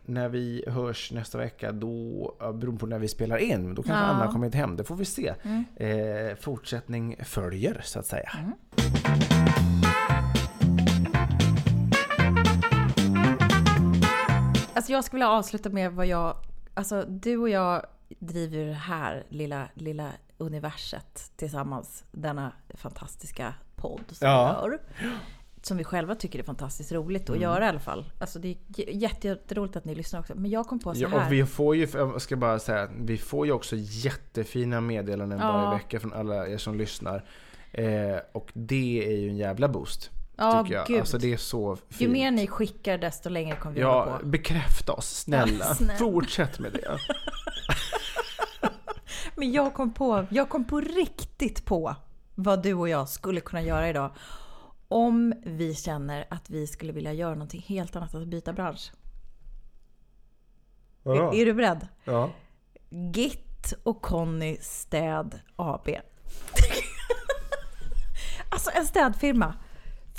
när 0.06 0.30
vi 0.30 0.64
hörs 0.68 1.12
nästa 1.12 1.38
vecka 1.38 1.72
då, 1.72 2.36
beroende 2.40 2.80
på 2.80 2.86
när 2.86 3.00
vi 3.00 3.08
spelar 3.08 3.38
in, 3.38 3.76
då 3.76 3.84
kanske 3.84 4.04
Ja. 4.06 4.10
Anna 4.10 4.32
kommit 4.32 4.56
hem. 4.56 4.76
Det 4.78 4.84
får 4.84 4.96
vi 4.96 5.06
se. 5.06 5.34
Eh, 5.76 6.36
fortsättning 6.40 7.16
följer 7.24 7.82
så 7.84 8.00
att 8.00 8.06
säga. 8.06 8.30
Alltså 14.74 14.92
jag 14.92 15.04
skulle 15.04 15.18
vilja 15.18 15.30
avsluta 15.30 15.70
med 15.70 15.92
vad 15.92 16.06
jag... 16.08 16.36
Alltså 16.74 17.06
du 17.08 17.38
och 17.38 17.50
jag 17.50 17.86
driver 18.20 18.58
ju 18.58 18.66
det 18.68 18.74
här 18.74 19.24
lilla, 19.30 19.68
lilla 19.74 20.12
universet 20.38 21.32
tillsammans. 21.36 22.04
Denna 22.12 22.52
fantastiska 22.74 23.54
podd 23.76 24.02
som 24.12 24.28
Ja. 24.28 24.62
vi 24.66 24.72
gör. 24.72 24.80
Som 25.64 25.78
vi 25.78 25.84
själva 25.84 26.16
tycker 26.16 26.40
är 26.40 26.44
fantastiskt 26.44 26.92
roligt 26.92 27.30
att 27.30 27.40
göra 27.40 27.66
i 27.66 27.68
alla 27.68 27.80
fall. 27.80 28.12
Alltså 28.20 28.40
det 28.40 28.48
är 28.78 28.90
jätteroligt 28.90 29.76
att 29.76 29.86
ni 29.86 29.96
lyssnar 29.96 30.20
också. 30.20 30.34
Men 30.36 30.52
jag 30.52 30.68
kom 30.68 30.80
på 30.80 30.94
så 30.96 31.02
Ja, 31.02 31.08
här. 31.08 31.26
och 31.26 31.32
vi 31.34 31.46
får 31.46 31.76
ju, 31.76 31.88
jag 31.94 32.22
ska 32.22 32.36
bara 32.36 32.60
säga, 32.60 32.90
vi 33.00 33.18
får 33.18 33.46
ju 33.46 33.52
också 33.52 33.76
jättefina 33.80 34.82
meddelanden 34.82 35.40
Ja. 35.40 35.52
varje 35.52 35.78
vecka 35.78 36.00
från 36.00 36.14
alla 36.14 36.48
er 36.48 36.58
som 36.58 36.76
lyssnar. 36.78 37.26
Eh, 37.72 38.18
och 38.32 38.52
det 38.54 39.08
är 39.14 39.18
ju 39.18 39.30
en 39.30 39.38
jävla 39.38 39.68
boost. 39.68 40.10
Ja, 40.36 40.64
tycker 40.64 40.76
jag. 40.76 40.88
gud. 40.88 41.00
Alltså 41.00 41.18
det 41.18 41.34
är 41.34 41.38
så 41.38 41.76
fint. 41.76 42.02
Ju 42.02 42.08
mer 42.08 42.32
ni 42.32 42.48
skickar 42.48 42.98
desto 42.98 43.30
längre 43.30 43.56
kommer 43.56 43.76
vi 43.76 43.82
hålla 43.82 44.12
Ja, 44.12 44.18
på. 44.18 44.26
bekräfta 44.26 44.94
oss 44.94 45.10
snälla. 45.20 45.66
Ja, 45.66 45.76
snälla. 45.76 46.00
Fortsätt 46.00 46.60
med 46.60 46.74
det. 46.74 46.98
Men 49.36 49.52
jag 49.52 49.74
kom, 49.74 49.94
på, 49.94 50.26
jag 50.30 50.50
kom 50.50 50.66
på 50.66 50.82
riktigt 50.82 51.66
på 51.66 51.96
vad 52.36 52.64
du 52.64 52.74
och 52.74 52.90
jag 52.90 53.10
skulle 53.10 53.42
kunna 53.42 53.62
göra 53.62 53.90
idag. 53.90 54.12
Om 54.88 55.34
vi 55.46 55.76
känner 55.76 56.26
att 56.30 56.50
vi 56.50 56.68
skulle 56.68 56.92
vilja 56.94 57.14
göra 57.14 57.34
någonting 57.34 57.62
helt 57.68 57.96
annat, 57.96 58.16
att 58.16 58.28
byta 58.28 58.54
bransch. 58.54 58.92
Är, 61.06 61.36
är 61.36 61.46
du 61.46 61.54
beredd? 61.54 61.88
Ja. 62.04 62.30
Git 62.90 63.74
och 63.84 64.02
Conny 64.02 64.58
Städ 64.62 65.40
AB. 65.56 65.88
alltså 68.50 68.72
en 68.74 68.86
städfirma. 68.86 69.54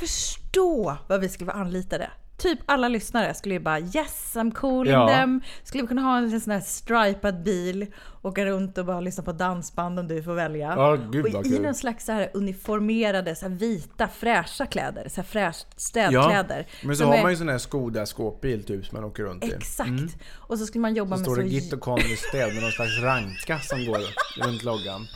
Förstå 0.07 0.96
vad 1.09 1.20
vi 1.20 1.28
skulle 1.28 1.46
vara 1.53 1.61
anlitade. 1.61 2.11
Typ 2.36 2.59
alla 2.66 2.88
lyssnare 2.88 3.34
skulle 3.34 3.55
ju 3.55 3.61
bara 3.61 3.78
yes 3.80 4.32
I'm 4.36 4.55
calling 4.55 4.92
Ja. 4.92 5.09
them. 5.09 5.40
Skulle 5.64 5.82
vi 5.82 5.88
kunna 5.88 6.03
ha 6.03 6.18
en 6.18 6.40
sån 6.40 6.53
här 6.53 6.61
stripad 6.61 7.42
bil. 7.42 7.86
Åka 8.22 8.44
runt 8.46 8.78
och 8.78 8.84
bara 8.86 9.00
lyssna 9.00 9.22
på 9.24 9.32
dansband 9.32 9.98
om 9.98 10.09
du 10.09 10.22
får 10.22 10.34
välja. 10.34 10.72
Ja, 10.76 10.96
gud, 11.11 11.34
och 11.36 11.46
i 11.46 11.59
någon 11.59 11.74
slags 11.74 12.05
så 12.07 12.12
här 12.12 12.30
uniformerade, 12.34 13.36
så 13.36 13.48
här 13.48 13.55
vita 13.55 14.09
fräscha 14.09 14.66
kläder. 14.66 15.09
Så 15.09 15.16
här 15.16 15.22
fräscht 15.28 15.66
städkläder. 15.80 16.66
Men 16.82 16.96
så 16.96 17.05
har 17.05 17.14
är- 17.14 17.22
man 17.22 17.30
ju 17.30 17.36
sån 17.36 17.48
här 17.48 17.59
Skoda 17.59 18.07
skåpbil 18.07 18.64
typ 18.64 18.86
som 18.86 18.96
man 19.00 19.11
åker 19.11 19.22
runt 19.22 19.44
i. 19.44 19.53
Exakt. 19.53 20.16
Och 20.34 20.59
så 20.59 20.66
skulle 20.66 20.82
man 20.82 20.94
jobba 20.94 21.16
Så 21.16 21.20
med 21.20 21.26
står 21.26 21.36
det 21.36 21.42
så... 21.42 21.48
Git 21.48 21.72
och 21.72 21.80
Conny 21.80 22.16
städ 22.16 22.55
med 22.55 22.62
någon 22.62 22.72
slags 22.72 22.98
ranka 23.03 23.59
som 23.59 23.86
går 23.86 23.98
runt 24.46 24.62
loggan. 24.62 25.07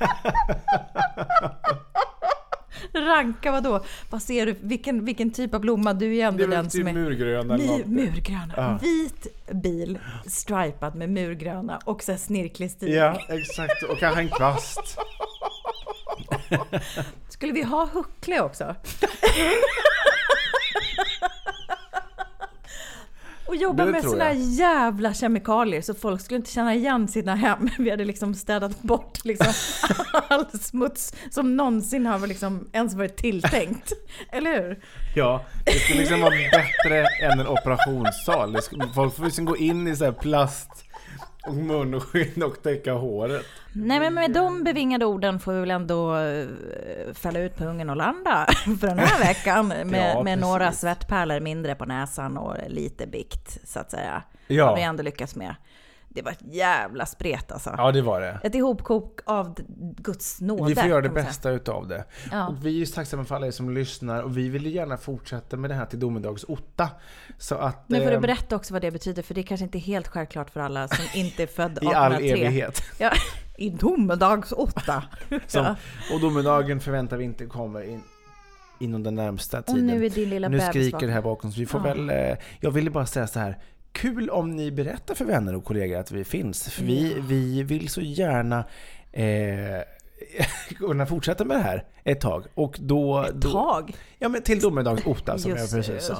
Ranka 2.92 3.52
vadå? 3.52 3.84
Vad 4.10 4.22
ser 4.22 4.46
du? 4.46 4.54
Vilken, 4.60 5.04
vilken 5.04 5.30
typ 5.30 5.54
av 5.54 5.60
blomma? 5.60 5.92
Du 5.92 6.16
är 6.16 6.26
ändå 6.26 6.38
Det 6.38 6.44
är 6.44 6.48
väl 6.48 6.56
den 6.56 6.64
typ 6.70 6.80
som 6.80 6.88
är... 6.88 6.92
murgröna 6.92 7.54
eller 7.54 7.66
något. 7.66 7.86
murgröna. 7.86 8.54
Ja. 8.56 8.78
Vit 8.82 9.26
bil, 9.52 9.98
stripad 10.26 10.94
med 10.94 11.10
murgröna 11.10 11.78
och 11.84 12.02
så 12.02 12.16
snirklig 12.16 12.70
stil. 12.70 12.92
Ja, 12.92 13.20
exakt. 13.28 13.82
Och 13.82 13.98
kanske 13.98 14.20
en 14.20 14.28
kvast. 14.28 14.98
Skulle 17.28 17.52
vi 17.52 17.62
ha 17.62 17.88
huckle 17.92 18.40
också? 18.40 18.74
Och 23.50 23.56
jobba 23.56 23.84
med 23.84 24.02
såna 24.02 24.32
jävla 24.32 25.14
kemikalier 25.14 25.80
så 25.80 25.94
folk 25.94 26.20
skulle 26.20 26.36
inte 26.36 26.50
känna 26.50 26.74
igen 26.74 27.08
sina 27.08 27.34
hem. 27.34 27.68
Vi 27.78 27.90
hade 27.90 28.04
liksom 28.04 28.34
städat 28.34 28.82
bort 28.82 29.24
liksom 29.24 29.52
all 30.28 30.46
smuts 30.60 31.12
som 31.30 31.56
någonsin 31.56 32.06
har 32.06 32.26
liksom 32.26 32.68
ens 32.72 32.94
varit 32.94 33.16
tilltänkt. 33.16 33.92
Eller 34.32 34.62
hur? 34.62 34.78
Ja, 35.14 35.44
det 35.64 35.72
skulle 35.72 36.00
liksom 36.00 36.20
vara 36.20 36.30
bättre 36.30 37.06
än 37.22 37.40
en 37.40 37.46
operationssal. 37.46 38.56
Folk 38.94 39.16
får 39.16 39.24
liksom 39.24 39.44
gå 39.44 39.56
in 39.56 39.88
i 39.88 39.96
så 39.96 40.04
här 40.04 40.12
plast 40.12 40.84
munskydd 41.48 42.42
och 42.42 42.62
täcka 42.62 42.92
håret. 42.92 43.46
Nej 43.72 44.00
men 44.00 44.14
med 44.14 44.32
de 44.32 44.64
bevingade 44.64 45.04
orden 45.04 45.40
får 45.40 45.52
vi 45.52 45.60
väl 45.60 45.70
ändå 45.70 46.16
eh, 46.16 46.46
fälla 47.14 47.38
ut 47.38 47.56
pungen 47.56 47.90
och 47.90 47.96
landa 47.96 48.46
för 48.80 48.86
den 48.86 48.98
här 48.98 49.18
veckan. 49.18 49.68
Med, 49.68 50.12
Ja, 50.14 50.22
med 50.22 50.38
några 50.38 50.72
svettpärlor 50.72 51.40
mindre 51.40 51.74
på 51.74 51.84
näsan 51.84 52.36
och 52.36 52.56
lite 52.68 53.06
bikt 53.06 53.58
så 53.68 53.78
att 53.80 53.90
säga. 53.90 54.22
Ja. 54.46 54.66
Har 54.68 54.76
vi 54.76 54.82
ändå 54.82 55.02
lyckats 55.02 55.36
med. 55.36 55.54
Det 56.14 56.22
var 56.22 56.30
ett 56.32 56.42
jävla 56.42 57.06
spret 57.06 57.52
alltså. 57.52 57.74
Ja, 57.76 57.92
det 57.92 58.02
var 58.02 58.20
det. 58.20 58.40
Ett 58.42 58.54
ihopkok 58.54 59.20
av 59.26 59.54
Guds 59.96 60.40
nåde. 60.40 60.68
Vi 60.68 60.74
får 60.74 60.88
göra 60.88 61.00
det 61.00 61.08
bästa 61.08 61.50
utav 61.50 61.88
det. 61.88 62.04
Ja. 62.30 62.48
Och 62.48 62.66
vi 62.66 62.70
är 62.74 62.78
ju 62.78 62.86
tacksamma 62.86 63.24
för 63.24 63.34
alla 63.34 63.46
er 63.46 63.50
som 63.50 63.74
lyssnar 63.74 64.22
och 64.22 64.36
vi 64.38 64.48
vill 64.48 64.66
ju 64.66 64.72
gärna 64.72 64.96
fortsätta 64.96 65.56
med 65.56 65.70
det 65.70 65.74
här 65.74 65.86
till 65.86 66.00
domedags 66.00 66.44
Otta. 66.48 66.88
Så 67.38 67.54
att... 67.54 67.88
Nu 67.88 67.98
får 67.98 68.06
du 68.06 68.14
eh, 68.14 68.20
berätta 68.20 68.56
också 68.56 68.72
vad 68.72 68.82
det 68.82 68.90
betyder, 68.90 69.22
för 69.22 69.34
det 69.34 69.40
är 69.40 69.42
kanske 69.42 69.64
inte 69.64 69.78
är 69.78 69.80
helt 69.80 70.08
självklart 70.08 70.50
för 70.50 70.60
alla 70.60 70.88
som 70.88 71.04
inte 71.14 71.42
är 71.42 71.46
född 71.46 71.78
I 71.82 71.86
all 71.86 72.12
1803. 72.12 72.30
evighet. 72.46 72.82
Ja, 72.98 73.10
I 73.56 73.70
domedags 73.70 74.52
åtta. 74.52 75.02
Som, 75.46 75.64
Ja. 75.64 75.76
Och 76.14 76.20
domedagen 76.20 76.80
förväntar 76.80 77.16
vi 77.16 77.24
inte 77.24 77.46
kommer 77.46 77.82
in, 77.82 78.02
inom 78.80 79.02
den 79.02 79.14
närmsta 79.14 79.62
tiden. 79.62 79.86
nu 79.86 80.06
är 80.06 80.10
din 80.10 80.30
lilla 80.30 80.48
Nu 80.48 80.60
skriker 80.60 81.06
det 81.06 81.12
här 81.12 81.22
bakom 81.22 81.52
så 81.52 81.60
vi 81.60 81.66
får 81.66 81.80
Ja. 81.86 81.94
väl... 81.94 82.10
Eh, 82.10 82.36
jag 82.60 82.70
ville 82.70 82.90
bara 82.90 83.06
säga 83.06 83.26
så 83.26 83.38
här. 83.38 83.58
Kul 83.92 84.30
om 84.30 84.50
ni 84.50 84.70
berättar 84.70 85.14
för 85.14 85.24
vänner 85.24 85.54
och 85.54 85.64
kollegor 85.64 85.98
att 85.98 86.10
vi 86.10 86.24
finns. 86.24 86.68
För 86.68 86.82
vi, 86.82 87.16
vi 87.20 87.62
vill 87.62 87.88
så 87.88 88.00
gärna 88.00 88.64
eh, 89.12 89.24
kunna 90.78 91.06
fortsätta 91.06 91.44
med 91.44 91.56
det 91.56 91.62
här 91.62 91.84
ett 92.04 92.20
tag. 92.20 92.44
Och 92.54 92.76
då, 92.80 93.24
Ett 93.24 93.34
då, 93.34 93.50
tag? 93.52 93.96
Ja 94.18 94.28
men 94.28 94.42
till 94.42 94.60
domedags 94.60 95.06
Otta 95.06 95.38
som 95.38 95.50
Just 95.50 95.72
jag 95.72 95.84
precis 95.86 96.06
sa. 96.06 96.14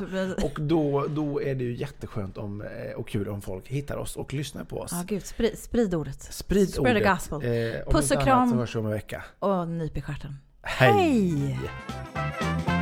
Och 0.47 0.61
då, 0.61 1.07
då 1.09 1.43
är 1.43 1.55
det 1.55 1.65
ju 1.65 1.75
jätteskönt 1.77 2.39
om, 2.39 2.61
eh, 2.63 2.93
och 2.97 3.09
kul 3.09 3.29
om 3.29 3.43
folk 3.43 3.69
hittar 3.69 3.97
oss 3.97 4.17
och 4.17 4.35
lyssnar 4.35 4.65
på 4.65 4.79
oss. 4.81 4.91
Ja, 4.93 5.03
gud, 5.07 5.25
sprid, 5.25 5.59
sprid 5.59 5.95
ordet. 5.95 6.23
Sprid 6.23 6.69
Spread 6.69 6.97
the 6.97 7.01
ordet. 7.01 7.13
gospel. 7.13 7.43
Eh, 7.77 7.93
Puss 7.93 8.11
och 8.11 8.17
annat 8.17 8.27
kram. 8.27 8.51
så 8.51 8.57
hörs 8.57 8.75
vi 8.75 8.79
om 8.79 8.87
en 8.87 8.93
vecka. 8.93 9.25
Och 9.39 9.69
nyp 9.69 9.97
i 9.97 10.01
stjärten. 10.01 10.37
Hej. 10.63 10.93
Hej. 10.93 12.80